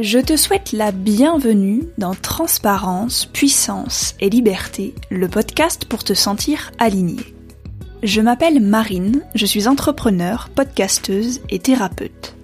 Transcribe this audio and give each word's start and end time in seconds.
Je 0.00 0.18
te 0.18 0.34
souhaite 0.34 0.72
la 0.72 0.92
bienvenue 0.92 1.82
dans 1.98 2.14
Transparence, 2.14 3.26
Puissance 3.26 4.14
et 4.18 4.30
Liberté, 4.30 4.94
le 5.10 5.28
podcast 5.28 5.84
pour 5.84 6.04
te 6.04 6.14
sentir 6.14 6.72
aligné. 6.78 7.18
Je 8.02 8.22
m'appelle 8.22 8.60
Marine, 8.60 9.20
je 9.34 9.44
suis 9.44 9.68
entrepreneur, 9.68 10.48
podcasteuse 10.54 11.42
et 11.50 11.58
thérapeute. 11.58 12.34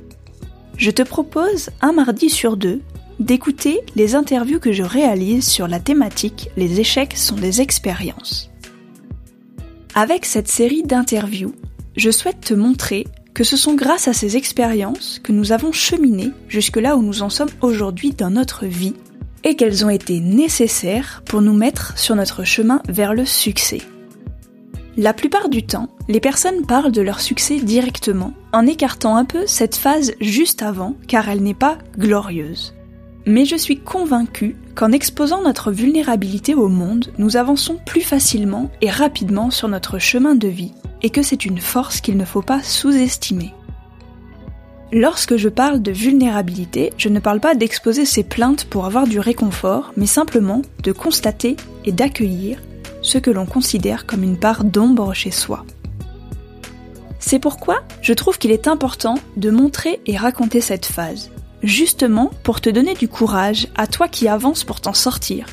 Je 0.77 0.91
te 0.91 1.01
propose 1.01 1.71
un 1.81 1.93
mardi 1.93 2.29
sur 2.29 2.59
deux 2.59 2.83
d'écouter 3.21 3.81
les 3.95 4.15
interviews 4.15 4.61
que 4.61 4.73
je 4.73 4.83
réalise 4.83 5.49
sur 5.49 5.67
la 5.67 5.81
thématique 5.81 6.51
Les 6.59 6.79
échecs 6.79 7.17
sont 7.17 7.37
des 7.37 7.63
expériences. 7.63 8.51
Avec 9.95 10.27
cette 10.27 10.49
série 10.49 10.83
d'interviews, 10.83 11.55
je 11.97 12.11
souhaite 12.11 12.43
te 12.43 12.53
montrer 12.53 13.07
que 13.37 13.45
ce 13.45 13.59
sont 13.59 13.75
grâce 13.75 14.09
à 14.09 14.15
ces 14.15 14.39
expériences 14.39 15.21
que 15.23 15.31
nous 15.31 15.53
avons 15.53 15.71
cheminé 15.71 16.31
jusque 16.49 16.79
là 16.79 16.97
où 16.97 17.03
nous 17.03 17.21
en 17.21 17.29
sommes 17.29 17.51
aujourd'hui 17.61 18.13
dans 18.13 18.31
notre 18.31 18.65
vie 18.65 18.95
et 19.45 19.57
qu'elles 19.57 19.85
ont 19.85 19.91
été 19.91 20.21
nécessaires 20.21 21.23
pour 21.27 21.43
nous 21.43 21.53
mettre 21.53 21.99
sur 21.99 22.17
notre 22.17 22.45
chemin 22.45 22.81
vers 22.89 23.13
le 23.13 23.27
succès. 23.27 23.83
La 24.97 25.13
plupart 25.13 25.51
du 25.51 25.67
temps, 25.67 25.91
les 26.09 26.19
personnes 26.19 26.65
parlent 26.65 26.93
de 26.93 27.03
leur 27.03 27.21
succès 27.21 27.59
directement, 27.59 28.33
en 28.55 28.67
écartant 28.67 29.17
un 29.17 29.27
peu 29.27 29.47
cette 29.47 29.77
phase 29.77 30.15
juste 30.19 30.63
avant, 30.63 30.97
car 31.07 31.29
elle 31.29 31.43
n'est 31.43 31.53
pas 31.53 31.77
glorieuse. 31.99 32.76
Mais 33.29 33.45
je 33.45 33.57
suis 33.57 33.81
convaincue 33.81 34.55
qu'en 34.77 34.93
exposant 34.93 35.43
notre 35.43 35.73
vulnérabilité 35.73 36.55
au 36.55 36.69
monde, 36.69 37.13
nous 37.19 37.37
avançons 37.37 37.77
plus 37.85 38.03
facilement 38.03 38.71
et 38.81 38.89
rapidement 38.89 39.51
sur 39.51 39.67
notre 39.67 39.99
chemin 39.99 40.37
de 40.37 40.47
vie, 40.47 40.73
et 41.03 41.11
que 41.11 41.23
c'est 41.23 41.45
une 41.45 41.59
force 41.59 42.01
qu'il 42.01 42.17
ne 42.17 42.25
faut 42.25 42.43
pas 42.43 42.63
sous-estimer. 42.63 43.53
Lorsque 44.93 45.37
je 45.37 45.49
parle 45.49 45.83
de 45.83 45.91
vulnérabilité, 45.91 46.93
je 46.97 47.09
ne 47.09 47.19
parle 47.19 47.41
pas 47.41 47.57
d'exposer 47.57 48.05
ses 48.05 48.23
plaintes 48.23 48.65
pour 48.67 48.87
avoir 48.87 49.09
du 49.09 49.19
réconfort, 49.19 49.93
mais 49.97 50.07
simplement 50.07 50.63
de 50.85 50.93
constater 50.93 51.57
et 51.85 51.91
d'accueillir 51.91 52.63
ce 53.03 53.19
que 53.19 53.33
l'on 53.33 53.47
considère 53.47 54.07
comme 54.07 54.23
une 54.23 54.39
part 54.39 54.63
d'ombre 54.63 55.13
chez 55.13 55.33
soi. 55.33 55.67
C'est 57.19 57.41
pourquoi 57.41 57.83
je 58.03 58.13
trouve 58.13 58.39
qu'il 58.39 58.53
est 58.53 58.69
important 58.69 59.17
de 59.37 59.51
montrer 59.51 60.01
et 60.07 60.17
raconter 60.17 60.61
cette 60.61 60.87
phase, 60.87 61.33
justement 61.63 62.31
pour 62.43 62.61
te 62.61 62.71
donner 62.71 62.95
du 62.95 63.09
courage 63.09 63.69
à 63.77 63.87
toi 63.87 64.09
qui 64.09 64.29
avances 64.29 64.65
pour 64.65 64.81
t'en 64.81 64.95
sortir, 64.95 65.47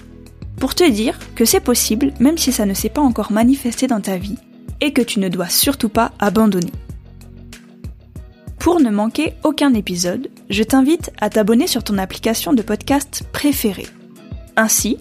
pour 0.58 0.76
te 0.76 0.90
dire 0.90 1.18
que 1.36 1.46
c'est 1.46 1.59
possible 1.59 2.14
même 2.20 2.38
si 2.38 2.52
ça 2.52 2.66
ne 2.66 2.73
s'est 2.73 2.90
pas 2.90 3.02
encore 3.02 3.32
manifesté 3.32 3.88
dans 3.88 4.02
ta 4.02 4.18
vie, 4.18 4.38
et 4.81 4.92
que 4.92 5.02
tu 5.02 5.20
ne 5.20 5.30
dois 5.30 5.50
surtout 5.50 5.90
pas 5.90 6.12
abandonner. 6.20 6.72
Pour 8.59 8.80
ne 8.80 8.90
manquer 8.90 9.34
aucun 9.44 9.74
épisode, 9.74 10.30
je 10.50 10.64
t'invite 10.64 11.12
à 11.20 11.30
t'abonner 11.30 11.68
sur 11.68 11.84
ton 11.84 11.98
application 11.98 12.54
de 12.54 12.62
podcast 12.62 13.24
préférée. 13.31 13.88
Ainsi, 14.56 14.98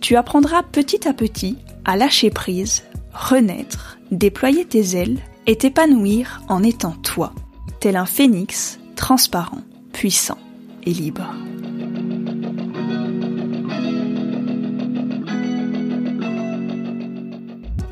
tu 0.00 0.16
apprendras 0.16 0.62
petit 0.62 1.08
à 1.08 1.12
petit 1.12 1.56
à 1.84 1.96
lâcher 1.96 2.30
prise, 2.30 2.82
renaître, 3.12 3.98
déployer 4.10 4.64
tes 4.64 4.96
ailes 4.96 5.18
et 5.46 5.56
t'épanouir 5.56 6.42
en 6.48 6.62
étant 6.62 6.92
toi, 6.92 7.32
tel 7.80 7.96
un 7.96 8.06
phénix 8.06 8.78
transparent, 8.96 9.62
puissant 9.92 10.38
et 10.84 10.92
libre. 10.92 11.34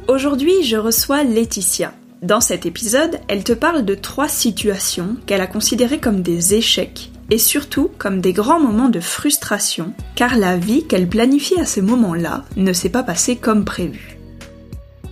Aujourd'hui, 0.08 0.62
je 0.62 0.76
reçois 0.76 1.22
Laetitia. 1.22 1.92
Dans 2.22 2.40
cet 2.40 2.66
épisode, 2.66 3.20
elle 3.28 3.44
te 3.44 3.52
parle 3.52 3.84
de 3.84 3.94
trois 3.94 4.26
situations 4.28 5.16
qu'elle 5.26 5.40
a 5.40 5.46
considérées 5.46 6.00
comme 6.00 6.22
des 6.22 6.54
échecs 6.54 7.10
et 7.30 7.38
surtout 7.38 7.90
comme 7.98 8.20
des 8.20 8.32
grands 8.32 8.58
moments 8.58 8.88
de 8.88 9.00
frustration, 9.00 9.92
car 10.16 10.36
la 10.36 10.56
vie 10.56 10.86
qu'elle 10.86 11.08
planifie 11.08 11.60
à 11.60 11.64
ces 11.64 11.82
moments-là 11.82 12.44
ne 12.56 12.72
s'est 12.72 12.88
pas 12.88 13.02
passée 13.02 13.36
comme 13.36 13.64
prévu. 13.64 14.17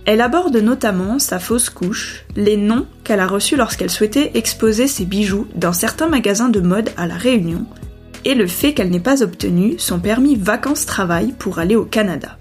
Elle 0.07 0.21
aborde 0.21 0.55
notamment 0.55 1.19
sa 1.19 1.37
fausse 1.37 1.69
couche, 1.69 2.23
les 2.37 2.55
noms 2.55 2.85
qu'elle 3.03 3.19
a 3.19 3.27
reçus 3.27 3.57
lorsqu'elle 3.57 3.89
souhaitait 3.89 4.31
exposer 4.35 4.87
ses 4.87 5.03
bijoux 5.03 5.47
dans 5.53 5.73
certains 5.73 6.07
magasins 6.07 6.47
de 6.47 6.61
mode 6.61 6.91
à 6.95 7.07
La 7.07 7.17
Réunion, 7.17 7.65
et 8.23 8.33
le 8.33 8.47
fait 8.47 8.73
qu'elle 8.73 8.89
n'ait 8.89 9.01
pas 9.01 9.21
obtenu 9.21 9.75
son 9.77 9.99
permis 9.99 10.37
vacances-travail 10.37 11.33
pour 11.37 11.59
aller 11.59 11.75
au 11.75 11.83
Canada. 11.83 12.37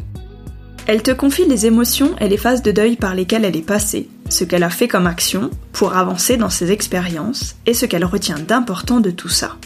Elle 0.87 1.03
te 1.03 1.11
confie 1.11 1.45
les 1.45 1.67
émotions 1.67 2.15
et 2.21 2.29
les 2.29 2.37
phases 2.37 2.63
de 2.63 2.71
deuil 2.71 2.95
par 2.95 3.17
lesquelles 3.17 3.45
elle 3.45 3.57
est 3.57 3.67
passée, 3.67 4.09
ce 4.29 4.45
qu'elle 4.45 4.63
a 4.63 4.71
fait 4.71 4.87
comme 4.87 5.09
action 5.09 5.51
pour 5.73 5.97
avancer 5.97 6.37
dans 6.37 6.51
ses 6.51 6.71
expériences 6.71 7.57
et 7.67 7.75
ce 7.75 7.85
qu'elle 7.85 8.05
retient 8.05 8.39
d'important 8.39 9.01
de 9.01 9.11
tout 9.11 9.29
ça. 9.29 9.57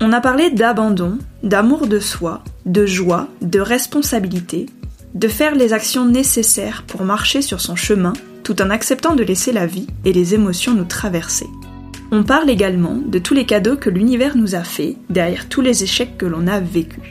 On 0.00 0.12
a 0.12 0.20
parlé 0.20 0.50
d'abandon, 0.50 1.18
d'amour 1.42 1.88
de 1.88 1.98
soi, 1.98 2.44
de 2.64 2.86
joie, 2.86 3.26
de 3.42 3.58
responsabilité, 3.58 4.66
de 5.14 5.28
faire 5.28 5.54
les 5.54 5.72
actions 5.72 6.06
nécessaires 6.06 6.82
pour 6.86 7.04
marcher 7.04 7.40
sur 7.40 7.60
son 7.60 7.76
chemin 7.76 8.12
tout 8.42 8.60
en 8.60 8.70
acceptant 8.70 9.14
de 9.14 9.24
laisser 9.24 9.52
la 9.52 9.66
vie 9.66 9.86
et 10.04 10.12
les 10.12 10.34
émotions 10.34 10.74
nous 10.74 10.84
traverser. 10.84 11.46
On 12.12 12.22
parle 12.22 12.50
également 12.50 12.96
de 12.96 13.18
tous 13.18 13.34
les 13.34 13.46
cadeaux 13.46 13.76
que 13.76 13.90
l'univers 13.90 14.36
nous 14.36 14.54
a 14.54 14.62
faits 14.62 14.96
derrière 15.08 15.48
tous 15.48 15.62
les 15.62 15.82
échecs 15.82 16.18
que 16.18 16.26
l'on 16.26 16.46
a 16.46 16.60
vécus. 16.60 17.02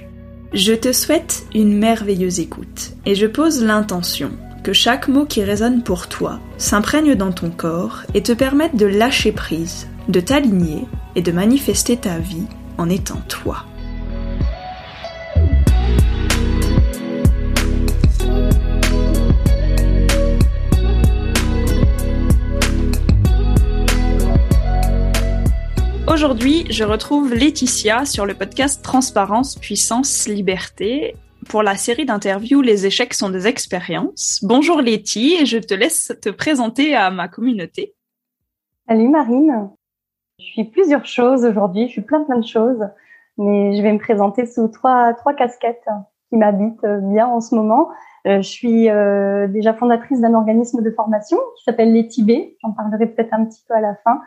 Je 0.54 0.74
te 0.74 0.94
souhaite 0.94 1.46
une 1.56 1.78
merveilleuse 1.78 2.40
écoute 2.40 2.92
et 3.06 3.16
je 3.16 3.26
pose 3.26 3.64
l'intention 3.64 4.32
que 4.64 4.72
chaque 4.72 5.08
mot 5.08 5.26
qui 5.26 5.44
résonne 5.44 5.84
pour 5.84 6.08
toi 6.08 6.40
s'imprègne 6.58 7.16
dans 7.16 7.32
ton 7.32 7.50
corps 7.50 8.04
et 8.14 8.22
te 8.22 8.32
permette 8.32 8.76
de 8.76 8.86
lâcher 8.86 9.32
prise, 9.32 9.88
de 10.08 10.20
t'aligner 10.20 10.86
et 11.16 11.22
de 11.22 11.32
manifester 11.32 11.98
ta 11.98 12.20
vie 12.20 12.46
en 12.78 12.90
étant 12.90 13.22
toi. 13.28 13.66
Aujourd'hui, 26.06 26.66
je 26.70 26.84
retrouve 26.84 27.34
Laetitia 27.34 28.04
sur 28.04 28.26
le 28.26 28.34
podcast 28.34 28.84
Transparence, 28.84 29.56
Puissance, 29.56 30.28
Liberté 30.28 31.16
pour 31.50 31.64
la 31.64 31.76
série 31.76 32.06
d'interviews 32.06 32.62
Les 32.62 32.86
échecs 32.86 33.14
sont 33.14 33.30
des 33.30 33.48
expériences. 33.48 34.44
Bonjour 34.44 34.82
Letty, 34.82 35.38
et 35.40 35.46
je 35.46 35.58
te 35.58 35.74
laisse 35.74 36.12
te 36.22 36.30
présenter 36.30 36.94
à 36.94 37.10
ma 37.10 37.30
communauté. 37.30 37.94
Salut 38.88 39.08
Marine. 39.08 39.70
Je 40.40 40.46
suis 40.46 40.66
plusieurs 40.66 41.06
choses 41.06 41.46
aujourd'hui, 41.46 41.88
je 41.88 41.94
suis 41.94 42.02
plein 42.02 42.22
plein 42.26 42.38
de 42.38 42.46
choses, 42.46 42.86
mais 43.38 43.78
je 43.78 43.82
vais 43.82 43.94
me 43.94 44.00
présenter 44.00 44.46
sous 44.46 44.68
trois, 44.68 45.14
trois 45.14 45.34
casquettes 45.34 45.88
qui 46.30 46.36
m'habitent 46.36 46.86
bien 46.86 47.28
en 47.28 47.40
ce 47.40 47.56
moment. 47.56 47.88
Euh, 48.28 48.42
je 48.42 48.50
suis 48.50 48.90
euh, 48.90 49.48
déjà 49.48 49.74
fondatrice 49.74 50.20
d'un 50.20 50.34
organisme 50.34 50.82
de 50.82 50.92
formation 50.92 51.38
qui 51.58 51.64
s'appelle 51.64 51.94
Les 51.94 52.08
Tibets. 52.08 52.58
J'en 52.62 52.74
parlerai 52.74 53.08
peut-être 53.08 53.34
un 53.34 53.46
petit 53.46 53.64
peu 53.68 53.74
à 53.74 53.82
la 53.82 53.96
fin 54.04 54.20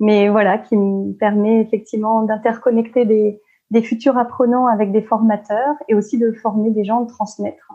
mais 0.00 0.28
voilà, 0.28 0.58
qui 0.58 0.76
me 0.76 1.12
permet 1.12 1.60
effectivement 1.60 2.22
d'interconnecter 2.22 3.04
des, 3.04 3.40
des 3.70 3.82
futurs 3.82 4.16
apprenants 4.16 4.66
avec 4.66 4.92
des 4.92 5.02
formateurs 5.02 5.74
et 5.88 5.94
aussi 5.94 6.18
de 6.18 6.32
former 6.32 6.70
des 6.70 6.84
gens, 6.84 7.02
de 7.02 7.08
transmettre. 7.08 7.72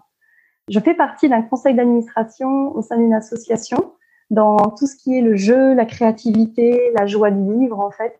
Je 0.69 0.79
fais 0.79 0.93
partie 0.93 1.29
d'un 1.29 1.41
conseil 1.41 1.75
d'administration 1.75 2.75
au 2.75 2.81
sein 2.81 2.97
d'une 2.97 3.13
association 3.13 3.93
dans 4.29 4.57
tout 4.57 4.87
ce 4.87 4.95
qui 4.95 5.17
est 5.17 5.21
le 5.21 5.35
jeu, 5.35 5.73
la 5.73 5.85
créativité, 5.85 6.91
la 6.97 7.05
joie 7.05 7.31
de 7.31 7.53
vivre 7.59 7.79
en 7.79 7.91
fait, 7.91 8.19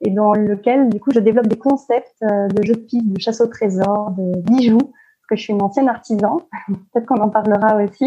et 0.00 0.10
dans 0.10 0.32
lequel 0.32 0.88
du 0.88 1.00
coup 1.00 1.10
je 1.12 1.20
développe 1.20 1.48
des 1.48 1.58
concepts 1.58 2.22
euh, 2.22 2.48
de 2.48 2.62
jeux 2.62 2.74
de 2.74 2.80
pique, 2.80 3.12
de 3.12 3.20
chasse 3.20 3.40
au 3.40 3.46
trésor, 3.46 4.12
de 4.12 4.38
bijoux, 4.40 4.78
parce 4.78 5.26
que 5.28 5.36
je 5.36 5.42
suis 5.42 5.52
une 5.52 5.62
ancienne 5.62 5.88
artisan, 5.88 6.40
peut-être 6.68 7.06
qu'on 7.06 7.20
en 7.20 7.28
parlera 7.28 7.76
aussi, 7.82 8.06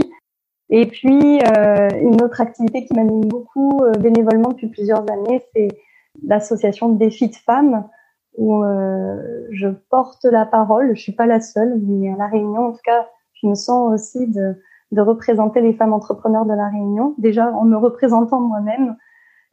et 0.76 0.88
puis, 0.88 1.40
euh, 1.40 1.90
une 2.02 2.20
autre 2.24 2.42
activité 2.42 2.84
qui 2.84 2.96
m'anime 2.96 3.26
beaucoup 3.26 3.84
euh, 3.84 3.92
bénévolement 3.92 4.50
depuis 4.50 4.70
plusieurs 4.70 5.06
années, 5.12 5.40
c'est 5.54 5.68
l'association 6.26 6.90
Défis 6.90 7.30
de 7.30 7.36
femmes, 7.36 7.88
où 8.40 8.64
euh, 8.64 9.46
je 9.52 9.68
porte 9.68 10.24
la 10.24 10.48
parole. 10.48 10.96
Je 10.96 11.02
suis 11.04 11.12
pas 11.12 11.28
la 11.28 11.42
seule, 11.42 11.80
mais 11.80 12.12
à 12.12 12.18
La 12.18 12.26
Réunion, 12.26 12.70
en 12.70 12.72
tout 12.72 12.82
cas, 12.84 13.08
je 13.34 13.46
me 13.46 13.54
sens 13.54 13.94
aussi 13.94 14.26
de, 14.26 14.56
de 14.92 15.02
représenter 15.02 15.62
les 15.62 15.74
femmes 15.74 15.94
entrepreneurs 15.94 16.48
de 16.48 16.54
La 16.54 16.70
Réunion, 16.70 17.14
déjà 17.20 17.52
en 17.52 17.66
me 17.66 17.78
représentant 17.78 18.40
moi-même, 18.40 18.96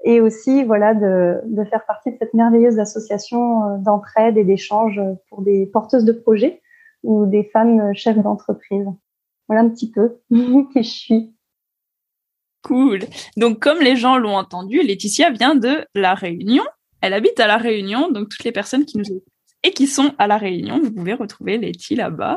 et 0.04 0.22
aussi 0.22 0.64
voilà 0.64 0.94
de, 0.94 1.42
de 1.44 1.64
faire 1.64 1.84
partie 1.84 2.12
de 2.12 2.16
cette 2.18 2.32
merveilleuse 2.32 2.78
association 2.78 3.76
d'entraide 3.76 4.38
et 4.38 4.44
d'échange 4.44 4.98
pour 5.28 5.42
des 5.42 5.66
porteuses 5.66 6.06
de 6.06 6.12
projets 6.12 6.62
ou 7.02 7.26
des 7.26 7.44
femmes 7.44 7.92
chefs 7.92 8.22
d'entreprise. 8.22 8.86
Voilà 9.50 9.66
un 9.66 9.70
petit 9.70 9.90
peu 9.90 10.20
je 10.30 10.82
suis. 10.82 11.34
Cool. 12.62 13.00
Donc, 13.36 13.58
comme 13.58 13.80
les 13.80 13.96
gens 13.96 14.16
l'ont 14.16 14.36
entendu, 14.36 14.80
Laetitia 14.80 15.30
vient 15.30 15.56
de 15.56 15.84
La 15.96 16.14
Réunion. 16.14 16.62
Elle 17.00 17.14
habite 17.14 17.40
à 17.40 17.48
La 17.48 17.56
Réunion, 17.56 18.12
donc 18.12 18.28
toutes 18.28 18.44
les 18.44 18.52
personnes 18.52 18.84
qui 18.84 18.96
nous 18.96 19.04
écoutent 19.04 19.24
et 19.64 19.72
qui 19.72 19.88
sont 19.88 20.14
à 20.18 20.28
La 20.28 20.38
Réunion, 20.38 20.78
vous 20.80 20.92
pouvez 20.92 21.14
retrouver 21.14 21.58
Letty 21.58 21.96
là-bas. 21.96 22.36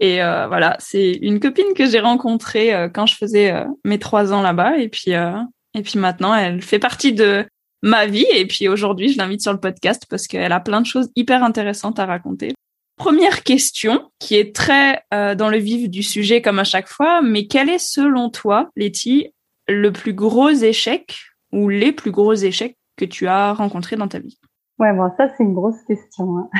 Et 0.00 0.22
euh, 0.22 0.46
voilà, 0.46 0.76
c'est 0.78 1.12
une 1.20 1.38
copine 1.38 1.74
que 1.76 1.84
j'ai 1.84 2.00
rencontrée 2.00 2.72
euh, 2.72 2.88
quand 2.88 3.04
je 3.04 3.16
faisais 3.16 3.52
euh, 3.52 3.66
mes 3.84 3.98
trois 3.98 4.32
ans 4.32 4.40
là-bas, 4.40 4.78
et 4.78 4.88
puis 4.88 5.10
et 5.10 5.82
puis 5.82 5.98
maintenant, 5.98 6.34
elle 6.34 6.62
fait 6.62 6.78
partie 6.78 7.12
de 7.12 7.44
ma 7.82 8.06
vie. 8.06 8.26
Et 8.32 8.46
puis 8.46 8.68
aujourd'hui, 8.68 9.12
je 9.12 9.18
l'invite 9.18 9.42
sur 9.42 9.52
le 9.52 9.60
podcast 9.60 10.06
parce 10.08 10.26
qu'elle 10.26 10.52
a 10.52 10.60
plein 10.60 10.80
de 10.80 10.86
choses 10.86 11.10
hyper 11.14 11.44
intéressantes 11.44 11.98
à 11.98 12.06
raconter. 12.06 12.54
Première 12.98 13.44
question, 13.44 14.10
qui 14.18 14.34
est 14.36 14.54
très 14.54 15.02
euh, 15.14 15.34
dans 15.34 15.48
le 15.48 15.58
vif 15.58 15.88
du 15.88 16.02
sujet 16.02 16.42
comme 16.42 16.58
à 16.58 16.64
chaque 16.64 16.88
fois, 16.88 17.22
mais 17.22 17.46
quel 17.46 17.68
est 17.68 17.78
selon 17.78 18.28
toi, 18.28 18.68
Letty, 18.76 19.32
le 19.68 19.92
plus 19.92 20.12
gros 20.12 20.50
échec 20.50 21.16
ou 21.52 21.68
les 21.68 21.92
plus 21.92 22.10
gros 22.10 22.34
échecs 22.34 22.76
que 22.96 23.04
tu 23.04 23.28
as 23.28 23.52
rencontrés 23.52 23.96
dans 23.96 24.08
ta 24.08 24.18
vie? 24.18 24.38
Ouais, 24.78 24.92
bon, 24.92 25.10
ça 25.16 25.28
c'est 25.36 25.44
une 25.44 25.54
grosse 25.54 25.80
question. 25.86 26.38
Hein. 26.38 26.50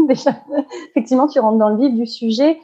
Déjà, 0.08 0.42
effectivement, 0.90 1.28
tu 1.28 1.40
rentres 1.40 1.58
dans 1.58 1.70
le 1.70 1.78
vif 1.78 1.94
du 1.94 2.06
sujet. 2.06 2.58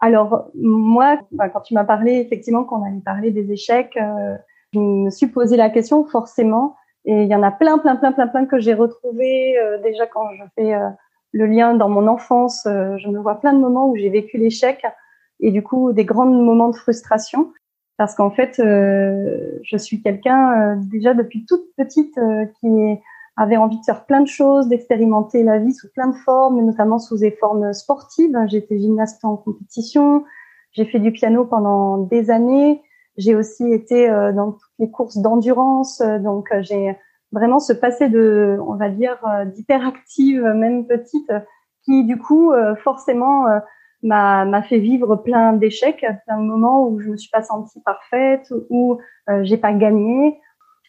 Alors 0.00 0.48
moi, 0.54 1.18
quand 1.52 1.60
tu 1.60 1.74
m'as 1.74 1.84
parlé 1.84 2.14
effectivement 2.14 2.64
qu'on 2.64 2.84
allait 2.84 3.00
parler 3.04 3.30
des 3.30 3.50
échecs, 3.52 3.96
euh, 3.96 4.36
je 4.72 4.78
me 4.78 5.10
suis 5.10 5.26
posé 5.26 5.56
la 5.56 5.70
question 5.70 6.04
forcément. 6.04 6.76
Et 7.04 7.22
il 7.22 7.28
y 7.28 7.34
en 7.34 7.42
a 7.42 7.50
plein, 7.50 7.78
plein, 7.78 7.96
plein, 7.96 8.12
plein, 8.12 8.28
plein 8.28 8.46
que 8.46 8.58
j'ai 8.58 8.74
retrouvés 8.74 9.58
euh, 9.58 9.80
déjà 9.82 10.06
quand 10.06 10.28
je 10.34 10.44
fais 10.54 10.74
euh, 10.74 10.88
le 11.32 11.46
lien 11.46 11.74
dans 11.74 11.88
mon 11.88 12.06
enfance. 12.06 12.62
je 12.64 13.08
me 13.08 13.18
vois 13.18 13.40
plein 13.40 13.52
de 13.52 13.58
moments 13.58 13.88
où 13.88 13.96
j'ai 13.96 14.08
vécu 14.08 14.38
l'échec 14.38 14.84
et 15.40 15.50
du 15.50 15.62
coup 15.62 15.92
des 15.92 16.04
grands 16.04 16.26
moments 16.26 16.68
de 16.68 16.76
frustration 16.76 17.52
parce 17.96 18.14
qu'en 18.14 18.30
fait, 18.30 18.54
je 18.58 19.76
suis 19.76 20.00
quelqu'un 20.00 20.76
déjà 20.76 21.14
depuis 21.14 21.44
toute 21.44 21.64
petite 21.76 22.18
qui 22.60 22.98
avait 23.36 23.56
envie 23.56 23.78
de 23.78 23.84
faire 23.84 24.04
plein 24.04 24.20
de 24.20 24.26
choses, 24.26 24.68
d'expérimenter 24.68 25.44
la 25.44 25.58
vie 25.58 25.72
sous 25.72 25.88
plein 25.92 26.08
de 26.08 26.16
formes, 26.16 26.60
notamment 26.64 26.98
sous 26.98 27.18
des 27.18 27.30
formes 27.30 27.72
sportives. 27.72 28.36
J'étais 28.48 28.78
gymnaste 28.78 29.24
en 29.24 29.36
compétition, 29.36 30.24
j'ai 30.72 30.84
fait 30.84 30.98
du 30.98 31.12
piano 31.12 31.44
pendant 31.44 31.98
des 31.98 32.30
années, 32.30 32.82
j'ai 33.16 33.34
aussi 33.34 33.72
été 33.72 34.10
euh, 34.10 34.32
dans 34.32 34.52
toutes 34.52 34.72
les 34.78 34.90
courses 34.90 35.18
d'endurance, 35.18 36.00
euh, 36.00 36.18
donc 36.18 36.50
euh, 36.52 36.62
j'ai 36.62 36.96
vraiment 37.32 37.58
ce 37.58 37.72
passé 37.72 38.08
de, 38.08 38.58
on 38.66 38.74
va 38.74 38.88
dire, 38.88 39.18
d'hyperactive, 39.46 40.42
même 40.42 40.86
petite, 40.86 41.30
qui 41.84 42.04
du 42.04 42.18
coup 42.18 42.52
forcément 42.82 43.44
m'a 44.02 44.62
fait 44.62 44.78
vivre 44.78 45.16
plein 45.16 45.52
d'échecs, 45.52 46.06
plein 46.26 46.38
de 46.38 46.46
moments 46.46 46.86
où 46.86 47.00
je 47.00 47.10
me 47.10 47.16
suis 47.16 47.30
pas 47.30 47.42
sentie 47.42 47.80
parfaite, 47.82 48.52
où 48.70 48.98
j'ai 49.42 49.58
pas 49.58 49.72
gagné, 49.72 50.40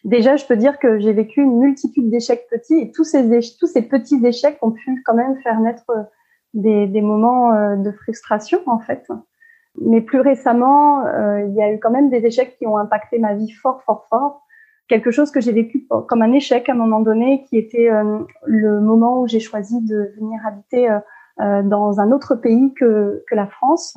Déjà, 0.04 0.36
je 0.36 0.46
peux 0.46 0.56
dire 0.56 0.78
que 0.78 0.98
j'ai 0.98 1.12
vécu 1.12 1.42
une 1.42 1.58
multitude 1.58 2.10
d'échecs 2.10 2.46
petits 2.50 2.80
et 2.80 2.92
tous 2.92 3.04
ces, 3.04 3.22
tous 3.58 3.66
ces 3.66 3.82
petits 3.82 4.24
échecs 4.24 4.58
ont 4.62 4.70
pu 4.70 5.02
quand 5.04 5.14
même 5.14 5.36
faire 5.42 5.60
naître 5.60 5.84
euh, 5.90 6.02
des, 6.54 6.86
des 6.86 7.02
moments 7.02 7.52
euh, 7.52 7.76
de 7.76 7.92
frustration 7.92 8.60
en 8.66 8.78
fait. 8.78 9.06
Mais 9.80 10.00
plus 10.00 10.20
récemment, 10.20 11.06
euh, 11.06 11.42
il 11.42 11.54
y 11.54 11.62
a 11.62 11.72
eu 11.72 11.78
quand 11.78 11.90
même 11.90 12.08
des 12.08 12.24
échecs 12.24 12.56
qui 12.58 12.66
ont 12.66 12.78
impacté 12.78 13.18
ma 13.18 13.34
vie 13.34 13.50
fort, 13.50 13.82
fort, 13.82 14.06
fort. 14.08 14.42
Quelque 14.90 15.10
chose 15.10 15.30
que 15.30 15.40
j'ai 15.40 15.52
vécu 15.52 15.86
comme 16.08 16.20
un 16.20 16.32
échec 16.32 16.68
à 16.68 16.72
un 16.72 16.74
moment 16.74 17.00
donné, 17.00 17.44
qui 17.48 17.56
était 17.56 17.88
le 18.44 18.80
moment 18.80 19.22
où 19.22 19.26
j'ai 19.26 19.40
choisi 19.40 19.80
de 19.80 20.12
venir 20.18 20.40
habiter 20.44 20.88
dans 21.38 22.00
un 22.00 22.10
autre 22.10 22.34
pays 22.34 22.74
que, 22.74 23.22
que 23.26 23.34
la 23.36 23.46
France. 23.46 23.96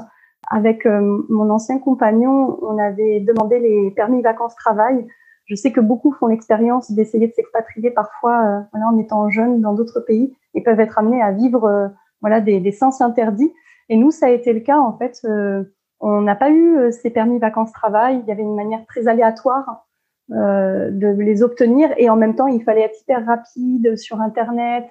Avec 0.51 0.85
mon 0.85 1.49
ancien 1.49 1.79
compagnon, 1.79 2.59
on 2.61 2.77
avait 2.77 3.21
demandé 3.21 3.59
les 3.59 3.89
permis 3.89 4.21
vacances-travail 4.21 5.07
je 5.45 5.55
sais 5.55 5.71
que 5.71 5.81
beaucoup 5.81 6.11
font 6.11 6.27
l'expérience 6.27 6.91
d'essayer 6.91 7.27
de 7.27 7.33
s'expatrier 7.33 7.91
parfois 7.91 8.45
euh, 8.45 8.61
voilà, 8.71 8.87
en 8.87 8.97
étant 8.97 9.29
jeunes 9.29 9.61
dans 9.61 9.73
d'autres 9.73 9.99
pays 9.99 10.35
et 10.53 10.61
peuvent 10.61 10.79
être 10.79 10.97
amenés 10.97 11.21
à 11.21 11.31
vivre 11.31 11.65
euh, 11.65 11.87
voilà 12.21 12.39
des, 12.39 12.59
des, 12.59 12.71
sens 12.71 13.01
interdits. 13.01 13.53
Et 13.89 13.97
nous, 13.97 14.11
ça 14.11 14.27
a 14.27 14.29
été 14.29 14.53
le 14.53 14.61
cas 14.61 14.79
en 14.79 14.97
fait. 14.97 15.19
Euh, 15.25 15.63
on 15.99 16.21
n'a 16.21 16.35
pas 16.35 16.49
eu 16.49 16.91
ces 16.91 17.09
permis 17.09 17.39
vacances-travail. 17.39 18.21
Il 18.23 18.27
y 18.27 18.31
avait 18.31 18.41
une 18.41 18.55
manière 18.55 18.85
très 18.87 19.07
aléatoire 19.07 19.85
de 20.29 21.21
les 21.21 21.43
obtenir 21.43 21.89
et 21.97 22.09
en 22.09 22.15
même 22.15 22.35
temps, 22.35 22.47
il 22.47 22.63
fallait 22.63 22.81
être 22.81 22.99
hyper 23.01 23.25
rapide 23.25 23.97
sur 23.97 24.21
Internet 24.21 24.85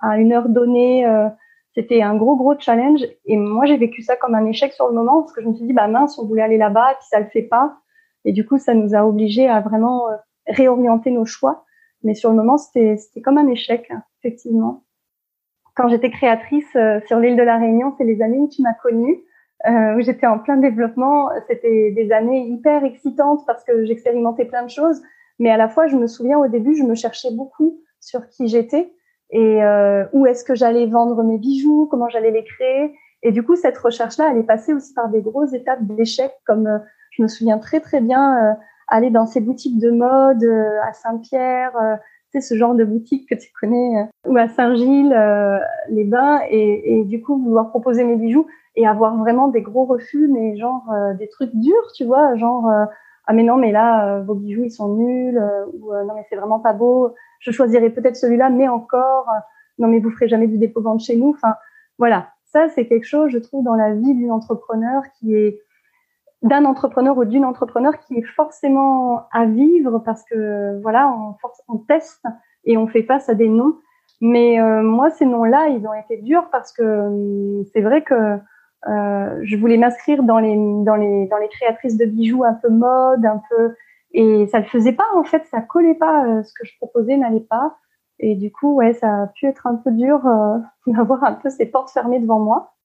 à 0.00 0.18
une 0.18 0.32
heure 0.32 0.48
donnée. 0.48 1.06
C'était 1.74 2.02
un 2.02 2.16
gros 2.16 2.36
gros 2.36 2.58
challenge 2.58 3.00
et 3.24 3.36
moi 3.36 3.66
j'ai 3.66 3.76
vécu 3.76 4.02
ça 4.02 4.16
comme 4.16 4.34
un 4.34 4.46
échec 4.46 4.72
sur 4.72 4.88
le 4.88 4.94
moment 4.94 5.22
parce 5.22 5.32
que 5.32 5.42
je 5.42 5.48
me 5.48 5.54
suis 5.54 5.66
dit 5.66 5.72
bah 5.72 5.88
mince 5.88 6.18
on 6.18 6.26
voulait 6.26 6.42
aller 6.42 6.56
là-bas 6.56 6.94
puis 6.98 7.08
ça 7.10 7.20
le 7.20 7.26
fait 7.26 7.42
pas 7.42 7.76
et 8.26 8.32
du 8.32 8.44
coup, 8.44 8.58
ça 8.58 8.74
nous 8.74 8.94
a 8.94 9.06
obligés 9.06 9.48
à 9.48 9.60
vraiment 9.60 10.10
euh, 10.10 10.16
réorienter 10.48 11.12
nos 11.12 11.24
choix. 11.24 11.64
Mais 12.02 12.14
sur 12.14 12.28
le 12.30 12.36
moment, 12.36 12.58
c'était 12.58 12.98
comme 13.24 13.38
un 13.38 13.46
échec, 13.46 13.90
effectivement. 14.18 14.84
Quand 15.76 15.88
j'étais 15.88 16.10
créatrice 16.10 16.74
euh, 16.74 17.00
sur 17.06 17.20
l'île 17.20 17.36
de 17.36 17.42
la 17.42 17.56
Réunion, 17.56 17.94
c'est 17.96 18.04
les 18.04 18.20
où 18.20 18.48
tu 18.48 18.62
m'as 18.62 18.74
connue, 18.74 19.22
euh, 19.66 19.96
où 19.96 20.00
j'étais 20.00 20.26
en 20.26 20.38
plein 20.38 20.56
développement. 20.56 21.30
C'était 21.48 21.92
des 21.92 22.12
années 22.12 22.46
hyper 22.46 22.84
excitantes 22.84 23.44
parce 23.46 23.64
que 23.64 23.84
j'expérimentais 23.84 24.44
plein 24.44 24.64
de 24.64 24.70
choses. 24.70 25.02
Mais 25.38 25.50
à 25.50 25.56
la 25.56 25.68
fois, 25.68 25.86
je 25.86 25.96
me 25.96 26.06
souviens 26.06 26.38
au 26.38 26.48
début, 26.48 26.74
je 26.74 26.82
me 26.82 26.94
cherchais 26.94 27.30
beaucoup 27.32 27.80
sur 28.00 28.28
qui 28.28 28.48
j'étais 28.48 28.92
et 29.30 29.62
euh, 29.62 30.04
où 30.12 30.26
est-ce 30.26 30.44
que 30.44 30.54
j'allais 30.54 30.86
vendre 30.86 31.22
mes 31.22 31.38
bijoux, 31.38 31.86
comment 31.90 32.08
j'allais 32.08 32.30
les 32.30 32.44
créer. 32.44 32.94
Et 33.22 33.32
du 33.32 33.42
coup, 33.42 33.56
cette 33.56 33.76
recherche-là, 33.76 34.30
elle 34.30 34.38
est 34.38 34.46
passée 34.46 34.72
aussi 34.72 34.94
par 34.94 35.08
des 35.08 35.20
grosses 35.20 35.52
étapes 35.52 35.82
d'échecs 35.82 36.36
comme 36.46 36.66
euh, 36.66 36.78
je 37.16 37.22
me 37.22 37.28
souviens 37.28 37.58
très 37.58 37.80
très 37.80 38.00
bien 38.00 38.50
euh, 38.50 38.54
aller 38.88 39.10
dans 39.10 39.26
ces 39.26 39.40
boutiques 39.40 39.78
de 39.78 39.90
mode 39.90 40.44
euh, 40.44 40.80
à 40.88 40.92
Saint-Pierre, 40.92 41.76
euh, 41.76 41.96
tu 42.32 42.40
sais, 42.40 42.54
ce 42.54 42.56
genre 42.56 42.74
de 42.74 42.84
boutique 42.84 43.28
que 43.28 43.34
tu 43.34 43.50
connais, 43.58 44.08
ou 44.26 44.36
à 44.36 44.48
Saint-Gilles, 44.48 45.16
les 45.88 46.04
bains, 46.04 46.40
et, 46.50 46.98
et, 46.98 47.04
du 47.04 47.22
coup 47.22 47.40
vouloir 47.40 47.70
proposer 47.70 48.04
mes 48.04 48.16
bijoux 48.16 48.46
et 48.76 48.86
avoir 48.86 49.16
vraiment 49.16 49.48
des 49.48 49.62
gros 49.62 49.84
refus, 49.84 50.28
mais 50.28 50.56
genre 50.56 50.84
des 51.18 51.28
trucs 51.28 51.54
durs, 51.54 51.92
tu 51.94 52.04
vois, 52.04 52.36
genre 52.36 52.70
ah 53.26 53.32
mais 53.32 53.42
non 53.42 53.56
mais 53.56 53.72
là 53.72 54.20
vos 54.20 54.34
bijoux 54.34 54.64
ils 54.64 54.70
sont 54.70 54.94
nuls, 54.94 55.40
ou 55.72 55.92
non 55.92 56.14
mais 56.14 56.24
c'est 56.28 56.36
vraiment 56.36 56.60
pas 56.60 56.72
beau, 56.72 57.14
je 57.40 57.50
choisirais 57.50 57.90
peut-être 57.90 58.16
celui-là, 58.16 58.50
mais 58.50 58.68
encore 58.68 59.26
non 59.78 59.88
mais 59.88 59.98
vous 59.98 60.10
ferez 60.10 60.28
jamais 60.28 60.46
du 60.46 60.58
dépôt 60.58 60.82
vente 60.82 61.00
chez 61.00 61.16
nous, 61.16 61.30
enfin 61.30 61.54
voilà, 61.98 62.28
ça 62.44 62.68
c'est 62.68 62.86
quelque 62.86 63.06
chose 63.06 63.30
je 63.30 63.38
trouve 63.38 63.64
dans 63.64 63.74
la 63.74 63.94
vie 63.94 64.14
d'une 64.14 64.30
entrepreneur 64.30 65.02
qui 65.18 65.34
est 65.34 65.60
d'un 66.42 66.64
entrepreneur 66.64 67.16
ou 67.16 67.24
d'une 67.24 67.44
entrepreneur 67.44 67.98
qui 67.98 68.18
est 68.18 68.26
forcément 68.36 69.26
à 69.32 69.46
vivre 69.46 69.98
parce 70.00 70.22
que 70.24 70.80
voilà, 70.82 71.12
on, 71.12 71.34
on 71.68 71.78
teste 71.78 72.24
et 72.64 72.76
on 72.76 72.86
fait 72.86 73.02
face 73.02 73.28
à 73.28 73.34
des 73.34 73.48
noms. 73.48 73.76
Mais 74.20 74.60
euh, 74.60 74.82
moi, 74.82 75.10
ces 75.10 75.26
noms-là, 75.26 75.68
ils 75.68 75.86
ont 75.86 75.94
été 75.94 76.18
durs 76.18 76.48
parce 76.50 76.72
que 76.72 76.82
hum, 76.82 77.64
c'est 77.72 77.80
vrai 77.80 78.02
que 78.02 78.38
euh, 78.88 79.40
je 79.42 79.56
voulais 79.56 79.76
m'inscrire 79.78 80.22
dans 80.22 80.38
les 80.38 80.56
dans 80.84 80.96
les 80.96 81.26
dans 81.26 81.38
les 81.38 81.48
créatrices 81.48 81.96
de 81.96 82.06
bijoux 82.06 82.44
un 82.44 82.54
peu 82.54 82.68
mode, 82.68 83.24
un 83.24 83.40
peu 83.50 83.74
et 84.12 84.46
ça 84.48 84.60
le 84.60 84.66
faisait 84.66 84.92
pas 84.92 85.06
en 85.14 85.24
fait, 85.24 85.44
ça 85.50 85.60
collait 85.60 85.94
pas. 85.94 86.26
Euh, 86.26 86.42
ce 86.42 86.52
que 86.52 86.66
je 86.66 86.76
proposais 86.78 87.16
n'allait 87.16 87.40
pas. 87.40 87.76
Et 88.18 88.34
du 88.34 88.50
coup, 88.50 88.74
ouais, 88.76 88.94
ça 88.94 89.22
a 89.22 89.26
pu 89.28 89.46
être 89.46 89.66
un 89.66 89.76
peu 89.76 89.90
dur 89.92 90.22
d'avoir 90.86 91.24
un 91.24 91.34
peu 91.34 91.50
ces 91.50 91.66
portes 91.66 91.90
fermées 91.90 92.20
devant 92.20 92.40
moi 92.40 92.76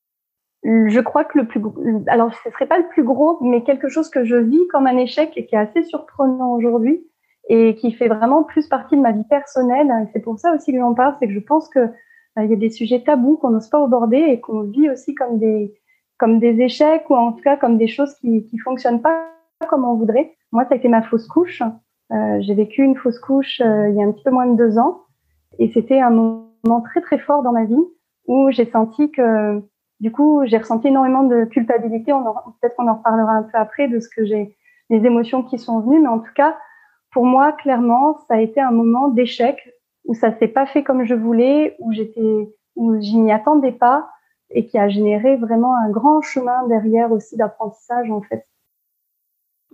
je 0.64 1.00
crois 1.00 1.24
que 1.24 1.40
le 1.40 1.48
plus 1.48 1.62
alors 2.08 2.34
ce 2.44 2.52
serait 2.52 2.68
pas 2.68 2.78
le 2.78 2.88
plus 2.90 3.04
gros, 3.04 3.40
mais 3.42 3.64
quelque 3.64 3.90
chose 3.90 4.10
que 4.10 4.24
je 4.24 4.36
vis 4.36 4.68
comme 4.70 4.88
un 4.88 4.98
échec 4.98 5.32
et 5.36 5.46
qui 5.46 5.56
est 5.56 5.60
assez 5.60 5.84
surprenant 5.84 6.54
aujourd'hui 6.54 7.04
et 7.50 7.76
qui 7.76 7.92
fait 7.92 8.08
vraiment 8.08 8.44
plus 8.44 8.68
partie 8.68 8.96
de 8.96 9.02
ma 9.02 9.12
vie 9.12 9.26
personnelle. 9.26 9.92
Et 10.04 10.10
c'est 10.14 10.20
pour 10.20 10.38
ça 10.38 10.54
aussi 10.54 10.72
que 10.72 10.78
j'en 10.78 10.94
parle, 10.94 11.16
c'est 11.20 11.28
que 11.28 11.34
je 11.34 11.40
pense 11.40 11.68
que 11.70 11.80
euh, 11.80 12.44
il 12.44 12.50
y 12.50 12.54
a 12.54 12.58
des 12.58 12.70
sujets 12.70 13.04
tabous 13.04 13.38
qu'on 13.38 13.50
n'ose 13.50 13.70
pas 13.70 13.84
aborder 13.84 14.18
et 14.18 14.40
qu'on 14.40 14.62
vit 14.62 14.90
aussi 14.90 15.16
comme 15.16 15.40
des 15.40 15.74
comme 16.22 16.40
des 16.40 16.62
échecs 16.62 17.10
ou 17.10 17.16
en 17.16 17.34
tout 17.34 17.42
cas 17.42 17.58
comme 17.58 17.78
des 17.78 17.88
choses 17.88 18.14
qui 18.16 18.46
qui 18.46 18.58
fonctionnent 18.60 19.02
pas 19.02 19.26
comme 19.68 19.84
on 19.84 19.96
voudrait. 19.96 20.36
Moi, 20.52 20.64
ça 20.66 20.76
a 20.76 20.78
été 20.78 20.88
ma 20.88 21.02
fausse 21.02 21.28
couche. 21.28 21.62
Euh, 22.14 22.38
j'ai 22.42 22.54
vécu 22.54 22.84
une 22.84 22.96
fausse 22.96 23.20
couche 23.20 23.60
euh, 23.62 23.90
il 23.90 23.96
y 23.96 24.02
a 24.02 24.06
un 24.06 24.12
petit 24.12 24.24
peu 24.24 24.32
moins 24.32 24.48
de 24.48 24.56
deux 24.56 24.78
ans 24.78 25.02
et 25.60 25.72
c'était 25.74 26.00
un 26.00 26.12
moment 26.12 26.82
très 26.84 27.02
très 27.02 27.18
fort 27.18 27.42
dans 27.42 27.54
ma 27.54 27.66
vie 27.66 27.86
où 28.28 28.52
j'ai 28.52 28.70
senti 28.70 29.12
que 29.12 29.62
du 30.02 30.12
coup, 30.12 30.42
j'ai 30.46 30.58
ressenti 30.58 30.88
énormément 30.88 31.24
de 31.24 31.46
culpabilité. 31.46 32.12
Peut-être 32.12 32.76
qu'on 32.76 32.88
en 32.88 32.96
reparlera 32.96 33.34
un 33.34 33.44
peu 33.44 33.58
après 33.58 33.88
de 33.88 34.00
ce 34.00 34.10
que 34.10 34.26
j'ai, 34.26 34.58
les 34.90 35.06
émotions 35.06 35.44
qui 35.44 35.60
sont 35.60 35.80
venues, 35.80 36.00
mais 36.00 36.08
en 36.08 36.18
tout 36.18 36.34
cas, 36.36 36.58
pour 37.12 37.24
moi, 37.24 37.52
clairement, 37.52 38.18
ça 38.28 38.34
a 38.36 38.40
été 38.40 38.60
un 38.60 38.72
moment 38.72 39.10
d'échec 39.10 39.58
où 40.06 40.16
ça 40.16 40.36
s'est 40.40 40.48
pas 40.48 40.66
fait 40.66 40.84
comme 40.84 41.06
je 41.06 41.14
voulais, 41.14 41.76
où 41.80 41.94
j'étais, 41.94 42.50
où 42.76 42.96
je 42.96 43.16
n'y 43.16 43.32
attendais 43.32 43.74
pas, 43.74 44.10
et 44.54 44.68
qui 44.68 44.78
a 44.78 44.90
généré 44.90 45.38
vraiment 45.38 45.76
un 45.76 45.90
grand 45.90 46.22
chemin 46.22 46.68
derrière 46.68 47.12
aussi 47.12 47.38
d'apprentissage 47.38 48.10
en 48.10 48.22
fait. 48.22 48.46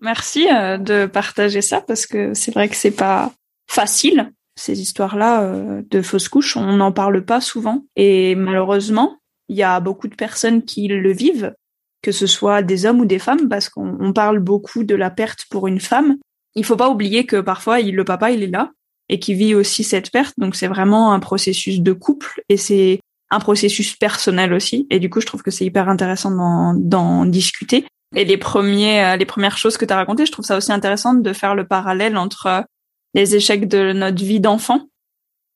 Merci 0.01 0.47
euh, 0.51 0.77
de 0.77 1.05
partager 1.05 1.61
ça 1.61 1.81
parce 1.81 2.05
que 2.05 2.33
c'est 2.33 2.53
vrai 2.53 2.69
que 2.69 2.75
c'est 2.75 2.91
pas 2.91 3.31
facile 3.67 4.31
ces 4.55 4.81
histoires-là 4.81 5.43
euh, 5.43 5.81
de 5.89 6.01
fausses 6.01 6.29
couches. 6.29 6.57
On 6.57 6.77
n'en 6.77 6.91
parle 6.91 7.23
pas 7.23 7.41
souvent 7.41 7.85
et 7.95 8.35
malheureusement, 8.35 9.17
il 9.49 9.57
y 9.57 9.63
a 9.63 9.79
beaucoup 9.79 10.07
de 10.07 10.15
personnes 10.15 10.63
qui 10.63 10.87
le 10.87 11.11
vivent, 11.11 11.53
que 12.01 12.11
ce 12.11 12.27
soit 12.27 12.61
des 12.61 12.85
hommes 12.85 12.99
ou 12.99 13.05
des 13.05 13.19
femmes, 13.19 13.47
parce 13.49 13.69
qu'on 13.69 14.13
parle 14.13 14.39
beaucoup 14.39 14.83
de 14.83 14.95
la 14.95 15.09
perte 15.09 15.45
pour 15.49 15.67
une 15.67 15.79
femme. 15.79 16.17
Il 16.55 16.65
faut 16.65 16.75
pas 16.75 16.89
oublier 16.89 17.25
que 17.25 17.39
parfois 17.39 17.79
il, 17.79 17.95
le 17.95 18.03
papa 18.03 18.31
il 18.31 18.43
est 18.43 18.47
là 18.47 18.71
et 19.09 19.19
qui 19.19 19.33
vit 19.33 19.55
aussi 19.55 19.83
cette 19.83 20.11
perte, 20.11 20.33
donc 20.37 20.55
c'est 20.55 20.67
vraiment 20.67 21.13
un 21.13 21.19
processus 21.19 21.79
de 21.79 21.93
couple 21.93 22.41
et 22.49 22.57
c'est 22.57 22.99
un 23.29 23.39
processus 23.39 23.95
personnel 23.95 24.53
aussi. 24.53 24.87
Et 24.89 24.99
du 24.99 25.09
coup, 25.09 25.21
je 25.21 25.25
trouve 25.25 25.43
que 25.43 25.51
c'est 25.51 25.65
hyper 25.65 25.89
intéressant 25.89 26.73
d'en 26.75 27.25
discuter. 27.25 27.85
Et 28.15 28.25
les 28.25 28.37
premiers, 28.37 29.03
euh, 29.03 29.17
les 29.17 29.25
premières 29.25 29.57
choses 29.57 29.77
que 29.77 29.85
tu 29.85 29.93
as 29.93 29.97
racontées, 29.97 30.25
je 30.25 30.31
trouve 30.31 30.45
ça 30.45 30.57
aussi 30.57 30.71
intéressant 30.71 31.13
de 31.13 31.33
faire 31.33 31.55
le 31.55 31.67
parallèle 31.67 32.17
entre 32.17 32.63
les 33.13 33.35
échecs 33.35 33.67
de 33.67 33.91
notre 33.91 34.23
vie 34.23 34.39
d'enfant, 34.39 34.87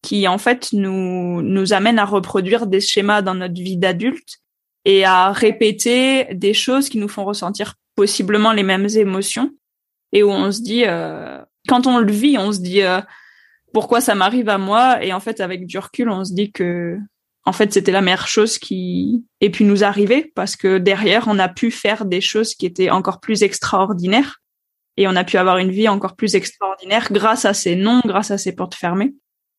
qui 0.01 0.28
en 0.28 0.38
fait 0.38 0.70
nous 0.74 1.42
nous 1.42 1.74
amènent 1.74 2.00
à 2.00 2.06
reproduire 2.06 2.68
des 2.68 2.82
schémas 2.82 3.22
dans 3.22 3.36
notre 3.36 3.54
vie 3.54 3.78
d'adulte 3.78 4.40
et 4.84 5.06
à 5.06 5.32
répéter 5.32 6.28
des 6.34 6.54
choses 6.54 6.90
qui 6.90 6.98
nous 6.98 7.08
font 7.08 7.24
ressentir 7.24 7.75
possiblement 7.96 8.51
les 8.51 8.63
mêmes 8.63 8.88
émotions 8.96 9.51
et 10.12 10.24
où 10.24 10.32
on 10.32 10.51
se 10.51 10.62
dit 10.62 10.84
euh, 10.86 11.40
quand 11.68 11.86
on 11.88 12.00
le 12.00 12.12
vit 12.12 12.38
on 12.38 12.51
se 12.51 12.60
dit 12.60 12.82
euh, 12.82 13.00
pourquoi 13.74 14.01
ça 14.01 14.16
m'arrive 14.16 14.50
à 14.50 14.58
moi? 14.58 15.04
Et 15.04 15.13
en 15.13 15.20
fait 15.20 15.40
avec 15.40 15.66
du 15.68 15.78
recul 15.78 16.10
on 16.10 16.25
se 16.25 16.34
dit 16.34 16.51
que 16.51 16.98
en 17.51 17.53
fait 17.53 17.74
c'était 17.74 17.91
la 17.91 18.00
meilleure 18.00 18.29
chose 18.29 18.58
qui 18.58 19.25
ait 19.41 19.50
pu 19.50 19.65
nous 19.65 19.84
arriver 19.84 20.31
parce 20.36 20.55
que 20.55 20.77
derrière 20.77 21.25
on 21.27 21.38
a 21.38 21.50
pu 21.50 21.70
faire 21.70 22.05
des 22.05 22.22
choses 22.22 22.55
qui 22.55 22.65
étaient 22.65 22.89
encore 22.89 23.20
plus 23.20 23.43
extraordinaires 23.43 24.39
et 24.96 25.05
on 25.05 25.17
a 25.17 25.25
pu 25.25 25.36
avoir 25.36 25.58
une 25.58 25.70
vie 25.70 25.89
encore 25.89 26.15
plus 26.15 26.36
extraordinaire 26.36 27.10
grâce 27.12 27.43
à 27.43 27.53
ces 27.53 27.75
noms 27.75 28.00
grâce 28.05 28.31
à 28.31 28.38
ces 28.38 28.55
portes 28.55 28.75
fermées. 28.75 29.13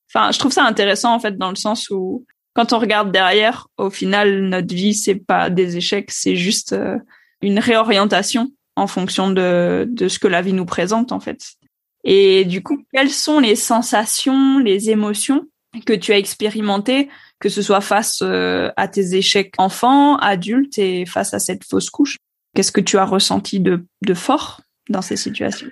Enfin 0.08 0.32
je 0.32 0.38
trouve 0.38 0.52
ça 0.52 0.64
intéressant 0.64 1.14
en 1.14 1.20
fait 1.20 1.36
dans 1.36 1.50
le 1.50 1.56
sens 1.56 1.90
où 1.90 2.24
quand 2.54 2.72
on 2.72 2.78
regarde 2.78 3.12
derrière 3.12 3.68
au 3.76 3.90
final 3.90 4.40
notre 4.44 4.74
vie 4.74 4.94
c'est 4.94 5.16
pas 5.16 5.50
des 5.50 5.76
échecs 5.76 6.10
c'est 6.12 6.36
juste 6.36 6.72
euh, 6.72 6.96
une 7.42 7.58
réorientation 7.58 8.48
en 8.74 8.86
fonction 8.86 9.28
de 9.28 9.86
de 9.86 10.08
ce 10.08 10.18
que 10.18 10.28
la 10.28 10.40
vie 10.40 10.54
nous 10.54 10.64
présente 10.64 11.12
en 11.12 11.20
fait. 11.20 11.42
Et 12.04 12.46
du 12.46 12.62
coup, 12.62 12.84
quelles 12.92 13.10
sont 13.10 13.38
les 13.38 13.54
sensations, 13.54 14.58
les 14.58 14.88
émotions 14.88 15.46
que 15.86 15.92
tu 15.92 16.12
as 16.12 16.18
expérimentées, 16.18 17.08
que 17.42 17.48
ce 17.48 17.60
soit 17.60 17.80
face 17.80 18.20
euh, 18.22 18.70
à 18.76 18.86
tes 18.86 19.16
échecs 19.16 19.52
enfants, 19.58 20.16
adultes 20.18 20.78
et 20.78 21.04
face 21.06 21.34
à 21.34 21.40
cette 21.40 21.64
fausse 21.64 21.90
couche. 21.90 22.16
Qu'est-ce 22.54 22.70
que 22.70 22.80
tu 22.80 22.98
as 22.98 23.04
ressenti 23.04 23.58
de, 23.58 23.84
fort 24.14 24.60
dans 24.88 25.02
ces 25.02 25.16
situations? 25.16 25.66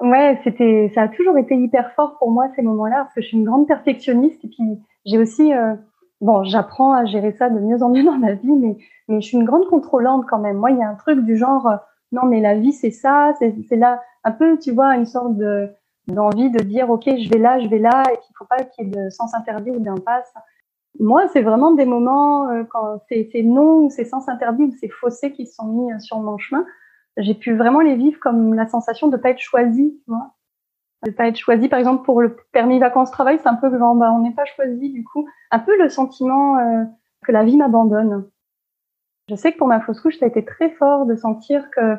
Ouais, 0.00 0.40
c'était, 0.42 0.90
ça 0.94 1.02
a 1.02 1.08
toujours 1.08 1.36
été 1.36 1.54
hyper 1.54 1.92
fort 1.94 2.16
pour 2.18 2.30
moi 2.30 2.48
ces 2.56 2.62
moments-là 2.62 3.02
parce 3.04 3.14
que 3.14 3.20
je 3.20 3.26
suis 3.26 3.36
une 3.36 3.44
grande 3.44 3.68
perfectionniste 3.68 4.42
et 4.42 4.48
puis 4.48 4.64
j'ai 5.04 5.18
aussi, 5.18 5.52
euh, 5.52 5.74
bon, 6.22 6.44
j'apprends 6.44 6.94
à 6.94 7.04
gérer 7.04 7.32
ça 7.32 7.50
de 7.50 7.58
mieux 7.58 7.82
en 7.82 7.90
mieux 7.90 8.04
dans 8.04 8.16
ma 8.16 8.32
vie, 8.32 8.52
mais 8.52 8.78
mais 9.08 9.20
je 9.20 9.26
suis 9.26 9.36
une 9.36 9.44
grande 9.44 9.66
contrôlante 9.66 10.24
quand 10.26 10.38
même. 10.38 10.56
Moi, 10.56 10.70
il 10.70 10.78
y 10.78 10.82
a 10.82 10.88
un 10.88 10.94
truc 10.94 11.20
du 11.26 11.36
genre, 11.36 11.66
euh, 11.66 11.76
non 12.10 12.24
mais 12.24 12.40
la 12.40 12.54
vie 12.54 12.72
c'est 12.72 12.90
ça, 12.90 13.34
c'est 13.38 13.76
là 13.76 14.00
un 14.24 14.32
peu, 14.32 14.58
tu 14.58 14.72
vois, 14.72 14.96
une 14.96 15.06
sorte 15.06 15.36
de 15.36 15.68
d'envie 16.06 16.50
de 16.50 16.62
dire 16.62 16.88
ok 16.90 17.04
je 17.04 17.30
vais 17.30 17.38
là 17.38 17.58
je 17.60 17.68
vais 17.68 17.78
là 17.78 18.02
et 18.12 18.16
qu'il 18.18 18.34
faut 18.36 18.44
pas 18.44 18.62
qu'il 18.64 18.86
y 18.86 18.88
ait 18.88 18.90
de 18.90 19.10
sens 19.10 19.34
interdit 19.34 19.70
ou 19.70 19.80
d'impasse 19.80 20.32
moi 21.00 21.26
c'est 21.28 21.42
vraiment 21.42 21.72
des 21.72 21.84
moments 21.84 22.48
euh, 22.50 22.64
quand 22.64 23.00
c'est 23.08 23.28
ces 23.32 23.42
non 23.42 23.84
ou 23.84 23.90
ces 23.90 24.04
sens 24.04 24.28
interdits 24.28 24.64
ou 24.64 24.72
ces 24.72 24.88
fossés 24.88 25.32
qui 25.32 25.46
sont 25.46 25.66
mis 25.66 25.92
euh, 25.92 25.98
sur 25.98 26.18
mon 26.20 26.38
chemin. 26.38 26.64
J'ai 27.16 27.34
pu 27.34 27.54
vraiment 27.54 27.80
les 27.80 27.96
vivre 27.96 28.18
comme 28.20 28.54
la 28.54 28.66
sensation 28.66 29.08
de 29.08 29.16
pas 29.16 29.30
être 29.30 29.40
choisi 29.40 30.00
tu 30.04 30.10
vois. 30.10 30.34
De 31.04 31.10
pas 31.10 31.28
être 31.28 31.36
choisi 31.36 31.68
par 31.68 31.78
exemple 31.78 32.04
pour 32.04 32.22
le 32.22 32.36
permis 32.52 32.78
vacances 32.78 33.10
travail 33.10 33.38
c'est 33.42 33.48
un 33.48 33.56
peu 33.56 33.76
genre 33.76 33.94
bah 33.94 34.12
on 34.12 34.20
n'est 34.20 34.34
pas 34.34 34.44
choisi 34.44 34.90
du 34.90 35.04
coup. 35.04 35.26
Un 35.50 35.58
peu 35.58 35.76
le 35.80 35.88
sentiment 35.88 36.58
euh, 36.58 36.84
que 37.24 37.32
la 37.32 37.44
vie 37.44 37.56
m'abandonne. 37.56 38.28
Je 39.28 39.34
sais 39.34 39.52
que 39.52 39.58
pour 39.58 39.68
ma 39.68 39.80
fausse 39.80 40.00
couche 40.00 40.18
ça 40.18 40.26
a 40.26 40.28
été 40.28 40.44
très 40.44 40.70
fort 40.70 41.06
de 41.06 41.16
sentir 41.16 41.70
que 41.70 41.96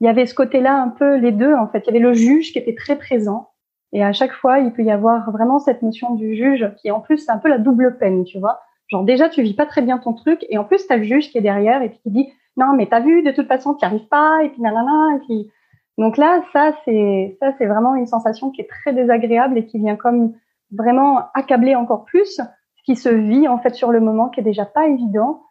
il 0.00 0.06
y 0.06 0.08
avait 0.08 0.24
ce 0.24 0.34
côté-là 0.34 0.80
un 0.80 0.88
peu 0.88 1.16
les 1.16 1.32
deux 1.32 1.54
en 1.54 1.68
fait. 1.68 1.80
Il 1.80 1.86
y 1.86 1.90
avait 1.90 1.98
le 1.98 2.14
juge 2.14 2.52
qui 2.52 2.58
était 2.58 2.74
très 2.74 2.96
présent 2.96 3.49
et 3.92 4.04
à 4.04 4.12
chaque 4.12 4.32
fois 4.32 4.58
il 4.58 4.72
peut 4.72 4.82
y 4.82 4.90
avoir 4.90 5.30
vraiment 5.30 5.58
cette 5.58 5.82
notion 5.82 6.14
du 6.14 6.34
juge 6.34 6.68
qui 6.80 6.90
en 6.90 7.00
plus 7.00 7.18
c'est 7.18 7.30
un 7.30 7.38
peu 7.38 7.48
la 7.48 7.58
double 7.58 7.98
peine, 7.98 8.24
tu 8.24 8.38
vois. 8.38 8.60
Genre 8.88 9.04
déjà 9.04 9.28
tu 9.28 9.42
vis 9.42 9.54
pas 9.54 9.66
très 9.66 9.82
bien 9.82 9.98
ton 9.98 10.12
truc 10.12 10.44
et 10.48 10.58
en 10.58 10.64
plus 10.64 10.86
t'as 10.86 10.96
le 10.96 11.04
juge 11.04 11.30
qui 11.30 11.38
est 11.38 11.42
derrière 11.42 11.82
et 11.82 11.88
puis 11.88 11.98
qui 12.02 12.10
dit 12.10 12.32
non 12.56 12.72
mais 12.74 12.86
t'as 12.86 13.00
vu 13.00 13.22
de 13.22 13.30
toute 13.30 13.48
façon 13.48 13.74
tu 13.74 13.84
arrives 13.84 14.08
pas 14.08 14.42
et 14.42 14.48
puis 14.50 14.60
nanana 14.62 15.16
et 15.16 15.18
puis 15.26 15.50
donc 15.98 16.16
là 16.16 16.42
ça 16.52 16.72
c'est 16.84 17.36
ça 17.40 17.52
c'est 17.58 17.66
vraiment 17.66 17.94
une 17.94 18.06
sensation 18.06 18.50
qui 18.50 18.62
est 18.62 18.68
très 18.68 18.92
désagréable 18.92 19.58
et 19.58 19.66
qui 19.66 19.78
vient 19.78 19.96
comme 19.96 20.32
vraiment 20.72 21.28
accabler 21.34 21.76
encore 21.76 22.04
plus 22.04 22.36
ce 22.36 22.82
qui 22.84 22.96
se 22.96 23.08
vit 23.08 23.46
en 23.46 23.58
fait 23.58 23.74
sur 23.74 23.92
le 23.92 24.00
moment 24.00 24.28
qui 24.28 24.40
est 24.40 24.44
déjà 24.44 24.64
pas 24.64 24.88
évident 24.88 25.42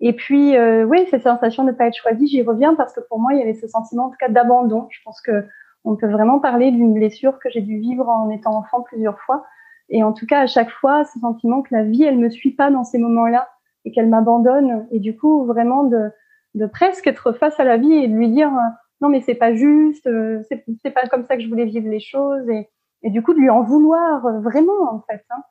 et 0.00 0.12
puis, 0.12 0.56
euh, 0.56 0.84
oui, 0.84 1.06
cette 1.10 1.22
sensation 1.22 1.64
de 1.64 1.70
ne 1.70 1.76
pas 1.76 1.86
être 1.86 1.96
choisi, 1.96 2.26
j'y 2.26 2.42
reviens 2.42 2.74
parce 2.74 2.92
que 2.92 3.00
pour 3.08 3.18
moi, 3.18 3.32
il 3.32 3.38
y 3.38 3.42
avait 3.42 3.54
ce 3.54 3.66
sentiment, 3.66 4.06
en 4.06 4.10
tout 4.10 4.16
cas, 4.18 4.28
d'abandon. 4.28 4.86
Je 4.90 5.00
pense 5.04 5.20
que 5.20 5.46
on 5.86 5.94
peut 5.96 6.10
vraiment 6.10 6.40
parler 6.40 6.72
d'une 6.72 6.92
blessure 6.92 7.38
que 7.38 7.48
j'ai 7.48 7.62
dû 7.62 7.78
vivre 7.78 8.08
en 8.08 8.28
étant 8.30 8.56
enfant 8.56 8.82
plusieurs 8.82 9.20
fois. 9.20 9.46
Et 9.88 10.02
en 10.02 10.12
tout 10.12 10.26
cas, 10.26 10.40
à 10.40 10.46
chaque 10.46 10.70
fois, 10.70 11.04
ce 11.04 11.20
sentiment 11.20 11.62
que 11.62 11.72
la 11.72 11.84
vie, 11.84 12.02
elle 12.02 12.18
me 12.18 12.28
suit 12.28 12.50
pas 12.50 12.72
dans 12.72 12.82
ces 12.82 12.98
moments-là 12.98 13.48
et 13.84 13.92
qu'elle 13.92 14.08
m'abandonne. 14.08 14.88
Et 14.90 14.98
du 14.98 15.16
coup, 15.16 15.44
vraiment 15.44 15.84
de, 15.84 16.10
presque 16.72 17.06
être 17.06 17.32
face 17.32 17.58
à 17.60 17.64
la 17.64 17.76
vie 17.76 17.92
et 17.92 18.08
de 18.08 18.16
lui 18.16 18.28
dire 18.28 18.48
euh, 18.48 18.68
non, 19.00 19.08
mais 19.08 19.20
c'est 19.20 19.36
pas 19.36 19.54
juste, 19.54 20.08
euh, 20.08 20.42
c'est 20.82 20.90
pas 20.90 21.06
comme 21.06 21.24
ça 21.24 21.36
que 21.36 21.42
je 21.42 21.48
voulais 21.48 21.66
vivre 21.66 21.88
les 21.88 22.00
choses. 22.00 22.48
Et, 22.50 22.68
et 23.04 23.10
du 23.10 23.22
coup, 23.22 23.32
de 23.32 23.38
lui 23.38 23.50
en 23.50 23.62
vouloir 23.62 24.26
euh, 24.26 24.40
vraiment, 24.40 24.92
en 24.92 25.04
fait. 25.08 25.24
Hein. 25.30 25.42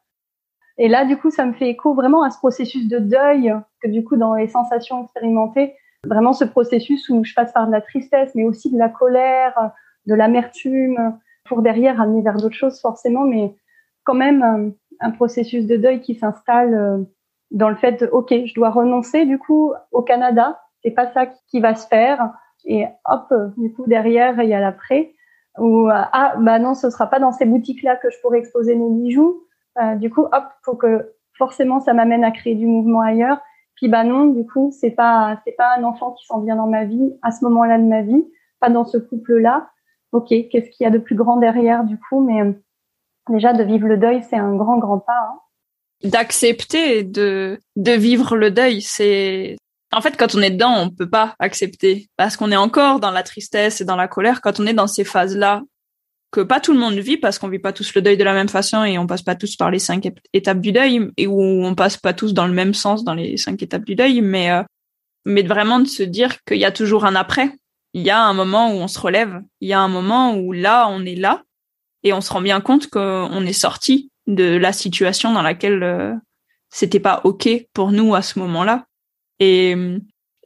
Et 0.78 0.90
là, 0.90 1.06
du 1.06 1.16
coup, 1.16 1.32
ça 1.32 1.46
me 1.46 1.54
fait 1.54 1.70
écho 1.70 1.94
vraiment 1.94 2.24
à 2.24 2.30
ce 2.30 2.38
processus 2.40 2.90
de 2.90 3.00
deuil 3.00 3.56
que 3.82 3.88
du 3.88 4.04
coup, 4.04 4.18
dans 4.18 4.34
les 4.34 4.50
sensations 4.50 5.06
expérimentées, 5.06 5.76
vraiment 6.06 6.34
ce 6.34 6.44
processus 6.44 7.08
où 7.08 7.24
je 7.24 7.34
passe 7.34 7.54
par 7.54 7.68
de 7.68 7.72
la 7.72 7.80
tristesse, 7.80 8.36
mais 8.36 8.44
aussi 8.44 8.70
de 8.70 8.78
la 8.78 8.90
colère, 8.90 9.72
de 10.08 10.16
l'amertume, 10.16 11.18
pour 11.46 11.62
derrière 11.62 12.02
amener 12.02 12.22
vers 12.22 12.38
d'autres 12.38 12.56
choses 12.56 12.80
forcément, 12.80 13.26
mais 13.26 13.56
quand 14.04 14.14
même 14.14 14.44
un, 14.44 14.72
un 15.00 15.12
processus 15.12 15.66
de 15.66 15.78
deuil 15.78 16.02
qui 16.02 16.16
s'installe 16.16 16.74
euh, 16.74 17.04
dans 17.52 17.70
le 17.70 17.76
fait 17.76 18.02
de, 18.02 18.08
ok, 18.08 18.34
je 18.46 18.54
dois 18.54 18.70
renoncer 18.70 19.26
du 19.26 19.38
coup 19.38 19.74
au 19.92 20.02
Canada, 20.02 20.60
c'est 20.84 20.92
pas 20.92 21.12
ça 21.12 21.28
qui 21.48 21.60
va 21.60 21.76
se 21.76 21.88
faire, 21.88 22.32
et 22.66 22.86
hop, 23.06 23.34
du 23.58 23.72
coup 23.74 23.86
derrière 23.88 24.42
il 24.42 24.50
y 24.50 24.54
a 24.54 24.60
l'après, 24.60 25.14
ou 25.60 25.88
ah 25.90 26.36
bah 26.40 26.60
non, 26.60 26.74
ce 26.74 26.90
sera 26.90 27.08
pas 27.08 27.20
dans 27.20 27.32
ces 27.32 27.46
boutiques 27.46 27.84
là 27.84 27.96
que 27.96 28.10
je 28.10 28.20
pourrais 28.22 28.40
exposer 28.40 28.76
mes 28.76 28.90
bijoux, 28.90 29.46
euh, 29.82 29.96
du 29.96 30.10
coup, 30.10 30.24
hop, 30.24 30.44
faut 30.64 30.76
que 30.76 31.14
forcément 31.38 31.80
ça 31.80 31.94
m'amène 31.94 32.24
à 32.24 32.32
créer 32.32 32.56
du 32.56 32.66
mouvement 32.66 33.02
ailleurs. 33.02 33.40
Puis 33.76 33.90
bah 33.90 34.04
non, 34.04 34.26
du 34.26 34.46
coup, 34.46 34.72
c'est 34.72 34.92
pas 34.92 35.42
c'est 35.46 35.52
pas 35.52 35.76
un 35.78 35.84
enfant 35.84 36.14
qui 36.14 36.26
s'en 36.26 36.42
vient 36.42 36.56
dans 36.56 36.68
ma 36.68 36.86
vie 36.86 37.14
à 37.22 37.32
ce 37.32 37.44
moment-là 37.46 37.78
de 37.78 37.84
ma 37.84 38.02
vie, 38.02 38.26
pas 38.60 38.70
dans 38.70 38.86
ce 38.86 38.98
couple-là. 38.98 39.70
Ok, 40.16 40.30
qu'est-ce 40.30 40.70
qu'il 40.70 40.86
y 40.86 40.88
a 40.88 40.92
de 40.92 40.98
plus 40.98 41.16
grand 41.16 41.36
derrière 41.36 41.84
du 41.84 42.00
coup 42.00 42.26
Mais 42.26 42.42
euh, 42.42 42.54
déjà 43.30 43.52
de 43.52 43.64
vivre 43.64 43.86
le 43.86 43.98
deuil, 43.98 44.24
c'est 44.30 44.38
un 44.38 44.56
grand 44.56 44.78
grand 44.78 45.00
pas. 45.00 45.12
Hein. 45.12 45.40
D'accepter 46.10 47.04
de 47.04 47.60
vivre 47.76 48.38
le 48.38 48.50
deuil, 48.50 48.82
c'est 48.82 49.58
en 49.92 50.00
fait 50.00 50.16
quand 50.16 50.34
on 50.34 50.42
est 50.42 50.52
dedans, 50.52 50.74
on 50.78 50.90
peut 50.90 51.10
pas 51.10 51.36
accepter 51.40 52.08
parce 52.16 52.38
qu'on 52.38 52.50
est 52.50 52.56
encore 52.56 53.02
dans 53.02 53.12
la 53.12 53.24
tristesse 53.24 53.82
et 53.82 53.86
dans 53.86 53.98
la 53.98 54.08
colère. 54.08 54.40
Quand 54.40 54.62
on 54.62 54.66
est 54.66 54.74
dans 54.74 54.88
ces 54.88 55.04
phases-là 55.04 55.64
que 56.32 56.40
pas 56.40 56.62
tout 56.62 56.72
le 56.72 56.80
monde 56.80 56.96
vit 56.96 57.18
parce 57.18 57.38
qu'on 57.38 57.50
vit 57.50 57.60
pas 57.60 57.74
tous 57.74 57.94
le 57.94 58.02
deuil 58.02 58.16
de 58.16 58.24
la 58.24 58.34
même 58.34 58.48
façon 58.48 58.86
et 58.86 58.98
on 58.98 59.08
passe 59.08 59.22
pas 59.22 59.36
tous 59.36 59.58
par 59.58 59.70
les 59.70 59.80
cinq 59.80 60.10
étapes 60.32 60.62
du 60.62 60.72
deuil 60.72 61.12
et 61.18 61.28
où 61.28 61.42
on 61.42 61.76
passe 61.76 61.98
pas 61.98 62.14
tous 62.14 62.34
dans 62.34 62.48
le 62.48 62.54
même 62.54 62.74
sens 62.74 63.04
dans 63.04 63.14
les 63.14 63.36
cinq 63.36 63.62
étapes 63.62 63.84
du 63.84 63.96
deuil, 63.96 64.22
mais 64.22 64.50
euh, 64.50 64.64
mais 65.26 65.44
vraiment 65.44 65.80
de 65.80 65.88
se 65.88 66.04
dire 66.04 66.42
qu'il 66.46 66.58
y 66.58 66.66
a 66.66 66.72
toujours 66.72 67.06
un 67.06 67.16
après. 67.16 67.52
Il 67.96 68.04
y 68.04 68.12
a 68.12 68.22
un 68.22 68.34
moment 68.34 68.70
où 68.72 68.76
on 68.76 68.88
se 68.88 69.00
relève. 69.00 69.42
Il 69.60 69.68
y 69.68 69.74
a 69.74 69.80
un 69.80 69.88
moment 69.88 70.36
où 70.36 70.54
là, 70.54 70.88
on 70.90 71.04
est 71.04 71.16
là 71.16 71.42
et 72.04 72.14
on 72.14 72.22
se 72.22 72.32
rend 72.32 72.42
bien 72.42 72.62
compte 72.62 72.88
qu'on 72.88 73.46
est 73.46 73.54
sorti 73.54 74.12
de 74.28 74.56
la 74.58 74.72
situation 74.72 75.34
dans 75.34 75.42
laquelle 75.42 75.82
euh, 75.82 76.14
c'était 76.70 77.00
pas 77.00 77.22
ok 77.24 77.50
pour 77.74 77.92
nous 77.92 78.14
à 78.14 78.22
ce 78.22 78.38
moment-là. 78.38 78.86
Et 79.40 79.76